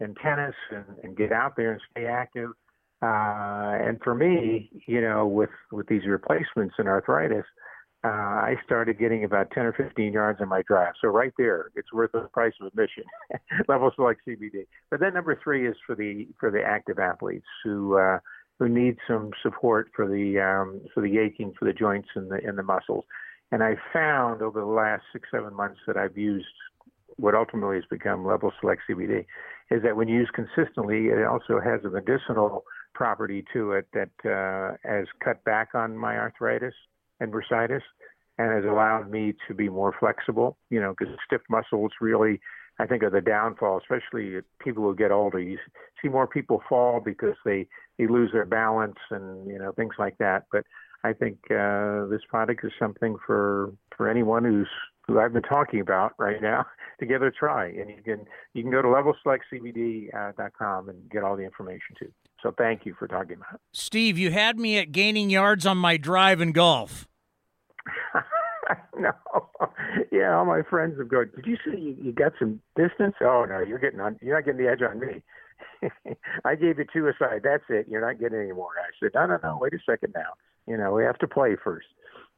and 0.00 0.16
tennis 0.22 0.54
and, 0.70 0.84
and 1.02 1.16
get 1.16 1.32
out 1.32 1.56
there 1.56 1.72
and 1.72 1.80
stay 1.90 2.06
active. 2.06 2.50
Uh, 3.02 3.76
and 3.86 4.00
for 4.02 4.14
me, 4.14 4.70
you 4.86 5.00
know, 5.00 5.26
with 5.26 5.50
with 5.70 5.86
these 5.88 6.06
replacements 6.06 6.74
and 6.78 6.88
arthritis, 6.88 7.44
uh, 8.04 8.08
I 8.08 8.56
started 8.64 8.98
getting 8.98 9.24
about 9.24 9.50
10 9.52 9.64
or 9.64 9.72
15 9.72 10.12
yards 10.12 10.40
on 10.42 10.48
my 10.48 10.62
drive. 10.62 10.92
So 11.00 11.08
right 11.08 11.32
there, 11.38 11.70
it's 11.74 11.90
worth 11.90 12.12
the 12.12 12.28
price 12.32 12.52
of 12.60 12.66
admission. 12.66 13.04
Level 13.68 13.90
select 13.96 14.20
CBD. 14.28 14.66
But 14.90 15.00
then 15.00 15.14
number 15.14 15.38
three 15.42 15.66
is 15.66 15.76
for 15.86 15.94
the 15.94 16.28
for 16.38 16.50
the 16.50 16.62
active 16.62 16.98
athletes 16.98 17.46
who 17.62 17.98
uh, 17.98 18.18
who 18.58 18.68
need 18.68 18.96
some 19.08 19.30
support 19.42 19.90
for 19.96 20.06
the 20.06 20.38
um, 20.38 20.82
for 20.92 21.02
the 21.02 21.18
aching 21.18 21.52
for 21.58 21.64
the 21.64 21.72
joints 21.72 22.08
and 22.14 22.30
the 22.30 22.40
and 22.46 22.58
the 22.58 22.62
muscles. 22.62 23.04
And 23.52 23.62
I 23.62 23.76
found 23.92 24.42
over 24.42 24.60
the 24.60 24.66
last 24.66 25.02
six 25.12 25.28
seven 25.30 25.54
months 25.54 25.80
that 25.86 25.96
I've 25.96 26.16
used 26.16 26.46
what 27.16 27.34
ultimately 27.34 27.76
has 27.76 27.84
become 27.90 28.26
Level 28.26 28.52
Select 28.60 28.82
CBD 28.88 29.24
is 29.70 29.82
that 29.82 29.96
when 29.96 30.08
used 30.08 30.32
consistently, 30.32 31.06
it 31.06 31.24
also 31.24 31.60
has 31.60 31.80
a 31.84 31.90
medicinal 31.90 32.64
property 32.94 33.44
to 33.52 33.72
it 33.72 33.86
that 33.92 34.10
uh, 34.24 34.76
has 34.88 35.06
cut 35.22 35.42
back 35.44 35.70
on 35.74 35.96
my 35.96 36.16
arthritis 36.16 36.74
and 37.20 37.32
bursitis 37.32 37.82
and 38.38 38.52
has 38.52 38.64
allowed 38.64 39.10
me 39.10 39.34
to 39.48 39.54
be 39.54 39.68
more 39.68 39.94
flexible, 39.98 40.58
you 40.70 40.80
know, 40.80 40.94
because 40.98 41.14
stiff 41.26 41.42
muscles 41.48 41.92
really, 42.00 42.40
I 42.78 42.86
think, 42.86 43.02
are 43.02 43.10
the 43.10 43.20
downfall, 43.20 43.78
especially 43.78 44.40
people 44.62 44.82
who 44.82 44.96
get 44.96 45.12
older. 45.12 45.38
You 45.38 45.58
see 46.02 46.08
more 46.08 46.26
people 46.26 46.62
fall 46.68 47.00
because 47.00 47.36
they, 47.44 47.68
they 47.98 48.06
lose 48.06 48.30
their 48.32 48.46
balance 48.46 48.98
and, 49.10 49.46
you 49.46 49.58
know, 49.58 49.72
things 49.72 49.94
like 49.98 50.18
that. 50.18 50.44
But 50.50 50.64
I 51.04 51.12
think 51.12 51.38
uh, 51.50 52.06
this 52.06 52.22
product 52.28 52.64
is 52.64 52.72
something 52.78 53.16
for, 53.24 53.72
for 53.96 54.08
anyone 54.08 54.44
who's 54.44 54.68
who 55.06 55.18
I've 55.18 55.32
been 55.32 55.42
talking 55.42 55.80
about 55.80 56.12
right 56.18 56.40
now 56.40 56.66
to 57.00 57.06
give 57.06 57.22
it 57.22 57.28
a 57.28 57.30
try. 57.30 57.66
And 57.66 57.90
you 57.90 58.02
can 58.04 58.26
you 58.52 58.62
can 58.62 58.70
go 58.70 58.82
to 58.82 58.88
levelselectcbd.com 58.88 60.88
and 60.88 61.10
get 61.10 61.22
all 61.22 61.36
the 61.36 61.44
information 61.44 61.96
too. 61.98 62.12
So 62.42 62.54
thank 62.56 62.84
you 62.84 62.94
for 62.98 63.08
talking 63.08 63.36
about 63.36 63.54
it. 63.54 63.60
Steve, 63.72 64.18
you 64.18 64.30
had 64.30 64.58
me 64.58 64.78
at 64.78 64.92
gaining 64.92 65.30
yards 65.30 65.66
on 65.66 65.78
my 65.78 65.96
drive 65.96 66.40
in 66.40 66.52
golf. 66.52 67.08
no, 68.98 69.12
yeah, 70.12 70.36
all 70.36 70.44
my 70.44 70.62
friends 70.68 70.98
have 70.98 71.08
gone. 71.08 71.30
Did 71.34 71.46
you 71.46 71.56
see 71.64 71.78
you, 71.78 71.96
you 72.02 72.12
got 72.12 72.32
some 72.38 72.60
distance? 72.76 73.14
Oh 73.20 73.46
no, 73.48 73.60
you're 73.60 73.78
getting 73.78 74.00
on. 74.00 74.18
You're 74.20 74.36
not 74.36 74.44
getting 74.44 74.64
the 74.64 74.70
edge 74.70 74.82
on 74.82 75.00
me. 75.00 75.22
I 76.44 76.54
gave 76.54 76.78
you 76.78 76.86
two 76.92 77.08
aside. 77.08 77.42
That's 77.42 77.64
it. 77.68 77.86
You're 77.88 78.00
not 78.00 78.18
getting 78.18 78.38
any 78.38 78.52
more. 78.52 78.70
I 78.78 78.90
said, 78.98 79.10
no, 79.14 79.26
no, 79.26 79.38
no. 79.42 79.58
Wait 79.60 79.74
a 79.74 79.78
second 79.84 80.12
now. 80.14 80.32
You 80.66 80.76
know, 80.76 80.92
we 80.92 81.04
have 81.04 81.18
to 81.18 81.28
play 81.28 81.56
first. 81.62 81.86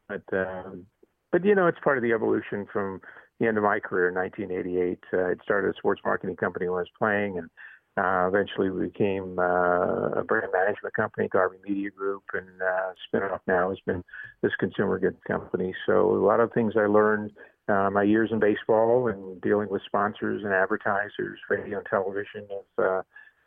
But 0.07 0.23
um, 0.33 0.85
but 1.31 1.43
you 1.45 1.55
know, 1.55 1.67
it's 1.67 1.79
part 1.83 1.97
of 1.97 2.03
the 2.03 2.13
evolution 2.13 2.65
from 2.71 3.01
the 3.39 3.47
end 3.47 3.57
of 3.57 3.63
my 3.63 3.79
career 3.79 4.09
in 4.09 4.15
1988. 4.15 4.99
Uh, 5.13 5.31
I 5.31 5.43
started 5.43 5.73
a 5.73 5.77
sports 5.77 6.01
marketing 6.03 6.35
company 6.35 6.67
when 6.67 6.77
I 6.77 6.81
was 6.81 6.89
playing, 6.97 7.37
and 7.37 7.49
uh, 7.97 8.27
eventually 8.27 8.69
we 8.69 8.87
became 8.87 9.37
uh, 9.39 10.19
a 10.19 10.23
brand 10.23 10.51
management 10.53 10.93
company, 10.95 11.27
Garvey 11.27 11.57
Media 11.67 11.89
Group, 11.89 12.23
and 12.33 12.47
uh, 12.61 12.91
spin-off 13.07 13.41
now 13.47 13.69
has 13.69 13.79
been 13.85 14.03
this 14.41 14.51
consumer 14.59 14.99
goods 14.99 15.17
company. 15.27 15.73
So 15.85 16.15
a 16.15 16.23
lot 16.23 16.39
of 16.39 16.51
things 16.53 16.73
I 16.77 16.85
learned 16.85 17.31
uh, 17.67 17.89
my 17.91 18.03
years 18.03 18.29
in 18.31 18.39
baseball 18.39 19.07
and 19.07 19.41
dealing 19.41 19.67
with 19.69 19.81
sponsors 19.85 20.43
and 20.43 20.53
advertisers, 20.53 21.39
radio 21.49 21.79
and 21.79 21.87
television 21.89 22.47
have, 22.49 22.85
uh, 22.85 23.01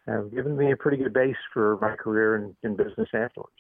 have 0.06 0.30
given 0.32 0.56
me 0.56 0.72
a 0.72 0.76
pretty 0.76 0.98
good 0.98 1.12
base 1.12 1.36
for 1.52 1.78
my 1.80 1.96
career 1.96 2.36
in, 2.36 2.54
in 2.62 2.76
business 2.76 3.08
afterwards. 3.14 3.54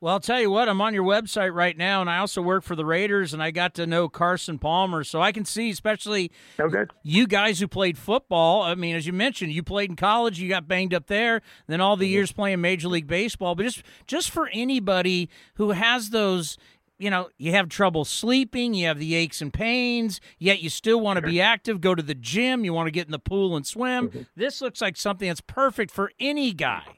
Well, 0.00 0.14
I'll 0.14 0.20
tell 0.20 0.40
you 0.40 0.48
what, 0.48 0.68
I'm 0.68 0.80
on 0.80 0.94
your 0.94 1.02
website 1.02 1.52
right 1.52 1.76
now, 1.76 2.00
and 2.00 2.08
I 2.08 2.18
also 2.18 2.40
work 2.40 2.62
for 2.62 2.76
the 2.76 2.84
Raiders, 2.84 3.34
and 3.34 3.42
I 3.42 3.50
got 3.50 3.74
to 3.74 3.86
know 3.86 4.08
Carson 4.08 4.58
Palmer, 4.58 5.02
so 5.02 5.20
I 5.20 5.32
can 5.32 5.44
see, 5.44 5.70
especially 5.70 6.30
okay. 6.60 6.84
you 7.02 7.26
guys 7.26 7.58
who 7.58 7.66
played 7.66 7.98
football. 7.98 8.62
I 8.62 8.76
mean, 8.76 8.94
as 8.94 9.08
you 9.08 9.12
mentioned, 9.12 9.52
you 9.52 9.64
played 9.64 9.90
in 9.90 9.96
college, 9.96 10.38
you 10.38 10.48
got 10.48 10.68
banged 10.68 10.94
up 10.94 11.08
there, 11.08 11.42
then 11.66 11.80
all 11.80 11.96
the 11.96 12.04
mm-hmm. 12.04 12.12
years 12.12 12.30
playing 12.30 12.60
Major 12.60 12.86
League 12.86 13.08
Baseball. 13.08 13.56
But 13.56 13.64
just 13.64 13.82
just 14.06 14.30
for 14.30 14.48
anybody 14.52 15.28
who 15.54 15.72
has 15.72 16.10
those 16.10 16.58
you 16.98 17.10
know, 17.10 17.28
you 17.38 17.52
have 17.52 17.68
trouble 17.68 18.04
sleeping, 18.04 18.74
you 18.74 18.86
have 18.86 18.98
the 18.98 19.14
aches 19.14 19.40
and 19.40 19.52
pains, 19.52 20.20
yet 20.38 20.60
you 20.60 20.68
still 20.68 21.00
want 21.00 21.16
to 21.16 21.22
be 21.22 21.40
active, 21.40 21.80
go 21.80 21.94
to 21.94 22.02
the 22.02 22.14
gym, 22.14 22.64
you 22.64 22.72
want 22.72 22.88
to 22.88 22.90
get 22.90 23.06
in 23.06 23.12
the 23.12 23.20
pool 23.20 23.56
and 23.56 23.64
swim. 23.64 24.08
Mm-hmm. 24.08 24.22
This 24.36 24.60
looks 24.60 24.80
like 24.80 24.96
something 24.96 25.28
that's 25.28 25.40
perfect 25.40 25.92
for 25.92 26.10
any 26.18 26.52
guy. 26.52 26.97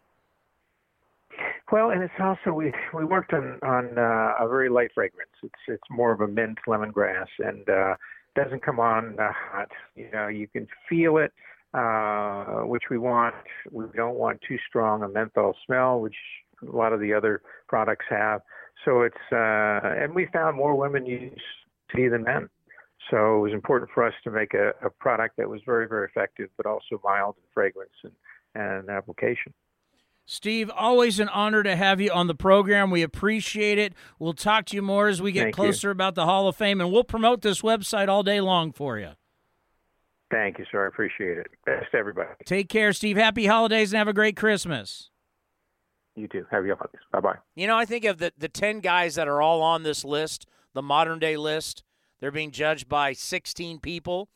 Well, 1.72 1.90
and 1.90 2.02
it's 2.02 2.12
also 2.18 2.52
we 2.52 2.72
we 2.92 3.04
worked 3.04 3.33
on 3.33 3.59
on 3.62 3.96
uh, 3.96 4.44
a 4.44 4.48
very 4.48 4.68
light 4.68 4.90
fragrance. 4.92 5.30
It's 5.42 5.54
it's 5.68 5.90
more 5.90 6.12
of 6.12 6.20
a 6.20 6.26
mint 6.26 6.59
lemongrass 6.66 7.28
and 7.38 7.68
uh, 7.68 7.94
doesn't 8.35 8.64
come 8.64 8.80
on 8.80 9.16
uh, 9.20 9.30
hot. 9.33 9.68
You 9.94 10.11
know, 10.12 10.26
you 10.26 10.48
can 10.48 10.66
feel 10.88 11.18
it, 11.18 11.33
uh, 11.72 12.62
which 12.66 12.85
we 12.90 12.98
want. 12.98 13.35
We 13.70 13.85
don't 13.94 14.16
want 14.16 14.40
too 14.46 14.59
strong 14.68 15.04
a 15.04 15.09
menthol 15.09 15.54
smell, 15.64 16.00
which 16.00 16.16
a 16.61 16.76
lot 16.76 16.92
of 16.92 16.98
the 16.98 17.14
other 17.14 17.42
products 17.68 18.06
have. 18.11 18.40
So 18.85 19.02
it's 19.02 19.16
uh, 19.33 20.02
and 20.02 20.12
we 20.12 20.26
found 20.33 20.56
more 20.56 20.74
women 20.74 21.06
use 21.06 21.40
tea 21.94 22.09
than 22.09 22.24
men. 22.24 22.48
So 23.11 23.38
it 23.38 23.40
was 23.42 23.52
important 23.52 23.90
for 23.94 24.04
us 24.04 24.14
to 24.24 24.30
make 24.30 24.54
a, 24.54 24.72
a 24.85 24.90
product 24.90 25.37
that 25.37 25.48
was 25.48 25.61
very 25.64 25.87
very 25.87 26.06
effective, 26.06 26.48
but 26.56 26.66
also 26.66 27.00
mild 27.04 27.37
in 27.37 27.44
fragrance 27.54 27.92
and 28.02 28.12
and 28.56 28.90
application. 28.90 29.54
Steve, 30.33 30.71
always 30.71 31.19
an 31.19 31.29
honor 31.29 31.64
to 31.64 31.75
have 31.75 32.01
you 32.01 32.12
on 32.12 32.29
the 32.29 32.37
program. 32.37 32.88
We 32.88 33.03
appreciate 33.03 33.79
it. 33.79 33.95
We'll 34.21 34.33
talk 34.33 34.64
to 34.66 34.77
you 34.77 34.81
more 34.81 35.09
as 35.09 35.21
we 35.21 35.33
get 35.33 35.43
Thank 35.43 35.57
closer 35.57 35.88
you. 35.88 35.90
about 35.93 36.14
the 36.14 36.25
Hall 36.25 36.47
of 36.47 36.55
Fame, 36.55 36.81
and 36.81 36.93
we'll 36.93 37.03
promote 37.03 37.43
this 37.43 37.62
website 37.62 38.07
all 38.07 38.23
day 38.23 38.40
long 38.40 38.71
for 38.71 38.97
you. 38.97 39.11
Thank 40.31 40.61
you, 40.61 40.66
sir. 40.71 40.85
I 40.85 40.87
appreciate 40.87 41.37
it. 41.37 41.49
Best 41.66 41.90
to 41.90 41.99
everybody. 41.99 42.29
Take 42.45 42.69
care, 42.69 42.93
Steve. 42.93 43.16
Happy 43.16 43.47
holidays 43.47 43.93
and 43.93 43.99
have 43.99 44.07
a 44.07 44.12
great 44.12 44.37
Christmas. 44.37 45.11
You 46.14 46.29
too. 46.29 46.47
Happy 46.49 46.69
holidays. 46.69 47.01
Bye 47.11 47.19
bye. 47.19 47.38
You 47.57 47.66
know, 47.66 47.77
I 47.77 47.85
think 47.85 48.05
of 48.05 48.19
the, 48.19 48.33
the 48.38 48.49
10 48.49 48.79
guys 48.79 49.16
that 49.16 49.27
are 49.27 49.43
all 49.43 49.62
on 49.62 49.83
this 49.83 50.05
list, 50.05 50.47
the 50.75 50.83
modern 50.83 51.19
day 51.19 51.37
list, 51.37 51.83
they're 52.21 52.31
being 52.31 52.53
judged 52.53 52.88
by 52.88 53.14
16 53.14 53.81
people 53.81 54.29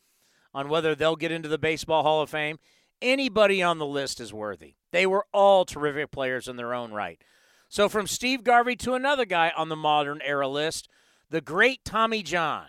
on 0.53 0.67
whether 0.67 0.93
they'll 0.93 1.15
get 1.15 1.31
into 1.31 1.47
the 1.47 1.57
Baseball 1.57 2.03
Hall 2.03 2.21
of 2.21 2.29
Fame. 2.29 2.59
Anybody 3.01 3.61
on 3.61 3.77
the 3.77 3.85
list 3.85 4.19
is 4.19 4.33
worthy. 4.33 4.75
They 4.91 5.05
were 5.05 5.25
all 5.33 5.65
terrific 5.65 6.11
players 6.11 6.47
in 6.47 6.55
their 6.55 6.73
own 6.73 6.91
right. 6.91 7.21
So, 7.67 7.89
from 7.89 8.07
Steve 8.07 8.43
Garvey 8.43 8.75
to 8.77 8.93
another 8.93 9.25
guy 9.25 9.51
on 9.55 9.69
the 9.69 9.75
modern 9.75 10.21
era 10.23 10.47
list, 10.47 10.87
the 11.29 11.41
great 11.41 11.83
Tommy 11.83 12.23
John 12.23 12.67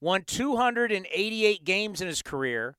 won 0.00 0.22
288 0.22 1.64
games 1.64 2.00
in 2.00 2.06
his 2.06 2.22
career, 2.22 2.76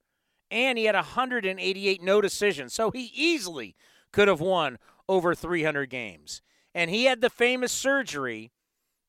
and 0.50 0.78
he 0.78 0.86
had 0.86 0.96
188 0.96 2.02
no 2.02 2.22
decisions. 2.22 2.74
So, 2.74 2.92
he 2.92 3.12
easily 3.14 3.76
could 4.12 4.28
have 4.28 4.40
won 4.40 4.78
over 5.10 5.36
300 5.36 5.90
games. 5.90 6.42
And 6.74 6.90
he 6.90 7.06
had 7.06 7.22
the 7.22 7.30
famous 7.30 7.72
surgery 7.72 8.52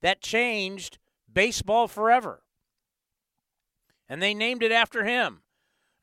that 0.03 0.21
changed 0.21 0.99
baseball 1.33 1.89
forever. 1.89 2.43
And 4.09 4.21
they 4.21 4.35
named 4.35 4.63
it 4.63 4.73
after 4.73 5.05
him. 5.05 5.44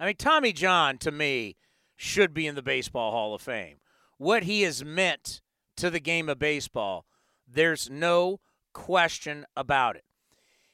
I 0.01 0.07
mean, 0.07 0.15
Tommy 0.15 0.51
John, 0.51 0.97
to 0.97 1.11
me, 1.11 1.57
should 1.95 2.33
be 2.33 2.47
in 2.47 2.55
the 2.55 2.63
Baseball 2.63 3.11
Hall 3.11 3.35
of 3.35 3.41
Fame. 3.41 3.77
What 4.17 4.43
he 4.43 4.63
has 4.63 4.83
meant 4.83 5.41
to 5.77 5.91
the 5.91 5.99
game 5.99 6.27
of 6.27 6.39
baseball, 6.39 7.05
there's 7.47 7.87
no 7.87 8.39
question 8.73 9.45
about 9.55 9.95
it. 9.95 10.03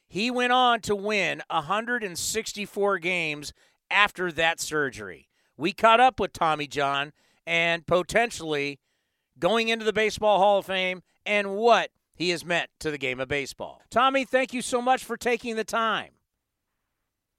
He 0.08 0.30
went 0.30 0.54
on 0.54 0.80
to 0.80 0.96
win 0.96 1.42
164 1.50 2.98
games 3.00 3.52
after 3.90 4.32
that 4.32 4.60
surgery. 4.60 5.28
We 5.58 5.74
caught 5.74 6.00
up 6.00 6.18
with 6.18 6.32
Tommy 6.32 6.66
John 6.66 7.12
and 7.46 7.86
potentially 7.86 8.80
going 9.38 9.68
into 9.68 9.84
the 9.84 9.92
Baseball 9.92 10.38
Hall 10.38 10.58
of 10.60 10.64
Fame 10.66 11.02
and 11.26 11.54
what 11.54 11.90
he 12.14 12.30
has 12.30 12.46
meant 12.46 12.70
to 12.80 12.90
the 12.90 12.96
game 12.96 13.20
of 13.20 13.28
baseball. 13.28 13.82
Tommy, 13.90 14.24
thank 14.24 14.54
you 14.54 14.62
so 14.62 14.80
much 14.80 15.04
for 15.04 15.18
taking 15.18 15.56
the 15.56 15.64
time. 15.64 16.12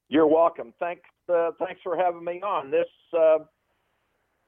You're 0.08 0.26
welcome. 0.26 0.72
Thanks, 0.78 1.02
uh, 1.30 1.52
thanks 1.58 1.80
for 1.82 1.96
having 1.96 2.24
me 2.24 2.40
on. 2.42 2.70
This 2.70 2.88
uh, 3.16 3.38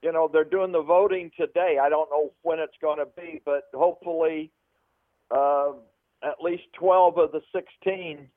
you 0.03 0.11
know, 0.11 0.29
they're 0.31 0.43
doing 0.43 0.73
the 0.73 0.83
voting 0.83 1.31
today. 1.37 1.77
I 1.81 1.89
don't 1.89 2.09
know 2.09 2.33
when 2.41 2.59
it's 2.59 2.75
going 2.81 2.99
to 2.99 3.07
be, 3.17 3.41
but 3.45 3.69
hopefully, 3.73 4.51
uh, 5.31 5.71
at 6.21 6.41
least 6.41 6.63
12 6.77 7.17
of 7.17 7.31
the 7.31 7.41
16 7.55 8.27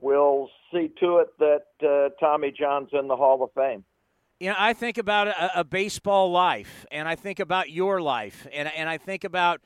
will 0.00 0.50
see 0.72 0.90
to 1.00 1.18
it 1.18 1.28
that 1.38 1.86
uh, 1.86 2.08
Tommy 2.20 2.52
John's 2.52 2.90
in 2.92 3.06
the 3.06 3.16
Hall 3.16 3.42
of 3.42 3.50
Fame. 3.54 3.84
You 4.40 4.50
know, 4.50 4.56
I 4.58 4.74
think 4.74 4.98
about 4.98 5.28
a, 5.28 5.60
a, 5.60 5.64
baseball 5.64 6.30
life, 6.30 6.84
and 6.90 7.08
I 7.08 7.14
think 7.14 7.38
about 7.38 7.70
your 7.70 8.02
life, 8.02 8.46
and, 8.52 8.70
and 8.76 8.86
I 8.86 8.98
think 8.98 9.24
about 9.24 9.62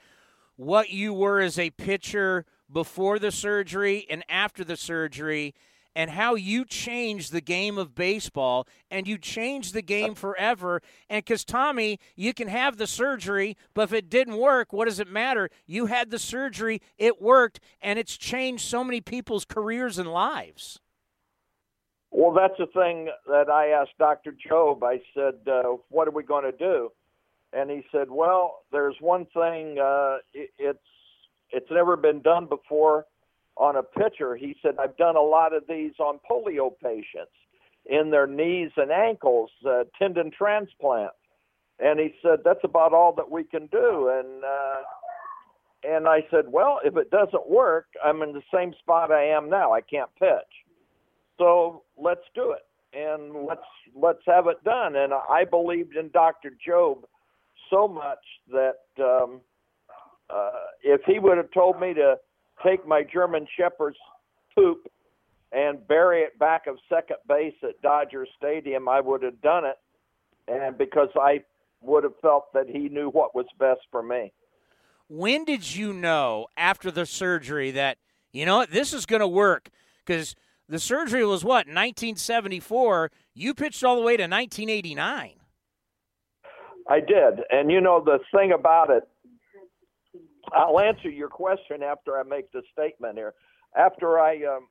what 0.54 0.90
you 0.90 1.12
were 1.12 1.40
as 1.40 1.58
a 1.58 1.70
pitcher 1.70 2.44
before 2.70 3.18
the 3.18 3.32
surgery 3.32 4.06
and 4.08 4.22
after 4.28 4.62
the 4.62 4.76
surgery 4.76 5.54
and 5.94 6.10
how 6.10 6.34
you 6.34 6.64
changed 6.64 7.32
the 7.32 7.40
game 7.40 7.78
of 7.78 7.94
baseball 7.94 8.66
and 8.90 9.06
you 9.08 9.18
changed 9.18 9.74
the 9.74 9.82
game 9.82 10.14
forever. 10.14 10.82
And 11.08 11.24
because, 11.24 11.44
Tommy, 11.44 11.98
you 12.14 12.32
can 12.32 12.48
have 12.48 12.76
the 12.76 12.86
surgery, 12.86 13.56
but 13.74 13.82
if 13.82 13.92
it 13.92 14.10
didn't 14.10 14.36
work, 14.36 14.72
what 14.72 14.86
does 14.86 15.00
it 15.00 15.08
matter? 15.08 15.50
You 15.66 15.86
had 15.86 16.10
the 16.10 16.18
surgery, 16.18 16.80
it 16.98 17.20
worked, 17.20 17.60
and 17.80 17.98
it's 17.98 18.16
changed 18.16 18.64
so 18.64 18.84
many 18.84 19.00
people's 19.00 19.44
careers 19.44 19.98
and 19.98 20.10
lives. 20.12 20.80
Well, 22.10 22.32
that's 22.32 22.58
the 22.58 22.66
thing 22.66 23.08
that 23.26 23.48
I 23.48 23.68
asked 23.68 23.96
Dr. 23.98 24.32
Jobe. 24.32 24.82
I 24.82 25.00
said, 25.14 25.34
uh, 25.48 25.76
What 25.90 26.08
are 26.08 26.12
we 26.12 26.24
going 26.24 26.44
to 26.44 26.56
do? 26.56 26.90
And 27.52 27.70
he 27.70 27.84
said, 27.92 28.10
Well, 28.10 28.62
there's 28.72 28.96
one 29.00 29.26
thing, 29.26 29.78
uh, 29.78 30.18
it's, 30.34 30.78
it's 31.50 31.70
never 31.70 31.96
been 31.96 32.20
done 32.20 32.46
before 32.46 33.06
on 33.56 33.76
a 33.76 33.82
pitcher. 33.82 34.36
He 34.36 34.56
said, 34.62 34.76
I've 34.78 34.96
done 34.96 35.16
a 35.16 35.22
lot 35.22 35.52
of 35.54 35.64
these 35.68 35.92
on 35.98 36.18
polio 36.28 36.70
patients 36.82 37.32
in 37.86 38.10
their 38.10 38.26
knees 38.26 38.70
and 38.76 38.90
ankles, 38.90 39.50
uh, 39.68 39.84
tendon 39.98 40.30
transplant. 40.36 41.12
And 41.78 41.98
he 41.98 42.14
said, 42.22 42.40
that's 42.44 42.62
about 42.62 42.92
all 42.92 43.14
that 43.14 43.30
we 43.30 43.44
can 43.44 43.66
do. 43.66 44.10
And, 44.12 44.44
uh, 44.44 44.82
and 45.82 46.06
I 46.06 46.20
said, 46.30 46.44
well, 46.48 46.78
if 46.84 46.96
it 46.96 47.10
doesn't 47.10 47.48
work, 47.48 47.86
I'm 48.04 48.22
in 48.22 48.32
the 48.32 48.42
same 48.52 48.74
spot 48.78 49.10
I 49.10 49.24
am 49.24 49.48
now. 49.48 49.72
I 49.72 49.80
can't 49.80 50.10
pitch. 50.18 50.30
So 51.38 51.84
let's 51.96 52.24
do 52.34 52.52
it 52.52 52.66
and 52.92 53.46
let's 53.46 53.60
let's 53.94 54.22
have 54.26 54.46
it 54.46 54.62
done. 54.64 54.96
And 54.96 55.12
I 55.12 55.44
believed 55.44 55.96
in 55.96 56.10
Dr. 56.10 56.52
Jobe 56.66 57.04
so 57.70 57.86
much 57.88 58.18
that 58.50 58.80
um, 58.98 59.40
uh, 60.28 60.50
if 60.82 61.00
he 61.06 61.18
would 61.18 61.36
have 61.36 61.50
told 61.52 61.80
me 61.80 61.94
to 61.94 62.16
take 62.64 62.86
my 62.86 63.02
German 63.02 63.46
Shepherd's 63.56 63.98
poop 64.54 64.90
and 65.52 65.86
bury 65.88 66.22
it 66.22 66.38
back 66.38 66.66
of 66.66 66.76
second 66.88 67.16
base 67.28 67.54
at 67.62 67.80
Dodger 67.82 68.26
Stadium, 68.36 68.88
I 68.88 69.00
would 69.00 69.22
have 69.22 69.40
done 69.40 69.64
it, 69.64 69.78
and 70.46 70.78
because 70.78 71.08
I 71.16 71.42
would 71.80 72.04
have 72.04 72.18
felt 72.22 72.52
that 72.52 72.68
he 72.68 72.88
knew 72.88 73.10
what 73.10 73.34
was 73.34 73.46
best 73.58 73.80
for 73.90 74.02
me. 74.02 74.32
When 75.08 75.44
did 75.44 75.74
you 75.74 75.92
know 75.92 76.46
after 76.56 76.90
the 76.90 77.06
surgery 77.06 77.72
that 77.72 77.98
you 78.32 78.46
know 78.46 78.58
what 78.58 78.70
this 78.70 78.92
is 78.92 79.06
going 79.06 79.20
to 79.20 79.28
work? 79.28 79.70
Because 80.06 80.36
the 80.68 80.78
surgery 80.78 81.24
was 81.24 81.42
what 81.42 81.66
1974. 81.66 83.10
You 83.34 83.54
pitched 83.54 83.82
all 83.82 83.96
the 83.96 84.02
way 84.02 84.16
to 84.16 84.22
1989. 84.22 85.34
I 86.88 87.00
did, 87.00 87.44
and 87.50 87.70
you 87.70 87.80
know 87.80 88.02
the 88.04 88.18
thing 88.32 88.52
about 88.52 88.90
it. 88.90 89.08
I'll 90.52 90.80
answer 90.80 91.08
your 91.08 91.28
question 91.28 91.82
after 91.82 92.18
I 92.18 92.22
make 92.22 92.50
the 92.52 92.62
statement 92.72 93.16
here. 93.16 93.34
After 93.76 94.18
I, 94.18 94.36
um, 94.44 94.68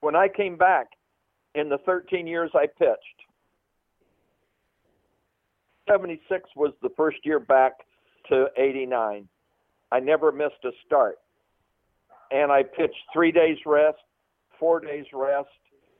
when 0.00 0.16
I 0.16 0.28
came 0.28 0.56
back 0.56 0.88
in 1.54 1.68
the 1.68 1.78
13 1.78 2.26
years 2.26 2.50
I 2.54 2.66
pitched, 2.66 2.98
76 5.88 6.48
was 6.56 6.72
the 6.82 6.90
first 6.96 7.18
year 7.24 7.40
back 7.40 7.72
to 8.28 8.46
89. 8.56 9.28
I 9.92 10.00
never 10.00 10.30
missed 10.32 10.64
a 10.64 10.70
start. 10.86 11.18
And 12.30 12.52
I 12.52 12.62
pitched 12.62 13.02
three 13.12 13.32
days 13.32 13.58
rest, 13.66 13.98
four 14.58 14.80
days 14.80 15.06
rest, 15.12 15.48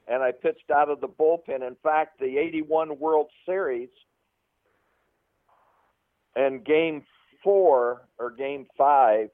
and 0.07 0.23
I 0.23 0.31
pitched 0.31 0.71
out 0.75 0.89
of 0.89 1.01
the 1.01 1.09
bullpen. 1.09 1.67
In 1.67 1.77
fact, 1.83 2.21
the 2.21 2.39
81 2.39 2.99
World 2.99 3.29
Series 3.47 3.89
and 6.37 6.65
game 6.65 7.03
four 7.43 8.03
or 8.19 8.31
game 8.31 8.67
five, 8.77 9.29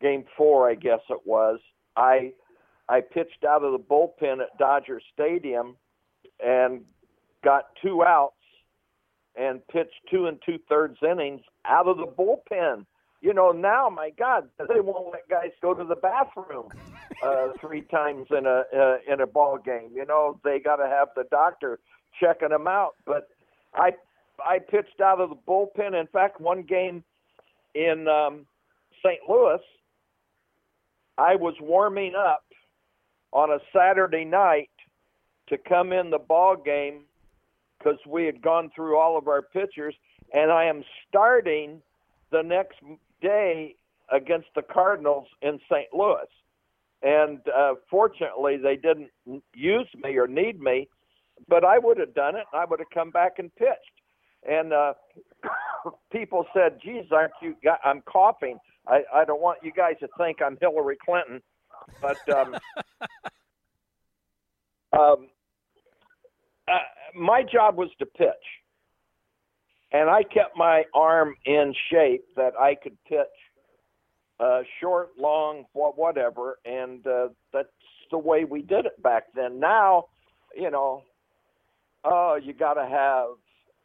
game 0.00 0.24
four, 0.36 0.68
I 0.68 0.74
guess 0.74 1.00
it 1.10 1.20
was, 1.24 1.60
I 1.96 2.32
I 2.88 3.00
pitched 3.00 3.44
out 3.46 3.64
of 3.64 3.72
the 3.72 3.78
bullpen 3.78 4.40
at 4.40 4.56
Dodger 4.58 5.00
Stadium 5.12 5.76
and 6.44 6.82
got 7.42 7.64
two 7.82 8.04
outs 8.04 8.34
and 9.34 9.66
pitched 9.68 10.00
two 10.10 10.26
and 10.26 10.38
two 10.46 10.58
thirds 10.68 10.98
innings 11.02 11.42
out 11.64 11.88
of 11.88 11.96
the 11.96 12.06
bullpen 12.06 12.86
you 13.20 13.32
know, 13.32 13.50
now, 13.50 13.88
my 13.88 14.10
God, 14.10 14.48
they 14.58 14.80
won't 14.80 15.12
let 15.12 15.28
guys 15.28 15.50
go 15.62 15.74
to 15.74 15.84
the 15.84 15.96
bathroom 15.96 16.68
uh, 17.24 17.48
three 17.60 17.82
times 17.82 18.26
in 18.30 18.46
a 18.46 18.62
uh, 18.76 18.98
in 19.12 19.20
a 19.20 19.26
ball 19.26 19.58
game. 19.58 19.90
You 19.94 20.04
know, 20.04 20.38
they 20.44 20.60
got 20.60 20.76
to 20.76 20.86
have 20.86 21.08
the 21.16 21.24
doctor 21.30 21.80
checking 22.20 22.50
them 22.50 22.66
out. 22.66 22.92
But 23.06 23.28
I 23.74 23.92
I 24.44 24.58
pitched 24.58 25.00
out 25.00 25.20
of 25.20 25.30
the 25.30 25.36
bullpen. 25.36 25.98
In 25.98 26.06
fact, 26.08 26.40
one 26.40 26.62
game 26.62 27.04
in 27.74 28.06
um, 28.08 28.46
St. 29.04 29.20
Louis, 29.28 29.60
I 31.18 31.36
was 31.36 31.54
warming 31.60 32.14
up 32.14 32.44
on 33.32 33.50
a 33.50 33.58
Saturday 33.74 34.24
night 34.24 34.70
to 35.48 35.58
come 35.58 35.92
in 35.92 36.10
the 36.10 36.18
ball 36.18 36.56
game 36.56 37.04
because 37.78 37.98
we 38.06 38.24
had 38.24 38.42
gone 38.42 38.70
through 38.74 38.98
all 38.98 39.16
of 39.16 39.28
our 39.28 39.42
pitchers, 39.42 39.94
and 40.32 40.50
I 40.50 40.64
am 40.64 40.82
starting 41.08 41.80
the 42.30 42.42
next 42.42 42.78
day 43.20 43.76
against 44.12 44.48
the 44.54 44.62
Cardinals 44.62 45.26
in 45.42 45.58
St. 45.70 45.86
Louis. 45.92 46.26
And 47.02 47.40
uh, 47.54 47.74
fortunately, 47.90 48.56
they 48.56 48.76
didn't 48.76 49.10
use 49.54 49.88
me 50.02 50.16
or 50.16 50.26
need 50.26 50.60
me, 50.60 50.88
but 51.48 51.64
I 51.64 51.78
would 51.78 51.98
have 51.98 52.14
done 52.14 52.36
it. 52.36 52.46
I 52.52 52.64
would 52.64 52.80
have 52.80 52.90
come 52.92 53.10
back 53.10 53.38
and 53.38 53.54
pitched. 53.54 54.00
And 54.48 54.72
uh, 54.72 54.94
people 56.12 56.46
said, 56.54 56.78
"Geez, 56.82 57.04
aren't 57.12 57.32
you?" 57.42 57.56
I'm 57.84 58.02
coughing. 58.02 58.58
I, 58.86 59.02
I 59.12 59.24
don't 59.24 59.40
want 59.40 59.58
you 59.62 59.72
guys 59.72 59.94
to 60.00 60.08
think 60.16 60.38
I'm 60.40 60.56
Hillary 60.60 60.96
Clinton, 61.04 61.42
but 62.00 62.16
um, 62.28 62.54
um, 64.98 65.28
uh, 66.68 66.78
my 67.14 67.42
job 67.42 67.76
was 67.76 67.90
to 67.98 68.06
pitch 68.06 68.34
and 69.92 70.10
I 70.10 70.22
kept 70.22 70.56
my 70.56 70.84
arm 70.94 71.36
in 71.44 71.74
shape 71.90 72.24
that 72.36 72.52
I 72.58 72.74
could 72.74 72.96
pitch 73.08 73.26
uh, 74.38 74.60
short, 74.80 75.10
long, 75.18 75.64
whatever, 75.72 76.58
and 76.64 77.06
uh, 77.06 77.28
that's 77.52 77.68
the 78.10 78.18
way 78.18 78.44
we 78.44 78.62
did 78.62 78.84
it 78.84 79.02
back 79.02 79.24
then. 79.34 79.58
Now, 79.58 80.06
you 80.54 80.70
know, 80.70 81.02
oh, 82.04 82.38
you 82.42 82.52
got 82.52 82.74
to 82.74 82.86
have 82.86 83.28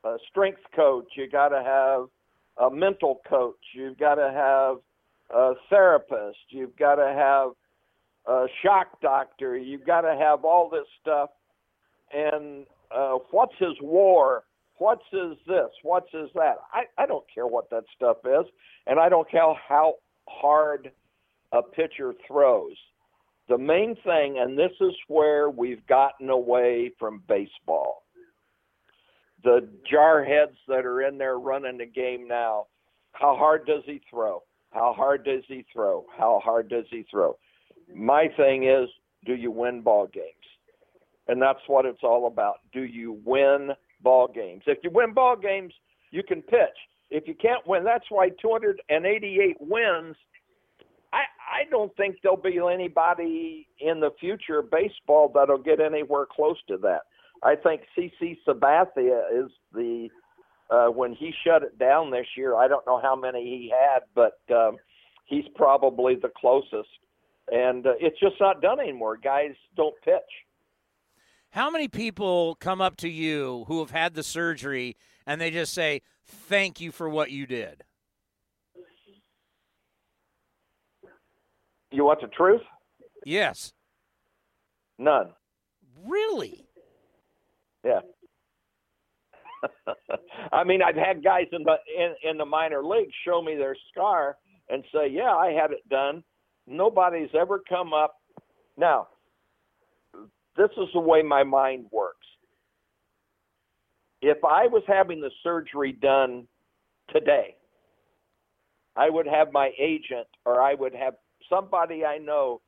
a 0.04 0.18
strength 0.30 0.62
coach, 0.76 1.06
you 1.16 1.30
got 1.30 1.49
to 1.49 1.64
have 1.64 2.08
a 2.58 2.74
mental 2.74 3.22
coach, 3.28 3.60
you've 3.74 3.97
got 3.97 4.16
to 4.16 4.32
have 4.32 4.78
a 5.36 5.54
therapist, 5.70 6.39
you've 6.49 6.76
got 6.76 6.95
to 6.95 7.08
have 7.08 7.52
a 8.28 8.47
shock 8.64 9.02
doctor, 9.02 9.58
you've 9.58 9.86
got 9.86 10.02
to 10.02 10.16
have 10.16 10.43
all 10.43 10.70
this 10.70 10.88
stuff. 11.02 11.30
And 12.14 12.66
uh, 12.93 13.18
what's 13.32 13.56
his 13.58 13.76
war? 13.82 14.43
What's 14.78 15.06
is 15.14 15.38
this? 15.47 15.70
What's 15.84 16.14
is 16.14 16.30
that? 16.34 16.56
I, 16.74 16.84
I 17.02 17.06
don't 17.06 17.26
care 17.34 17.47
what 17.47 17.70
that 17.70 17.84
stuff 17.95 18.18
is, 18.26 18.45
and 18.88 18.99
I 18.99 19.10
don't 19.10 19.30
care 19.30 19.54
how 19.68 19.95
hard 20.28 20.91
a 21.52 21.62
pitcher 21.62 22.14
throws. 22.28 22.76
The 23.47 23.58
main 23.58 23.95
thing, 24.04 24.39
and 24.39 24.58
this 24.58 24.72
is 24.80 24.93
where 25.08 25.49
we've 25.49 25.86
gotten 25.88 26.30
away 26.30 26.91
from 26.97 27.22
baseball. 27.28 28.04
The 29.44 29.68
jarheads 29.92 30.58
that 30.68 30.86
are 30.86 31.02
in 31.02 31.18
there 31.18 31.39
running 31.39 31.78
the 31.78 31.86
game 31.86 32.28
now, 32.28 32.68
how 33.14 33.36
hard 33.36 33.66
does 33.66 33.84
he 33.86 34.02
throw? 34.10 34.44
How 34.72 34.94
hard 34.94 35.26
does 35.26 35.44
he 35.48 35.66
throw? 35.74 36.06
How 36.18 36.39
hard 36.44 36.70
does 36.70 36.86
he 36.89 37.06
throw? 37.10 37.38
My 37.94 38.28
thing 38.38 38.66
is, 38.66 38.88
do 39.26 39.36
you 39.36 39.52
win 39.52 39.82
ball 39.82 40.08
games? 40.08 40.26
And 41.28 41.42
that's 41.42 41.60
what 41.68 41.86
it's 41.86 42.04
all 42.04 42.28
about. 42.28 42.58
Do 42.72 42.84
you 42.84 43.20
win 43.26 43.72
ball 44.04 44.28
games. 44.28 44.64
If 44.68 44.80
you 44.84 44.89
win 44.92 45.14
ball 45.14 45.36
games, 45.36 45.74
you 46.12 46.24
can 46.24 46.42
pitch. 46.42 46.78
If 47.10 47.28
you 47.28 47.36
can't 47.36 47.66
win, 47.68 47.84
that's 47.84 48.06
why 48.10 48.30
288 48.42 49.58
wins. 49.60 50.16
I 51.14 51.24
I 51.52 51.70
don't 51.70 51.96
think 51.98 52.18
there'll 52.24 52.38
be 52.38 52.60
anybody 52.60 53.68
in 53.80 54.00
the 54.00 54.12
future 54.20 54.62
baseball 54.62 55.32
that'll 55.34 55.58
get 55.58 55.80
anywhere 55.82 56.26
close 56.30 56.58
to 56.68 56.78
that. 56.78 57.02
I 57.44 57.56
think 57.56 57.82
CC 57.98 58.38
Sabathia 58.48 59.46
is 59.46 59.52
the 59.74 60.10
uh, 60.70 60.88
when 60.88 61.14
he 61.14 61.34
shut 61.46 61.64
it 61.64 61.78
down 61.78 62.12
this 62.12 62.28
year. 62.38 62.56
I 62.56 62.68
don't 62.68 62.86
know 62.88 63.00
how 63.02 63.16
many 63.16 63.44
he 63.44 63.72
had, 63.72 64.04
but 64.16 64.39
um, 64.56 64.78
he's 65.26 65.46
probably 65.56 66.16
the 66.16 66.32
closest. 66.38 66.89
And 67.52 67.86
uh, 67.86 67.94
it's 68.00 68.20
just 68.20 68.36
not 68.39 68.62
done 68.62 68.80
anymore. 68.80 69.18
Guys 69.18 69.52
don't 69.76 69.96
pitch. 70.04 70.14
How 71.50 71.70
many 71.70 71.89
people 71.89 72.56
come 72.56 72.80
up 72.80 72.96
to 72.98 73.10
you 73.10 73.66
who 73.68 73.80
have 73.80 73.92
had 73.92 74.14
the 74.14 74.24
surgery 74.24 74.96
and 75.26 75.42
they 75.42 75.52
just 75.52 75.74
say, 75.74 76.02
Thank 76.24 76.80
you 76.80 76.92
for 76.92 77.10
what 77.10 77.32
you 77.32 77.46
did? 77.46 77.84
You 81.92 82.06
want 82.06 82.22
the 82.22 82.28
truth? 82.28 82.62
Yes. 83.26 83.74
None. 84.98 85.32
Really? 86.06 86.66
Yeah. 87.86 87.99
I 90.51 90.63
mean, 90.63 90.82
I've 90.82 90.95
had 90.95 91.23
guys 91.23 91.45
in 91.51 91.63
the 91.63 91.75
in, 91.97 92.32
in 92.32 92.38
the 92.38 92.45
minor 92.45 92.84
leagues 92.84 93.13
show 93.25 93.41
me 93.41 93.55
their 93.55 93.75
scar 93.91 94.38
and 94.69 94.84
say, 94.93 95.07
"Yeah, 95.09 95.36
I 95.36 95.51
had 95.51 95.71
it 95.71 95.88
done." 95.89 96.23
Nobody's 96.67 97.29
ever 97.39 97.61
come 97.67 97.93
up. 97.93 98.15
Now, 98.77 99.07
this 100.57 100.69
is 100.77 100.88
the 100.93 100.99
way 100.99 101.21
my 101.21 101.43
mind 101.43 101.86
works. 101.91 102.17
If 104.21 104.38
I 104.43 104.67
was 104.67 104.84
having 104.88 105.19
the 105.21 105.32
surgery 105.43 105.93
done 105.93 106.47
today, 107.09 107.55
I 108.95 109.09
would 109.09 109.27
have 109.27 109.51
my 109.51 109.71
agent 109.79 110.27
or 110.45 110.61
I 110.61 110.75
would 110.75 110.93
have 110.93 111.15
somebody 111.49 112.05
I 112.05 112.17
know 112.17 112.61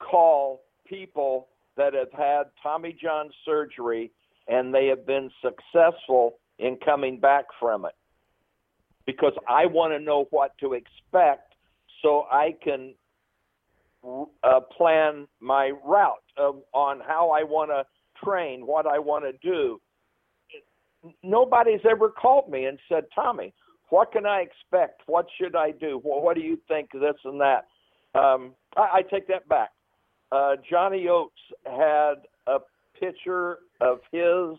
call 0.00 0.62
people 0.86 1.48
that 1.76 1.94
have 1.94 2.12
had 2.12 2.44
Tommy 2.62 2.96
John 3.00 3.30
surgery 3.44 4.10
and 4.48 4.74
they 4.74 4.86
have 4.86 5.06
been 5.06 5.30
successful 5.42 6.38
in 6.58 6.76
coming 6.84 7.20
back 7.20 7.44
from 7.60 7.84
it. 7.84 7.94
Because 9.06 9.32
I 9.48 9.66
want 9.66 9.92
to 9.92 9.98
know 9.98 10.26
what 10.30 10.52
to 10.60 10.74
expect 10.74 11.54
so 12.02 12.26
I 12.30 12.54
can 12.62 12.94
uh, 14.42 14.60
plan 14.76 15.26
my 15.40 15.72
route 15.84 16.16
of, 16.36 16.62
on 16.72 17.00
how 17.06 17.30
I 17.30 17.42
want 17.42 17.70
to 17.70 17.84
train, 18.22 18.66
what 18.66 18.86
I 18.86 18.98
want 18.98 19.24
to 19.24 19.32
do. 19.42 19.80
Nobody's 21.22 21.80
ever 21.88 22.08
called 22.08 22.50
me 22.50 22.64
and 22.66 22.78
said, 22.88 23.04
Tommy, 23.14 23.54
what 23.90 24.12
can 24.12 24.26
I 24.26 24.40
expect? 24.40 25.02
What 25.06 25.26
should 25.40 25.56
I 25.56 25.70
do? 25.70 26.00
What 26.02 26.34
do 26.34 26.42
you 26.42 26.58
think? 26.68 26.90
This 26.92 27.14
and 27.24 27.40
that. 27.40 27.66
Um, 28.14 28.54
I, 28.76 28.98
I 28.98 29.02
take 29.02 29.26
that 29.28 29.48
back. 29.48 29.70
Uh, 30.30 30.56
Johnny 30.68 31.08
Oates 31.08 31.34
had 31.64 32.14
picture 33.00 33.58
of 33.80 34.00
his 34.12 34.58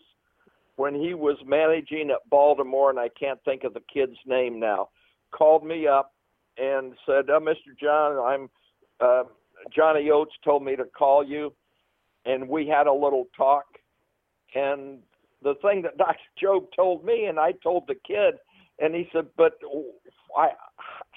when 0.76 0.96
he 0.96 1.14
was 1.14 1.36
managing 1.46 2.10
at 2.10 2.30
Baltimore, 2.30 2.90
and 2.90 2.98
I 2.98 3.10
can't 3.10 3.44
think 3.44 3.66
of 3.66 3.74
the 3.74 3.84
kid's 3.94 4.18
name 4.26 4.60
now. 4.60 4.90
Called 5.32 5.66
me 5.66 5.88
up 5.88 6.14
and 6.58 6.94
said, 7.06 7.30
oh, 7.30 7.40
"Mr. 7.40 7.78
John, 7.80 8.18
I'm 8.18 8.50
uh, 9.02 9.24
Johnny 9.76 10.10
Oates 10.10 10.36
told 10.44 10.64
me 10.64 10.76
to 10.76 10.86
call 10.86 11.24
you." 11.24 11.54
And 12.26 12.48
we 12.48 12.68
had 12.68 12.88
a 12.88 12.94
little 12.94 13.28
talk. 13.36 13.66
And 14.56 15.00
the 15.44 15.56
thing 15.62 15.82
that 15.84 15.98
Dr. 15.98 16.18
Jobe 16.42 16.68
told 16.76 17.04
me, 17.04 17.26
and 17.26 17.40
I 17.40 17.52
told 17.64 17.84
the 17.88 17.96
kid, 17.96 18.36
and 18.80 18.96
he 18.96 19.10
said, 19.12 19.28
"But 19.36 19.60
I, 20.38 20.50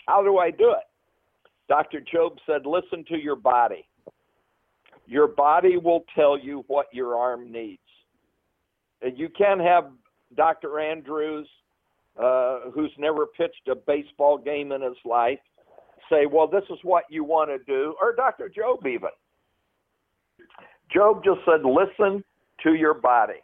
how 0.06 0.24
do 0.24 0.38
I 0.38 0.50
do 0.50 0.70
it?" 0.70 0.86
Dr. 1.68 2.00
Jobe 2.00 2.38
said, 2.46 2.66
"Listen 2.66 3.04
to 3.08 3.16
your 3.16 3.36
body. 3.36 3.86
Your 5.12 5.28
body 5.28 5.76
will 5.76 6.06
tell 6.14 6.38
you 6.38 6.64
what 6.68 6.86
your 6.90 7.16
arm 7.16 7.52
needs. 7.52 7.82
And 9.02 9.18
you 9.18 9.28
can't 9.28 9.60
have 9.60 9.90
Dr. 10.34 10.80
Andrews, 10.80 11.46
uh, 12.18 12.70
who's 12.74 12.90
never 12.96 13.26
pitched 13.26 13.68
a 13.70 13.74
baseball 13.74 14.38
game 14.38 14.72
in 14.72 14.80
his 14.80 14.96
life, 15.04 15.38
say, 16.08 16.24
"Well, 16.24 16.46
this 16.46 16.64
is 16.70 16.82
what 16.82 17.04
you 17.10 17.24
want 17.24 17.50
to 17.50 17.58
do," 17.58 17.94
or 18.00 18.14
Dr. 18.14 18.48
Jobe 18.48 18.86
even. 18.86 19.10
Jobe 20.90 21.22
just 21.22 21.44
said, 21.44 21.62
"Listen 21.62 22.24
to 22.62 22.72
your 22.72 22.94
body." 22.94 23.42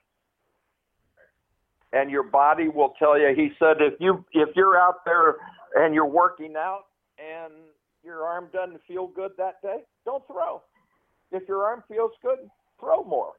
and 1.93 2.11
your 2.11 2.23
body 2.23 2.69
will 2.69 2.91
tell 2.99 3.19
you. 3.19 3.35
He 3.35 3.51
said 3.59 3.81
if 3.81 3.95
you 3.99 4.23
if 4.33 4.55
you're 4.55 4.77
out 4.79 5.07
there 5.07 5.37
and 5.75 5.95
you're 5.95 6.07
working 6.07 6.55
out 6.55 6.85
and 7.19 7.53
your 8.03 8.25
arm 8.25 8.49
doesn't 8.53 8.83
feel 8.87 9.07
good 9.07 9.33
that 9.39 9.63
day, 9.63 9.85
don't 10.05 10.27
throw. 10.27 10.63
If 11.31 11.49
your 11.49 11.65
arm 11.65 11.85
feels 11.89 12.13
good, 12.23 12.39
throw 12.81 13.05
more. 13.05 13.33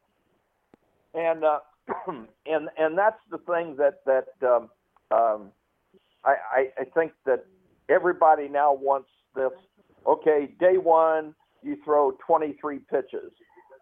And 1.13 1.43
uh, 1.43 1.59
and 2.07 2.69
and 2.77 2.97
that's 2.97 3.19
the 3.31 3.39
thing 3.39 3.75
that 3.77 4.01
that 4.05 4.47
um, 4.47 4.69
um, 5.11 5.51
I, 6.23 6.67
I 6.77 6.83
think 6.93 7.13
that 7.25 7.45
everybody 7.89 8.47
now 8.47 8.73
wants 8.73 9.09
this. 9.35 9.51
Okay, 10.07 10.53
day 10.59 10.77
one 10.77 11.33
you 11.61 11.77
throw 11.83 12.11
23 12.25 12.79
pitches, 12.89 13.31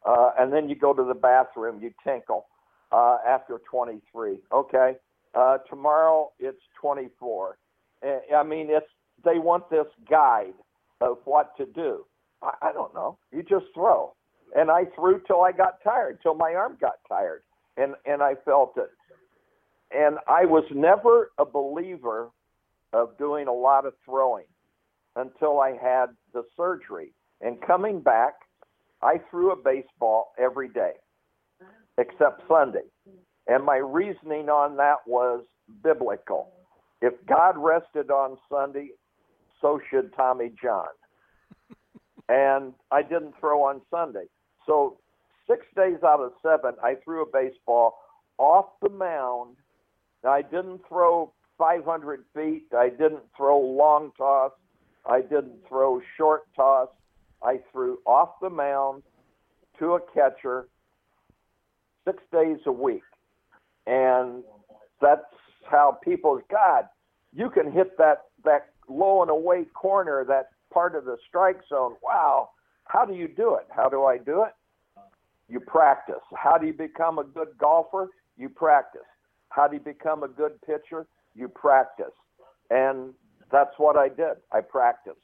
uh, 0.06 0.32
and 0.40 0.52
then 0.52 0.68
you 0.68 0.76
go 0.76 0.94
to 0.94 1.04
the 1.04 1.14
bathroom, 1.14 1.80
you 1.82 1.92
tinkle 2.04 2.48
uh, 2.92 3.18
after 3.28 3.62
23. 3.70 4.40
Okay, 4.52 4.94
uh, 5.36 5.58
tomorrow 5.70 6.32
it's 6.40 6.62
24. 6.82 7.58
I 8.04 8.44
mean, 8.44 8.68
it's 8.70 8.88
they 9.24 9.40
want 9.40 9.70
this 9.70 9.88
guide 10.10 10.54
of 11.02 11.18
what 11.26 11.56
to 11.58 11.66
do. 11.66 12.06
I, 12.42 12.70
I 12.70 12.74
don't 12.74 12.94
know. 12.94 13.18
You 13.32 13.44
just 13.44 13.66
throw, 13.74 14.14
and 14.56 14.70
I 14.72 14.86
threw 14.96 15.22
till 15.26 15.42
I 15.42 15.52
got 15.52 15.82
tired, 15.84 16.20
till 16.22 16.36
my 16.36 16.54
arm 16.54 16.78
got 16.80 16.96
tired, 17.08 17.44
and 17.78 17.96
and 18.06 18.22
I 18.22 18.36
felt 18.46 18.74
it. 18.78 18.90
And 19.92 20.18
I 20.28 20.46
was 20.46 20.66
never 20.74 21.32
a 21.38 21.46
believer 21.46 22.30
of 22.94 23.18
doing 23.18 23.48
a 23.48 23.54
lot 23.54 23.86
of 23.86 23.94
throwing 24.06 24.46
until 25.16 25.60
I 25.60 25.72
had 25.72 26.08
the 26.34 26.44
surgery. 26.56 27.14
And 27.42 27.62
coming 27.62 28.02
back, 28.02 28.34
I 29.02 29.22
threw 29.30 29.52
a 29.52 29.56
baseball 29.56 30.34
every 30.38 30.70
day 30.70 30.94
except 31.98 32.42
Sunday. 32.48 32.86
And 33.48 33.64
my 33.64 33.78
reasoning 33.78 34.50
on 34.50 34.76
that 34.78 34.98
was 35.06 35.44
biblical. 35.84 36.52
If 37.02 37.14
God 37.28 37.56
rested 37.58 38.12
on 38.12 38.38
Sunday, 38.52 38.90
so 39.62 39.80
should 39.90 40.14
Tommy 40.16 40.52
John. 40.62 40.88
And 42.30 42.74
I 42.92 43.02
didn't 43.02 43.34
throw 43.40 43.64
on 43.64 43.82
Sunday. 43.90 44.26
So 44.66 44.98
six 45.48 45.66
days 45.76 45.98
out 46.04 46.20
of 46.20 46.34
seven, 46.42 46.74
I 46.84 46.96
threw 47.04 47.24
a 47.24 47.26
baseball 47.32 47.98
off 48.38 48.66
the 48.82 48.90
mound. 48.90 49.56
I 50.28 50.42
didn't 50.42 50.82
throw 50.88 51.32
500 51.58 52.24
feet. 52.36 52.66
I 52.78 52.90
didn't 52.90 53.24
throw 53.36 53.60
long 53.60 54.12
toss. 54.18 54.52
I 55.06 55.22
didn't 55.22 55.68
throw 55.68 56.02
short 56.18 56.44
toss. 56.56 56.90
I 57.42 57.60
threw 57.72 58.00
off 58.06 58.40
the 58.42 58.50
mound 58.50 59.04
to 59.80 59.94
a 59.94 60.00
catcher 60.14 60.68
six 62.06 62.22
days 62.32 62.58
a 62.66 62.72
week. 62.72 63.04
And 63.86 64.44
that's 65.02 65.22
how 65.70 65.98
people, 66.04 66.42
God, 66.50 66.86
you 67.34 67.50
can 67.50 67.72
hit 67.72 67.98
that, 67.98 68.26
that 68.44 68.70
low 68.90 69.22
and 69.22 69.32
away 69.32 69.66
corner, 69.74 70.26
that 70.28 70.50
part 70.74 70.96
of 70.96 71.06
the 71.06 71.18
strike 71.28 71.62
zone. 71.70 71.96
Wow. 72.04 72.50
How 72.86 73.06
do 73.06 73.14
you 73.14 73.28
do 73.28 73.56
it? 73.56 73.68
How 73.76 73.90
do 73.90 74.06
I 74.06 74.18
do 74.18 74.44
it? 74.44 74.54
You 75.50 75.60
practice. 75.60 76.16
How 76.36 76.58
do 76.58 76.68
you 76.68 76.74
become 76.74 77.20
a 77.20 77.24
good 77.24 77.50
golfer? 77.58 78.10
You 78.38 78.50
practice. 78.50 79.02
How 79.50 79.68
do 79.68 79.76
you 79.76 79.82
become 79.82 80.24
a 80.24 80.28
good 80.28 80.62
pitcher? 80.62 81.08
You 81.36 81.48
practice. 81.48 82.14
And 82.70 83.14
that's 83.52 83.74
what 83.78 83.98
I 83.98 84.10
did. 84.10 84.38
I 84.52 84.62
practiced. 84.62 85.18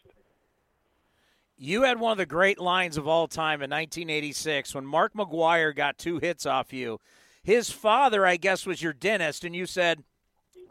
You 1.57 1.83
had 1.83 1.99
one 1.99 2.13
of 2.13 2.17
the 2.17 2.25
great 2.25 2.59
lines 2.59 2.97
of 2.97 3.07
all 3.07 3.27
time 3.27 3.61
in 3.61 3.69
1986 3.69 4.73
when 4.73 4.85
Mark 4.85 5.13
McGwire 5.13 5.75
got 5.75 5.97
two 5.97 6.19
hits 6.19 6.45
off 6.45 6.73
you. 6.73 6.99
His 7.43 7.69
father, 7.69 8.25
I 8.25 8.37
guess, 8.37 8.65
was 8.65 8.81
your 8.81 8.93
dentist, 8.93 9.43
and 9.43 9.55
you 9.55 9.65
said, 9.65 10.03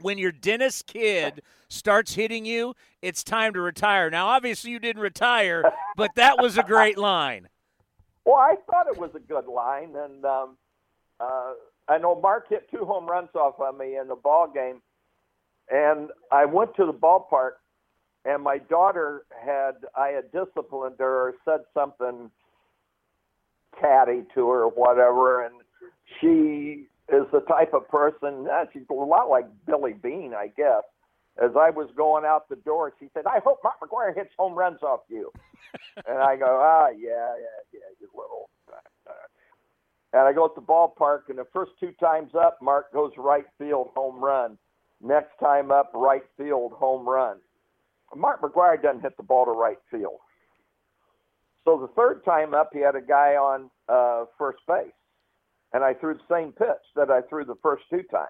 when 0.02 0.18
your 0.18 0.32
dentist 0.32 0.86
kid 0.86 1.42
starts 1.68 2.14
hitting 2.14 2.44
you, 2.44 2.74
it's 3.00 3.24
time 3.24 3.52
to 3.54 3.60
retire. 3.60 4.10
Now, 4.10 4.28
obviously, 4.28 4.70
you 4.70 4.78
didn't 4.78 5.02
retire, 5.02 5.72
but 5.96 6.10
that 6.16 6.40
was 6.40 6.58
a 6.58 6.62
great 6.62 6.98
line. 6.98 7.48
Well, 8.24 8.36
I 8.36 8.54
thought 8.70 8.86
it 8.86 8.98
was 8.98 9.10
a 9.14 9.20
good 9.20 9.46
line, 9.46 9.94
and 9.96 10.24
um, 10.24 10.56
uh, 11.18 11.52
I 11.88 11.98
know 11.98 12.20
Mark 12.20 12.48
hit 12.48 12.70
two 12.70 12.84
home 12.84 13.06
runs 13.06 13.30
off 13.34 13.54
of 13.58 13.76
me 13.76 13.96
in 13.96 14.08
the 14.08 14.16
ball 14.16 14.50
game, 14.52 14.80
and 15.70 16.10
I 16.30 16.44
went 16.44 16.76
to 16.76 16.86
the 16.86 16.92
ballpark 16.92 17.52
and 18.24 18.42
my 18.42 18.58
daughter 18.58 19.24
had 19.44 19.72
I 19.96 20.08
had 20.08 20.30
disciplined 20.32 20.96
her 20.98 21.28
or 21.28 21.34
said 21.44 21.60
something 21.74 22.30
catty 23.80 24.22
to 24.34 24.48
her 24.48 24.64
or 24.64 24.70
whatever, 24.70 25.44
and 25.44 25.54
she 26.20 26.86
is 27.08 27.26
the 27.32 27.40
type 27.40 27.74
of 27.74 27.88
person. 27.88 28.46
She's 28.72 28.82
a 28.90 28.94
lot 28.94 29.28
like 29.28 29.46
Billy 29.66 29.92
Beane, 29.92 30.34
I 30.36 30.48
guess. 30.56 30.82
As 31.42 31.50
I 31.56 31.70
was 31.70 31.88
going 31.96 32.24
out 32.24 32.48
the 32.48 32.56
door, 32.56 32.92
she 33.00 33.08
said, 33.14 33.26
"I 33.26 33.38
hope 33.38 33.60
Mark 33.64 33.80
McGwire 33.80 34.14
hits 34.14 34.34
home 34.38 34.54
runs 34.54 34.82
off 34.82 35.00
you." 35.08 35.32
and 36.06 36.18
I 36.18 36.36
go, 36.36 36.60
"Ah, 36.62 36.88
yeah, 36.88 37.34
yeah, 37.38 37.60
yeah, 37.72 37.88
you 38.00 38.08
little." 38.14 38.50
And 40.12 40.22
I 40.22 40.32
go 40.32 40.44
at 40.44 40.54
the 40.54 40.60
ballpark, 40.60 41.30
and 41.30 41.38
the 41.38 41.46
first 41.52 41.72
two 41.80 41.92
times 41.92 42.32
up, 42.34 42.58
Mark 42.60 42.92
goes 42.92 43.12
right 43.16 43.46
field 43.58 43.88
home 43.94 44.22
run. 44.22 44.58
Next 45.00 45.32
time 45.40 45.70
up, 45.70 45.90
right 45.94 46.22
field 46.36 46.72
home 46.72 47.08
run. 47.08 47.38
Mark 48.14 48.42
McGwire 48.42 48.80
doesn't 48.80 49.00
hit 49.00 49.16
the 49.16 49.22
ball 49.22 49.46
to 49.46 49.52
right 49.52 49.78
field. 49.90 50.20
So 51.64 51.78
the 51.78 51.88
third 51.96 52.24
time 52.24 52.54
up, 52.54 52.70
he 52.72 52.80
had 52.80 52.94
a 52.94 53.00
guy 53.00 53.36
on 53.36 53.70
uh, 53.88 54.26
first 54.36 54.58
base, 54.68 54.92
and 55.72 55.84
I 55.84 55.94
threw 55.94 56.14
the 56.14 56.34
same 56.34 56.52
pitch 56.52 56.84
that 56.96 57.10
I 57.10 57.22
threw 57.22 57.44
the 57.44 57.56
first 57.62 57.84
two 57.90 58.02
times. 58.04 58.28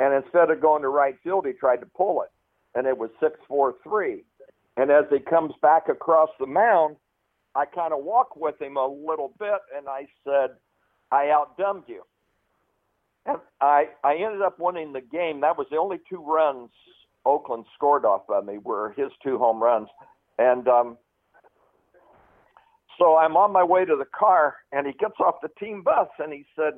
And 0.00 0.14
instead 0.14 0.50
of 0.50 0.60
going 0.60 0.82
to 0.82 0.88
right 0.88 1.16
field, 1.22 1.46
he 1.46 1.52
tried 1.52 1.80
to 1.80 1.86
pull 1.86 2.22
it, 2.22 2.30
and 2.74 2.86
it 2.86 2.96
was 2.96 3.10
six 3.20 3.38
four 3.46 3.74
three. 3.82 4.24
And 4.76 4.90
as 4.90 5.04
he 5.10 5.20
comes 5.20 5.52
back 5.62 5.88
across 5.88 6.30
the 6.40 6.46
mound, 6.46 6.96
I 7.54 7.64
kind 7.64 7.92
of 7.92 8.02
walk 8.02 8.34
with 8.36 8.60
him 8.60 8.76
a 8.76 8.86
little 8.86 9.32
bit, 9.38 9.60
and 9.76 9.88
I 9.88 10.08
said, 10.24 10.56
"I 11.12 11.30
outdumbed 11.30 11.84
you." 11.86 12.02
And 13.26 13.38
I 13.60 13.88
I 14.02 14.16
ended 14.16 14.42
up 14.42 14.58
winning 14.58 14.92
the 14.92 15.00
game. 15.00 15.40
That 15.40 15.56
was 15.56 15.68
the 15.70 15.76
only 15.76 16.00
two 16.10 16.22
runs 16.22 16.70
Oakland 17.26 17.64
scored 17.74 18.04
off 18.04 18.28
of 18.28 18.44
me 18.44 18.58
were 18.58 18.92
his 18.96 19.10
two 19.22 19.38
home 19.38 19.62
runs. 19.62 19.88
And 20.38 20.68
um, 20.68 20.98
so 22.98 23.16
I'm 23.16 23.36
on 23.36 23.52
my 23.52 23.64
way 23.64 23.84
to 23.84 23.96
the 23.96 24.06
car, 24.16 24.56
and 24.72 24.86
he 24.86 24.92
gets 24.94 25.14
off 25.20 25.36
the 25.42 25.48
team 25.58 25.82
bus, 25.82 26.08
and 26.18 26.32
he 26.32 26.44
said, 26.56 26.74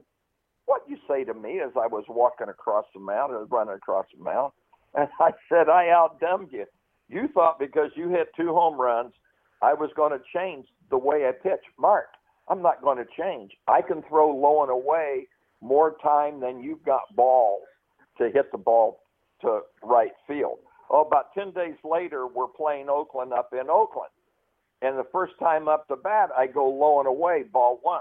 "What 0.67 0.83
you 0.89 0.99
say 1.09 1.25
to 1.25 1.35
me?" 1.35 1.61
As 1.61 1.73
I 1.77 1.87
was 1.87 2.05
walking 2.09 2.49
across 2.49 2.87
the 2.95 3.01
mound, 3.01 3.35
I 3.35 3.39
was 3.39 3.51
running 3.51 3.75
across 3.75 4.07
the 4.17 4.23
mound, 4.23 4.53
and 4.95 5.09
I 5.21 5.33
said, 5.49 5.69
"I 5.69 5.91
outdumbed 5.91 6.53
you. 6.53 6.67
You 7.09 7.29
thought 7.29 7.59
because 7.59 7.91
you 7.95 8.09
hit 8.09 8.29
two 8.37 8.53
home 8.53 8.81
runs, 8.81 9.13
I 9.63 9.75
was 9.75 9.91
going 9.97 10.13
to 10.13 10.25
change 10.35 10.67
the 10.91 10.99
way 10.99 11.27
I 11.29 11.33
pitch. 11.33 11.63
Mark, 11.79 12.09
I'm 12.49 12.63
not 12.63 12.83
going 12.83 12.99
to 12.99 13.07
change. 13.17 13.53
I 13.69 13.83
can 13.83 14.03
throw 14.09 14.35
low 14.35 14.63
and 14.63 14.71
away 14.71 15.27
more 15.61 15.97
time 16.03 16.41
than 16.41 16.63
you've 16.63 16.85
got 16.85 17.15
balls 17.15 17.63
to 18.19 18.31
hit 18.31 18.51
the 18.53 18.59
ball 18.59 19.01
to 19.43 19.61
right 19.83 20.13
field. 20.27 20.59
Oh, 20.91 21.03
about 21.03 21.35
10 21.35 21.53
days 21.53 21.75
later, 21.85 22.27
we're 22.27 22.47
playing 22.47 22.89
Oakland 22.89 23.33
up 23.33 23.51
in 23.53 23.69
Oakland. 23.69 24.11
And 24.83 24.99
the 24.99 25.07
first 25.11 25.35
time 25.39 25.69
up 25.69 25.89
the 25.89 25.97
bat, 25.97 26.31
I 26.37 26.47
go 26.47 26.69
low 26.69 26.99
and 26.99 27.09
away, 27.09 27.45
ball 27.51 27.79
one. 27.83 28.01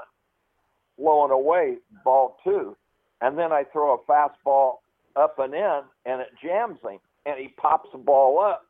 Low 0.97 1.23
and 1.23 1.32
away, 1.32 1.78
ball 2.03 2.38
two. 2.43 2.76
And 3.21 3.38
then 3.38 3.51
I 3.51 3.63
throw 3.63 3.95
a 3.95 4.11
fastball 4.11 4.78
up 5.15 5.39
and 5.39 5.53
in, 5.53 5.82
and 6.05 6.21
it 6.21 6.28
jams 6.43 6.80
him, 6.84 6.99
and 7.26 7.39
he 7.39 7.49
pops 7.57 7.89
the 7.91 7.97
ball 7.97 8.39
up. 8.39 8.65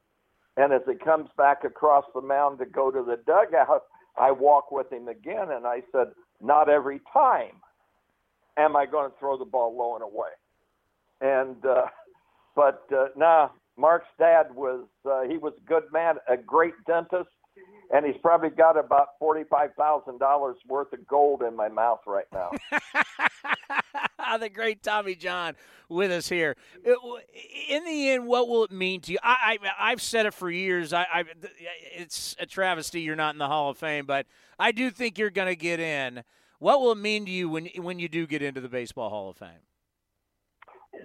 And 0.57 0.71
as 0.71 0.81
it 0.87 1.03
comes 1.03 1.29
back 1.37 1.63
across 1.63 2.05
the 2.13 2.21
mound 2.21 2.59
to 2.59 2.65
go 2.65 2.91
to 2.91 3.03
the 3.03 3.17
dugout, 3.25 3.83
I 4.17 4.31
walk 4.31 4.71
with 4.71 4.91
him 4.91 5.07
again, 5.07 5.51
and 5.51 5.65
I 5.65 5.81
said, 5.91 6.07
Not 6.41 6.69
every 6.69 7.01
time 7.11 7.61
am 8.57 8.75
I 8.75 8.85
going 8.85 9.11
to 9.11 9.17
throw 9.19 9.37
the 9.37 9.45
ball 9.45 9.75
low 9.75 9.95
and 9.95 10.03
away. 10.03 10.29
And, 11.21 11.65
uh, 11.65 11.87
but 12.55 12.85
uh, 12.95 13.07
nah, 13.17 13.49
Mark's 13.77 14.07
dad 14.17 14.53
was, 14.53 14.85
uh, 15.05 15.23
he 15.23 15.37
was 15.37 15.53
a 15.57 15.67
good 15.67 15.83
man, 15.91 16.15
a 16.29 16.37
great 16.37 16.73
dentist, 16.87 17.29
and 17.91 18.05
he's 18.05 18.15
probably 18.21 18.49
got 18.49 18.77
about 18.77 19.19
$45,000 19.21 20.53
worth 20.67 20.93
of 20.93 21.07
gold 21.07 21.43
in 21.43 21.55
my 21.55 21.69
mouth 21.69 21.99
right 22.07 22.25
now. 22.33 22.51
the 24.39 24.49
great 24.49 24.83
Tommy 24.83 25.15
John 25.15 25.55
with 25.89 26.11
us 26.11 26.27
here. 26.29 26.55
Uh, 26.85 26.93
in 27.69 27.85
the 27.85 28.09
end, 28.09 28.27
what 28.27 28.47
will 28.47 28.63
it 28.63 28.71
mean 28.71 29.01
to 29.01 29.11
you? 29.11 29.17
I, 29.23 29.57
I 29.79 29.89
have 29.91 30.01
said 30.01 30.25
it 30.25 30.33
for 30.33 30.49
years. 30.49 30.93
I, 30.93 31.05
I 31.13 31.23
it's 31.95 32.35
a 32.39 32.45
travesty 32.45 33.01
you're 33.01 33.15
not 33.15 33.35
in 33.35 33.39
the 33.39 33.47
Hall 33.47 33.69
of 33.69 33.77
Fame, 33.77 34.05
but 34.05 34.25
I 34.59 34.71
do 34.71 34.89
think 34.89 35.17
you're 35.17 35.29
going 35.29 35.47
to 35.47 35.55
get 35.55 35.79
in. 35.79 36.23
What 36.59 36.79
will 36.81 36.93
it 36.93 36.97
mean 36.97 37.25
to 37.25 37.31
you 37.31 37.49
when 37.49 37.67
when 37.77 37.99
you 37.99 38.07
do 38.07 38.25
get 38.25 38.41
into 38.41 38.61
the 38.61 38.69
Baseball 38.69 39.09
Hall 39.09 39.29
of 39.29 39.37
Fame? 39.37 39.49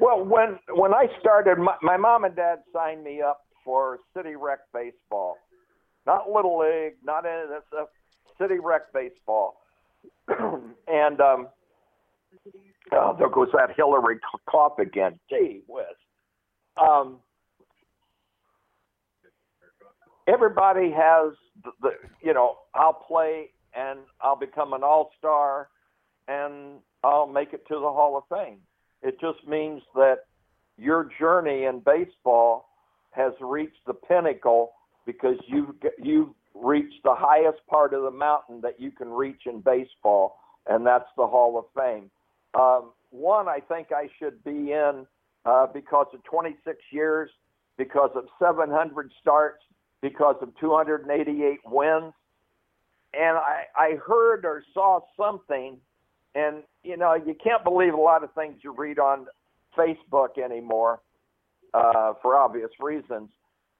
Well, 0.00 0.24
when 0.24 0.58
when 0.74 0.94
I 0.94 1.06
started, 1.18 1.58
my, 1.58 1.74
my 1.82 1.96
mom 1.96 2.24
and 2.24 2.34
dad 2.34 2.60
signed 2.72 3.02
me 3.02 3.20
up 3.20 3.40
for 3.64 3.98
City 4.16 4.36
Rec 4.36 4.60
baseball, 4.72 5.36
not 6.10 6.28
Little 6.28 6.58
League, 6.58 6.94
not 7.04 7.24
any 7.24 7.42
of 7.42 7.48
this 7.50 7.62
stuff. 7.68 7.88
City 8.40 8.58
Rec 8.58 8.92
baseball, 8.92 9.60
and 10.28 11.20
um, 11.20 11.48
oh, 12.92 13.14
there 13.18 13.28
goes 13.28 13.48
that 13.52 13.76
Hillary 13.76 14.18
cough 14.48 14.78
again. 14.78 15.20
Gee 15.28 15.62
whiz. 15.68 15.84
Um, 16.82 17.18
everybody 20.26 20.90
has 20.90 21.34
the, 21.62 21.70
the, 21.82 21.90
you 22.22 22.34
know, 22.34 22.56
I'll 22.74 22.94
play 22.94 23.50
and 23.74 24.00
I'll 24.20 24.38
become 24.38 24.72
an 24.72 24.82
all 24.82 25.10
star 25.18 25.68
and 26.26 26.78
I'll 27.04 27.26
make 27.26 27.52
it 27.52 27.66
to 27.68 27.74
the 27.74 27.80
Hall 27.80 28.16
of 28.16 28.24
Fame. 28.34 28.58
It 29.02 29.20
just 29.20 29.46
means 29.46 29.82
that 29.94 30.20
your 30.78 31.10
journey 31.20 31.64
in 31.64 31.80
baseball 31.80 32.68
has 33.10 33.32
reached 33.40 33.84
the 33.86 33.94
pinnacle 33.94 34.72
because 35.06 35.36
you've 35.46 35.74
you've 36.02 36.30
reached 36.54 37.02
the 37.04 37.14
highest 37.14 37.58
part 37.68 37.94
of 37.94 38.02
the 38.02 38.10
mountain 38.10 38.60
that 38.62 38.80
you 38.80 38.90
can 38.90 39.10
reach 39.10 39.42
in 39.46 39.60
baseball, 39.60 40.38
and 40.66 40.86
that's 40.86 41.08
the 41.16 41.26
Hall 41.26 41.58
of 41.58 41.64
Fame. 41.80 42.10
Um, 42.54 42.90
one, 43.10 43.48
I 43.48 43.60
think 43.60 43.88
I 43.92 44.08
should 44.18 44.42
be 44.44 44.72
in 44.72 45.06
uh, 45.44 45.66
because 45.72 46.06
of 46.12 46.22
26 46.24 46.78
years, 46.90 47.30
because 47.76 48.10
of 48.14 48.24
700 48.38 49.10
starts, 49.20 49.62
because 50.00 50.36
of 50.42 50.50
288 50.58 51.58
wins. 51.66 52.12
And 53.12 53.36
I, 53.36 53.64
I 53.76 53.94
heard 54.06 54.44
or 54.44 54.62
saw 54.72 55.00
something, 55.16 55.78
and 56.34 56.62
you 56.84 56.96
know, 56.96 57.14
you 57.14 57.34
can't 57.42 57.64
believe 57.64 57.94
a 57.94 58.00
lot 58.00 58.22
of 58.22 58.32
things 58.34 58.60
you 58.62 58.72
read 58.72 58.98
on 58.98 59.26
Facebook 59.76 60.38
anymore 60.38 61.00
uh, 61.74 62.14
for 62.22 62.36
obvious 62.36 62.70
reasons. 62.80 63.28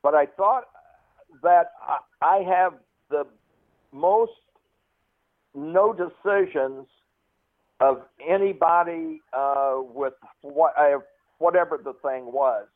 But 0.03 0.15
I 0.15 0.27
thought 0.27 0.65
that 1.43 1.73
I 2.23 2.39
have 2.39 2.75
the 3.09 3.27
most 3.93 4.33
no 5.55 5.93
decisions 5.93 6.87
of 7.81 8.03
anybody 8.27 9.21
uh, 9.33 9.77
with 9.79 10.15
what 10.43 10.75
uh, 10.79 10.99
whatever 11.39 11.81
the 11.83 11.95
thing 12.03 12.33
was, 12.33 12.67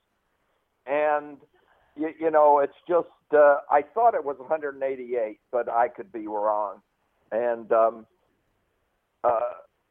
and 0.87 1.37
you, 1.97 2.11
you 2.19 2.31
know 2.31 2.59
it's 2.61 2.77
just 2.89 3.09
uh, 3.33 3.59
I 3.71 3.83
thought 3.95 4.15
it 4.15 4.25
was 4.25 4.37
188, 4.39 5.39
but 5.53 5.69
I 5.69 5.89
could 5.89 6.11
be 6.11 6.27
wrong, 6.27 6.81
and 7.31 7.71
um, 7.73 8.07
uh, 9.23 9.39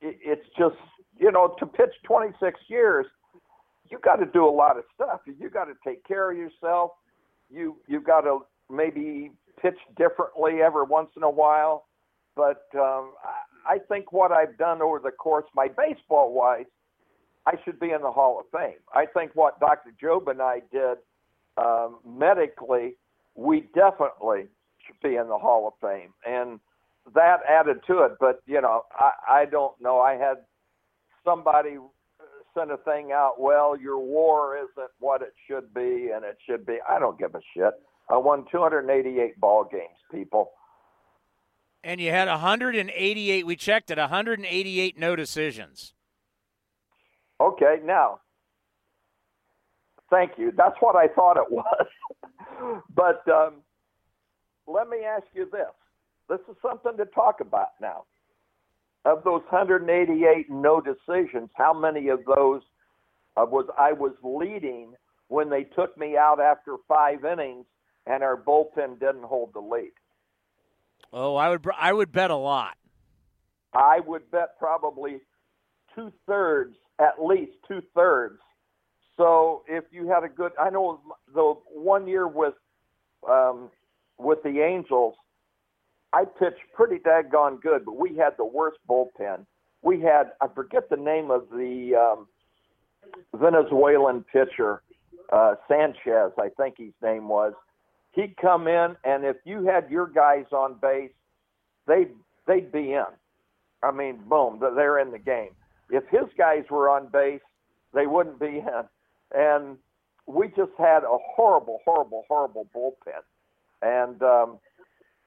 it, 0.01 0.17
it's 0.23 0.47
just 0.57 0.75
you 1.19 1.31
know 1.31 1.55
to 1.59 1.65
pitch 1.65 1.93
26 2.03 2.59
years, 2.67 3.05
you 3.89 3.99
got 4.03 4.15
to 4.15 4.25
do 4.25 4.45
a 4.45 4.49
lot 4.49 4.77
of 4.77 4.83
stuff. 4.95 5.21
You 5.25 5.49
got 5.49 5.65
to 5.65 5.73
take 5.85 6.05
care 6.05 6.31
of 6.31 6.37
yourself. 6.37 6.91
You 7.51 7.77
you've 7.87 8.03
got 8.03 8.21
to 8.21 8.39
maybe 8.69 9.31
pitch 9.61 9.77
differently 9.97 10.61
every 10.61 10.83
once 10.83 11.09
in 11.15 11.23
a 11.23 11.29
while, 11.29 11.85
but 12.35 12.65
um, 12.75 13.13
I 13.67 13.77
think 13.87 14.11
what 14.11 14.31
I've 14.31 14.57
done 14.57 14.81
over 14.81 14.99
the 14.99 15.11
course, 15.11 15.45
my 15.55 15.67
baseball 15.67 16.33
wise, 16.33 16.65
I 17.45 17.53
should 17.63 17.79
be 17.79 17.91
in 17.91 18.01
the 18.01 18.11
Hall 18.11 18.39
of 18.39 18.45
Fame. 18.57 18.79
I 18.93 19.05
think 19.05 19.31
what 19.35 19.59
Dr. 19.59 19.93
Jobe 20.01 20.29
and 20.29 20.41
I 20.41 20.61
did 20.71 20.97
um, 21.57 21.99
medically, 22.05 22.95
we 23.35 23.61
definitely 23.75 24.47
should 24.85 24.99
be 25.01 25.15
in 25.15 25.27
the 25.27 25.37
Hall 25.37 25.67
of 25.67 25.73
Fame, 25.87 26.13
and 26.25 26.59
that 27.13 27.39
added 27.47 27.77
to 27.87 28.03
it. 28.03 28.13
But 28.19 28.41
you 28.45 28.61
know, 28.61 28.83
I, 28.97 29.11
I 29.41 29.45
don't 29.45 29.79
know. 29.81 29.99
I 29.99 30.13
had 30.13 30.37
somebody 31.25 31.77
send 32.57 32.71
a 32.71 32.77
thing 32.77 33.11
out. 33.11 33.39
Well, 33.39 33.77
your 33.77 33.99
WAR 33.99 34.57
isn't 34.57 34.91
what 34.99 35.21
it 35.21 35.33
should 35.47 35.73
be, 35.73 36.11
and 36.13 36.23
it 36.23 36.37
should 36.47 36.65
be. 36.65 36.77
I 36.87 36.99
don't 36.99 37.19
give 37.19 37.35
a 37.35 37.41
shit. 37.55 37.73
I 38.09 38.17
won 38.17 38.45
288 38.51 39.39
ball 39.39 39.67
games, 39.71 39.97
people 40.11 40.51
and 41.83 41.99
you 41.99 42.11
had 42.11 42.27
188. 42.27 43.45
We 43.45 43.55
checked 43.55 43.91
it, 43.91 43.97
188 43.97 44.97
no 44.97 45.15
decisions. 45.15 45.93
Okay, 47.41 47.77
now, 47.83 48.19
thank 50.09 50.31
you. 50.37 50.53
That's 50.55 50.75
what 50.79 50.95
I 50.95 51.07
thought 51.07 51.37
it 51.37 51.43
was. 51.51 51.87
but 52.95 53.27
um, 53.29 53.55
let 54.65 54.87
me 54.87 54.99
ask 55.03 55.25
you 55.33 55.49
this. 55.51 55.61
This 56.29 56.39
is 56.49 56.55
something 56.61 56.95
to 56.97 57.05
talk 57.05 57.41
about 57.41 57.69
now. 57.81 58.05
Of 59.05 59.25
those 59.25 59.41
188 59.49 60.49
no 60.49 60.79
decisions, 60.79 61.49
how 61.55 61.73
many 61.73 62.07
of 62.07 62.19
those 62.25 62.61
uh, 63.35 63.45
was 63.45 63.65
I 63.77 63.91
was 63.91 64.13
leading 64.23 64.93
when 65.27 65.49
they 65.49 65.63
took 65.63 65.97
me 65.97 66.15
out 66.15 66.39
after 66.39 66.77
five 66.87 67.25
innings 67.25 67.65
and 68.05 68.23
our 68.23 68.37
bullpen 68.37 68.99
didn't 68.99 69.23
hold 69.23 69.53
the 69.53 69.59
lead? 69.59 69.91
Oh, 71.11 71.35
I 71.35 71.49
would 71.49 71.65
I 71.79 71.93
would 71.93 72.11
bet 72.11 72.31
a 72.31 72.35
lot. 72.35 72.75
I 73.73 73.99
would 74.05 74.29
bet 74.31 74.57
probably 74.59 75.21
two 75.95 76.11
thirds, 76.27 76.75
at 76.99 77.23
least 77.23 77.53
two 77.67 77.81
thirds. 77.95 78.39
So 79.17 79.63
if 79.67 79.83
you 79.91 80.07
had 80.07 80.23
a 80.23 80.29
good, 80.29 80.51
I 80.59 80.69
know 80.69 80.99
the 81.33 81.53
one 81.71 82.07
year 82.07 82.27
with 82.27 82.55
um, 83.29 83.69
with 84.17 84.41
the 84.43 84.61
Angels, 84.61 85.15
I 86.13 86.25
pitched 86.25 86.61
pretty 86.73 86.97
daggone 86.97 87.61
good, 87.61 87.85
but 87.85 87.97
we 87.97 88.15
had 88.17 88.33
the 88.37 88.45
worst 88.45 88.79
bullpen. 88.89 89.45
We 89.81 90.01
had 90.01 90.31
I 90.41 90.47
forget 90.53 90.89
the 90.89 90.97
name 90.97 91.29
of 91.29 91.49
the 91.51 91.95
um, 91.95 92.27
Venezuelan 93.35 94.23
pitcher, 94.31 94.81
uh, 95.31 95.55
Sanchez, 95.67 96.31
I 96.37 96.49
think 96.57 96.75
his 96.77 96.93
name 97.01 97.27
was 97.27 97.53
he'd 98.13 98.37
come 98.37 98.67
in, 98.67 98.95
and 99.03 99.25
if 99.25 99.37
you 99.45 99.65
had 99.65 99.89
your 99.89 100.07
guys 100.07 100.45
on 100.51 100.75
base, 100.81 101.11
they 101.87 102.07
they'd 102.47 102.71
be 102.71 102.93
in. 102.93 103.05
I 103.83 103.91
mean, 103.91 104.19
boom, 104.29 104.59
they're 104.75 104.99
in 104.99 105.11
the 105.11 105.19
game. 105.19 105.51
If 105.89 106.05
his 106.09 106.29
guys 106.37 106.63
were 106.69 106.89
on 106.89 107.07
base, 107.07 107.41
they 107.93 108.07
wouldn't 108.07 108.39
be 108.39 108.59
in. 108.59 108.83
And 109.35 109.77
we 110.25 110.47
just 110.49 110.71
had 110.77 111.03
a 111.03 111.17
horrible, 111.35 111.79
horrible, 111.83 112.23
horrible 112.27 112.67
bullpen. 112.75 113.21
And 113.81 114.21
um, 114.23 114.59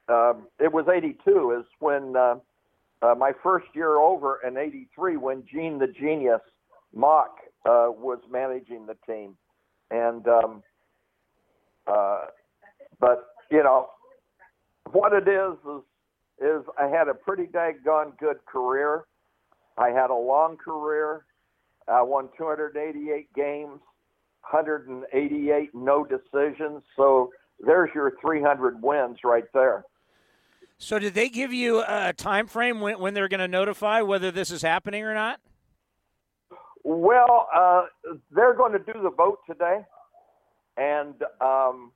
uh, 0.08 0.34
it 0.58 0.72
was 0.72 0.86
82 0.88 1.58
is 1.60 1.66
when 1.80 2.16
uh, 2.16 2.36
uh, 3.02 3.14
my 3.14 3.32
first 3.42 3.66
year 3.74 3.96
over 3.96 4.40
in 4.46 4.56
83 4.56 5.16
when 5.18 5.44
Gene 5.50 5.78
the 5.78 5.88
Genius 5.88 6.40
Mauch 6.94 7.36
uh, 7.66 7.88
was 7.90 8.18
managing 8.30 8.86
the 8.86 8.96
team. 9.06 9.36
And 9.90 10.26
um, 10.26 10.62
uh, 11.86 12.26
but 13.00 13.26
you 13.50 13.62
know, 13.62 13.88
what 14.90 15.12
it 15.12 15.28
is 15.28 15.56
is 15.64 15.82
is 16.38 16.62
I 16.78 16.86
had 16.88 17.08
a 17.08 17.14
pretty 17.14 17.44
daggone 17.44 18.18
good 18.18 18.44
career. 18.46 19.04
I 19.78 19.88
had 19.88 20.10
a 20.10 20.14
long 20.14 20.56
career. 20.56 21.24
I 21.88 22.02
won 22.02 22.28
288 22.36 23.32
games, 23.34 23.80
188 24.50 25.74
no 25.74 26.04
decisions. 26.04 26.82
So 26.96 27.30
there's 27.60 27.90
your 27.94 28.12
300 28.20 28.82
wins 28.82 29.18
right 29.24 29.44
there. 29.54 29.84
So 30.78 30.98
did 30.98 31.14
they 31.14 31.28
give 31.28 31.52
you 31.54 31.82
a 31.86 32.12
time 32.12 32.46
frame 32.46 32.80
when, 32.80 32.98
when 32.98 33.14
they're 33.14 33.28
going 33.28 33.40
to 33.40 33.48
notify 33.48 34.02
whether 34.02 34.30
this 34.30 34.50
is 34.50 34.60
happening 34.60 35.04
or 35.04 35.14
not? 35.14 35.40
Well, 36.84 37.48
uh, 37.54 37.86
they're 38.30 38.54
going 38.54 38.72
to 38.72 38.78
do 38.78 38.92
the 39.02 39.10
vote 39.10 39.38
today, 39.48 39.78
and 40.76 41.14
um, 41.40 41.92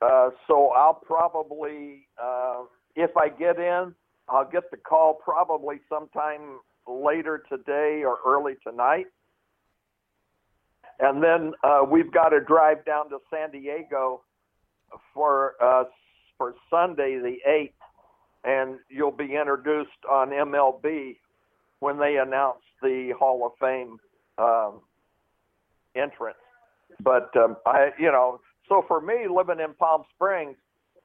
Uh, 0.00 0.30
so 0.48 0.68
I'll 0.68 0.94
probably, 0.94 2.06
uh, 2.22 2.62
if 2.96 3.16
I 3.16 3.28
get 3.28 3.58
in, 3.58 3.94
I'll 4.28 4.48
get 4.48 4.70
the 4.70 4.76
call 4.76 5.14
probably 5.14 5.80
sometime 5.88 6.60
later 6.86 7.42
today 7.48 8.02
or 8.04 8.18
early 8.26 8.54
tonight. 8.66 9.06
And 11.00 11.22
then 11.22 11.52
uh, 11.64 11.80
we've 11.90 12.12
got 12.12 12.30
to 12.30 12.40
drive 12.40 12.84
down 12.84 13.08
to 13.10 13.18
San 13.30 13.50
Diego 13.50 14.22
for 15.14 15.54
uh, 15.62 15.84
for 16.36 16.54
Sunday 16.70 17.18
the 17.18 17.36
eighth, 17.50 17.74
and 18.44 18.78
you'll 18.88 19.10
be 19.10 19.36
introduced 19.36 19.90
on 20.10 20.30
MLB 20.30 21.16
when 21.80 21.98
they 21.98 22.18
announce 22.18 22.60
the 22.82 23.12
Hall 23.18 23.46
of 23.46 23.52
Fame 23.58 23.98
um, 24.38 24.80
entrance. 25.94 26.36
But 27.02 27.30
um, 27.36 27.56
I, 27.66 27.90
you 27.98 28.12
know, 28.12 28.40
so 28.70 28.84
for 28.86 29.00
me, 29.00 29.26
living 29.28 29.58
in 29.62 29.74
Palm 29.74 30.04
Springs, 30.14 30.56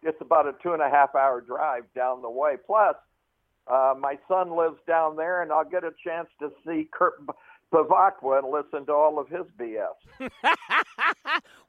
it's 0.04 0.22
about 0.22 0.48
a 0.48 0.54
two 0.62 0.74
and 0.74 0.82
a 0.82 0.90
half 0.90 1.16
hour 1.16 1.42
drive 1.42 1.84
down 1.96 2.22
the 2.22 2.30
way. 2.30 2.56
Plus, 2.64 2.96
uh, 3.68 3.96
my 4.00 4.18
son 4.28 4.56
lives 4.56 4.78
down 4.88 5.16
there, 5.16 5.42
and 5.42 5.52
I'll 5.52 5.68
get 5.68 5.84
a 5.84 5.92
chance 6.06 6.30
to 6.40 6.52
see 6.66 6.88
Kurt 6.92 7.14
Bevacqua 7.74 8.44
and 8.44 8.52
listen 8.52 8.86
to 8.86 8.94
all 8.94 9.20
of 9.20 9.28
his 9.28 9.46
BS. 9.60 10.30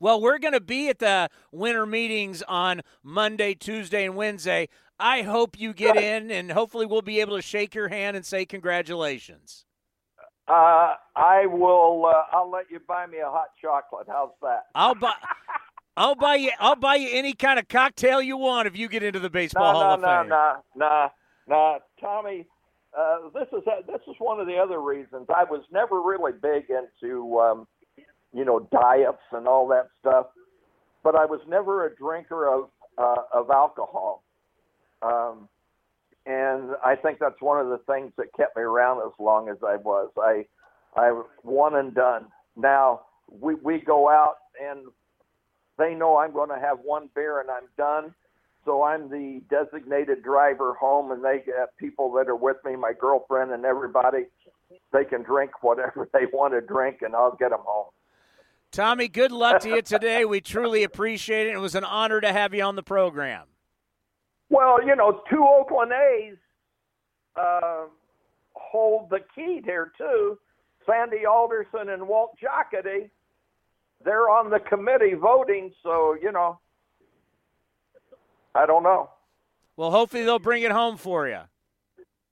well, 0.01 0.21
we're 0.21 0.39
going 0.39 0.53
to 0.53 0.61
be 0.61 0.91
at 0.91 0.99
the 0.99 1.31
winter 1.51 1.87
meetings 1.87 2.43
on 2.43 2.83
Monday, 3.03 3.55
Tuesday, 3.55 4.05
and 4.05 4.15
Wednesday. 4.17 4.69
I 5.01 5.23
hope 5.23 5.59
you 5.59 5.73
get 5.73 5.97
in, 5.97 6.31
and 6.31 6.53
hopefully, 6.53 6.85
we'll 6.85 7.03
be 7.03 7.21
able 7.21 7.37
to 7.37 7.43
shake 7.43 7.75
your 7.75 7.89
hand 7.89 8.17
and 8.17 8.27
say 8.27 8.45
congratulations. 8.45 9.65
Uh, 10.49 10.95
I 11.17 11.47
will. 11.47 12.07
Uh, 12.07 12.37
I'll 12.37 12.51
let 12.51 12.71
you 12.71 12.81
buy 12.87 13.07
me 13.07 13.19
a 13.19 13.31
hot 13.31 13.49
chocolate. 13.61 14.07
How's 14.09 14.31
that? 14.43 14.67
I'll 14.75 14.95
buy. 14.95 15.15
I'll 15.97 16.15
buy 16.15 16.37
you. 16.37 16.51
I'll 16.59 16.77
buy 16.77 16.97
you 16.97 17.09
any 17.13 17.33
kind 17.33 17.59
of 17.59 17.69
cocktail 17.69 18.21
you 18.21 18.37
want 18.37 18.69
if 18.69 18.77
you 18.77 18.89
get 18.89 19.03
into 19.03 19.19
the 19.19 19.31
baseball 19.31 19.73
no, 19.73 19.79
Hall 19.79 19.99
no, 19.99 20.05
of 20.05 20.23
Fame. 20.23 20.29
No, 20.29 20.57
no, 20.77 20.87
no, 20.87 21.09
no, 21.49 21.79
Tommy. 22.01 22.47
Uh, 22.97 23.29
this 23.35 23.49
is 23.53 23.65
this 23.87 24.01
is 24.09 24.15
one 24.19 24.41
of 24.41 24.47
the 24.47 24.57
other 24.57 24.81
reasons 24.81 25.27
I 25.35 25.45
was 25.45 25.63
never 25.73 26.01
really 26.01 26.33
big 26.33 26.67
into 26.71 27.39
um, 27.39 27.67
you 28.33 28.45
know 28.45 28.69
diets 28.73 29.23
and 29.33 29.47
all 29.47 29.67
that 29.69 29.89
stuff, 30.01 30.27
but 31.03 31.15
I 31.15 31.25
was 31.25 31.41
never 31.49 31.87
a 31.87 31.95
drinker 31.97 32.49
of 32.49 32.69
uh, 32.99 33.23
of 33.33 33.51
alcohol, 33.51 34.23
um, 35.03 35.49
and 36.27 36.71
I 36.85 36.95
think 36.97 37.19
that's 37.21 37.41
one 37.41 37.61
of 37.61 37.69
the 37.69 37.81
things 37.91 38.13
that 38.17 38.27
kept 38.37 38.57
me 38.57 38.63
around 38.63 38.99
as 39.07 39.13
long 39.19 39.49
as 39.49 39.57
I 39.67 39.77
was. 39.77 40.11
I 40.19 40.47
I 40.95 41.23
one 41.43 41.77
and 41.77 41.95
done. 41.95 42.27
Now 42.57 43.03
we 43.31 43.55
we 43.57 43.79
go 43.81 44.09
out 44.09 44.37
and 44.63 44.87
they 45.79 45.95
know 45.95 46.17
I'm 46.17 46.33
going 46.33 46.51
to 46.51 46.59
have 46.59 46.79
one 46.83 47.09
beer 47.15 47.41
and 47.41 47.51
I'm 47.51 47.69
done 47.77 48.15
so 48.67 48.83
I'm 48.83 49.09
the 49.09 49.41
designated 49.49 50.23
driver 50.23 50.75
home, 50.75 51.13
and 51.13 51.25
they 51.25 51.41
get 51.47 51.77
people 51.79 52.13
that 52.15 52.29
are 52.29 52.37
with 52.37 52.57
me, 52.65 52.75
my 52.75 52.93
girlfriend 52.93 53.53
and 53.53 53.65
everybody. 53.65 54.25
They 54.93 55.05
can 55.05 55.23
drink 55.23 55.63
whatever 55.63 56.09
they 56.13 56.27
want 56.33 56.53
to 56.53 56.61
drink, 56.61 56.99
and 57.01 57.15
I'll 57.15 57.37
get 57.37 57.51
them 57.51 57.61
home. 57.65 57.87
Tommy, 58.73 59.07
good 59.07 59.31
luck 59.31 59.63
to 59.63 59.69
you 59.69 59.83
today. 59.83 60.25
We 60.25 60.41
truly 60.41 60.83
appreciate 60.83 61.47
it. 61.47 61.55
It 61.55 61.61
was 61.61 61.77
an 61.77 61.85
honor 61.85 62.21
to 62.21 62.33
have 62.33 62.53
you 62.53 62.65
on 62.65 62.75
the 62.75 62.83
program. 62.83 63.45
Well, 64.51 64.85
you 64.85 64.97
know, 64.97 65.23
two 65.31 65.47
Oakland 65.47 65.93
A's 65.93 66.37
uh, 67.41 67.85
hold 68.55 69.11
the 69.11 69.21
key 69.35 69.61
here 69.65 69.93
too. 69.97 70.39
Sandy 70.85 71.25
Alderson 71.25 71.89
and 71.89 72.07
Walt 72.07 72.37
Jocketty. 72.43 73.11
They're 74.07 74.31
on 74.31 74.49
the 74.51 74.61
committee 74.61 75.15
voting, 75.15 75.73
so 75.83 76.17
you 76.23 76.33
know 76.33 76.61
I 78.55 78.65
don't 78.65 78.83
know. 78.83 79.11
Well, 79.77 79.91
hopefully 79.91 80.25
they'll 80.25 80.39
bring 80.39 80.63
it 80.63 80.71
home 80.71 80.97
for 80.97 81.29
you. 81.29 81.41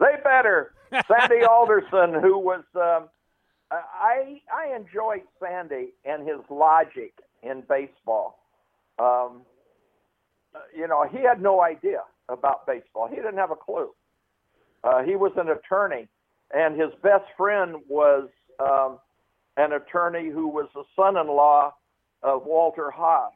They 0.01 0.15
better. 0.23 0.73
Sandy 1.09 1.45
Alderson, 1.45 2.15
who 2.23 2.39
was, 2.39 2.63
um, 2.77 3.09
I 3.71 4.41
I 4.55 4.75
enjoy 4.75 5.23
Sandy 5.41 5.93
and 6.05 6.27
his 6.27 6.39
logic 6.49 7.13
in 7.43 7.63
baseball. 7.69 8.39
Um, 8.99 9.43
you 10.75 10.87
know, 10.87 11.07
he 11.11 11.19
had 11.19 11.43
no 11.43 11.61
idea 11.61 12.03
about 12.29 12.67
baseball. 12.67 13.09
He 13.09 13.17
didn't 13.17 13.37
have 13.37 13.51
a 13.51 13.57
clue. 13.57 13.91
Uh, 14.85 15.03
he 15.03 15.17
was 15.17 15.33
an 15.37 15.49
attorney, 15.49 16.07
and 16.55 16.81
his 16.81 16.91
best 17.03 17.25
friend 17.37 17.77
was 17.89 18.29
um, 18.61 18.99
an 19.57 19.73
attorney 19.73 20.31
who 20.31 20.49
was 20.49 20.69
the 20.75 20.85
son-in-law 20.97 21.73
of 22.23 22.45
Walter 22.45 22.91
Haas 22.91 23.33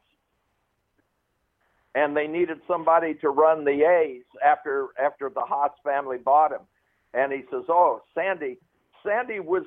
and 1.94 2.16
they 2.16 2.26
needed 2.26 2.58
somebody 2.68 3.14
to 3.14 3.30
run 3.30 3.64
the 3.64 3.82
A's 3.84 4.24
after 4.44 4.88
after 5.02 5.30
the 5.30 5.40
Haas 5.40 5.72
family 5.82 6.18
bought 6.18 6.52
him. 6.52 6.60
And 7.14 7.32
he 7.32 7.42
says, 7.50 7.64
"Oh, 7.68 8.02
Sandy, 8.14 8.58
Sandy 9.04 9.40
was 9.40 9.64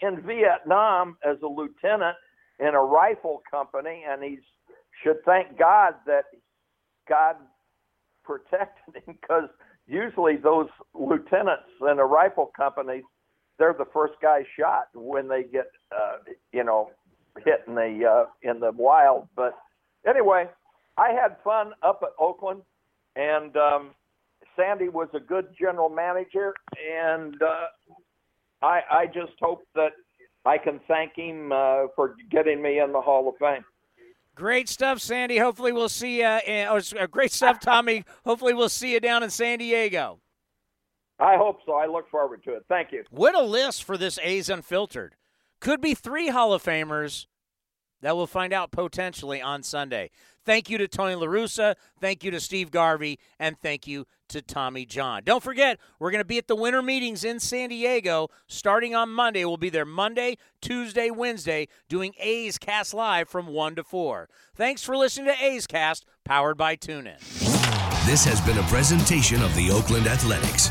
in 0.00 0.20
Vietnam 0.22 1.16
as 1.24 1.36
a 1.42 1.46
lieutenant 1.46 2.16
in 2.58 2.74
a 2.74 2.80
rifle 2.80 3.42
company, 3.48 4.04
and 4.08 4.22
he 4.22 4.40
should 5.02 5.22
thank 5.24 5.58
God 5.58 5.94
that 6.06 6.24
God 7.08 7.36
protected 8.24 8.96
him 8.96 9.16
because 9.20 9.48
usually 9.86 10.36
those 10.36 10.68
lieutenants 10.94 11.70
in 11.82 11.98
a 11.98 12.06
rifle 12.06 12.50
company, 12.56 13.02
they're 13.60 13.76
the 13.78 13.86
first 13.92 14.14
guy 14.20 14.42
shot 14.58 14.88
when 14.94 15.28
they 15.28 15.44
get, 15.44 15.70
uh, 15.94 16.16
you 16.50 16.64
know, 16.64 16.90
hit 17.44 17.62
in 17.68 17.74
the 17.74 18.04
uh, 18.04 18.24
in 18.42 18.58
the 18.58 18.72
wild. 18.72 19.28
But 19.36 19.56
anyway, 20.08 20.48
I 20.96 21.10
had 21.10 21.36
fun 21.44 21.72
up 21.82 22.00
at 22.02 22.08
Oakland, 22.18 22.62
and 23.14 23.54
um, 23.56 23.90
Sandy 24.56 24.88
was 24.88 25.08
a 25.14 25.20
good 25.20 25.48
general 25.60 25.90
manager, 25.90 26.54
and 26.74 27.40
uh, 27.42 27.66
I, 28.62 28.80
I 28.90 29.06
just 29.06 29.32
hope 29.40 29.62
that 29.74 29.92
I 30.46 30.56
can 30.56 30.80
thank 30.88 31.12
him 31.16 31.52
uh, 31.52 31.88
for 31.94 32.16
getting 32.30 32.62
me 32.62 32.80
in 32.80 32.92
the 32.92 33.00
Hall 33.00 33.28
of 33.28 33.34
Fame. 33.38 33.64
Great 34.34 34.70
stuff, 34.70 35.00
Sandy. 35.00 35.36
Hopefully, 35.36 35.72
we'll 35.72 35.90
see 35.90 36.20
you. 36.20 36.38
In, 36.46 36.66
oh, 36.68 36.80
great 37.08 37.30
stuff, 37.30 37.60
Tommy. 37.60 38.04
Hopefully, 38.24 38.54
we'll 38.54 38.70
see 38.70 38.94
you 38.94 39.00
down 39.00 39.22
in 39.22 39.28
San 39.28 39.58
Diego. 39.58 40.18
I 41.20 41.36
hope 41.36 41.58
so. 41.66 41.74
I 41.74 41.86
look 41.86 42.10
forward 42.10 42.42
to 42.44 42.54
it. 42.54 42.64
Thank 42.68 42.92
you. 42.92 43.04
What 43.10 43.34
a 43.34 43.42
list 43.42 43.84
for 43.84 43.96
this 43.96 44.18
A's 44.22 44.48
Unfiltered. 44.48 45.16
Could 45.60 45.80
be 45.80 45.94
three 45.94 46.28
Hall 46.28 46.54
of 46.54 46.62
Famers 46.62 47.26
that 48.00 48.16
we'll 48.16 48.26
find 48.26 48.52
out 48.52 48.70
potentially 48.70 49.42
on 49.42 49.62
Sunday. 49.62 50.10
Thank 50.44 50.70
you 50.70 50.78
to 50.78 50.88
Tony 50.88 51.14
LaRussa. 51.14 51.74
Thank 52.00 52.24
you 52.24 52.30
to 52.30 52.40
Steve 52.40 52.70
Garvey. 52.70 53.18
And 53.38 53.58
thank 53.60 53.86
you 53.86 54.06
to 54.30 54.40
Tommy 54.40 54.86
John. 54.86 55.22
Don't 55.24 55.42
forget, 55.42 55.78
we're 55.98 56.10
going 56.10 56.22
to 56.22 56.24
be 56.24 56.38
at 56.38 56.48
the 56.48 56.56
winter 56.56 56.80
meetings 56.80 57.24
in 57.24 57.40
San 57.40 57.68
Diego 57.68 58.28
starting 58.46 58.94
on 58.94 59.10
Monday. 59.10 59.44
We'll 59.44 59.58
be 59.58 59.68
there 59.68 59.84
Monday, 59.84 60.38
Tuesday, 60.62 61.10
Wednesday, 61.10 61.68
doing 61.88 62.14
A's 62.18 62.56
Cast 62.56 62.94
Live 62.94 63.28
from 63.28 63.48
1 63.48 63.74
to 63.76 63.84
4. 63.84 64.28
Thanks 64.54 64.82
for 64.82 64.96
listening 64.96 65.26
to 65.26 65.44
A's 65.44 65.66
Cast, 65.66 66.06
powered 66.24 66.56
by 66.56 66.76
TuneIn. 66.76 67.18
This 68.06 68.24
has 68.24 68.40
been 68.40 68.58
a 68.58 68.62
presentation 68.68 69.42
of 69.42 69.54
the 69.54 69.70
Oakland 69.70 70.06
Athletics. 70.06 70.70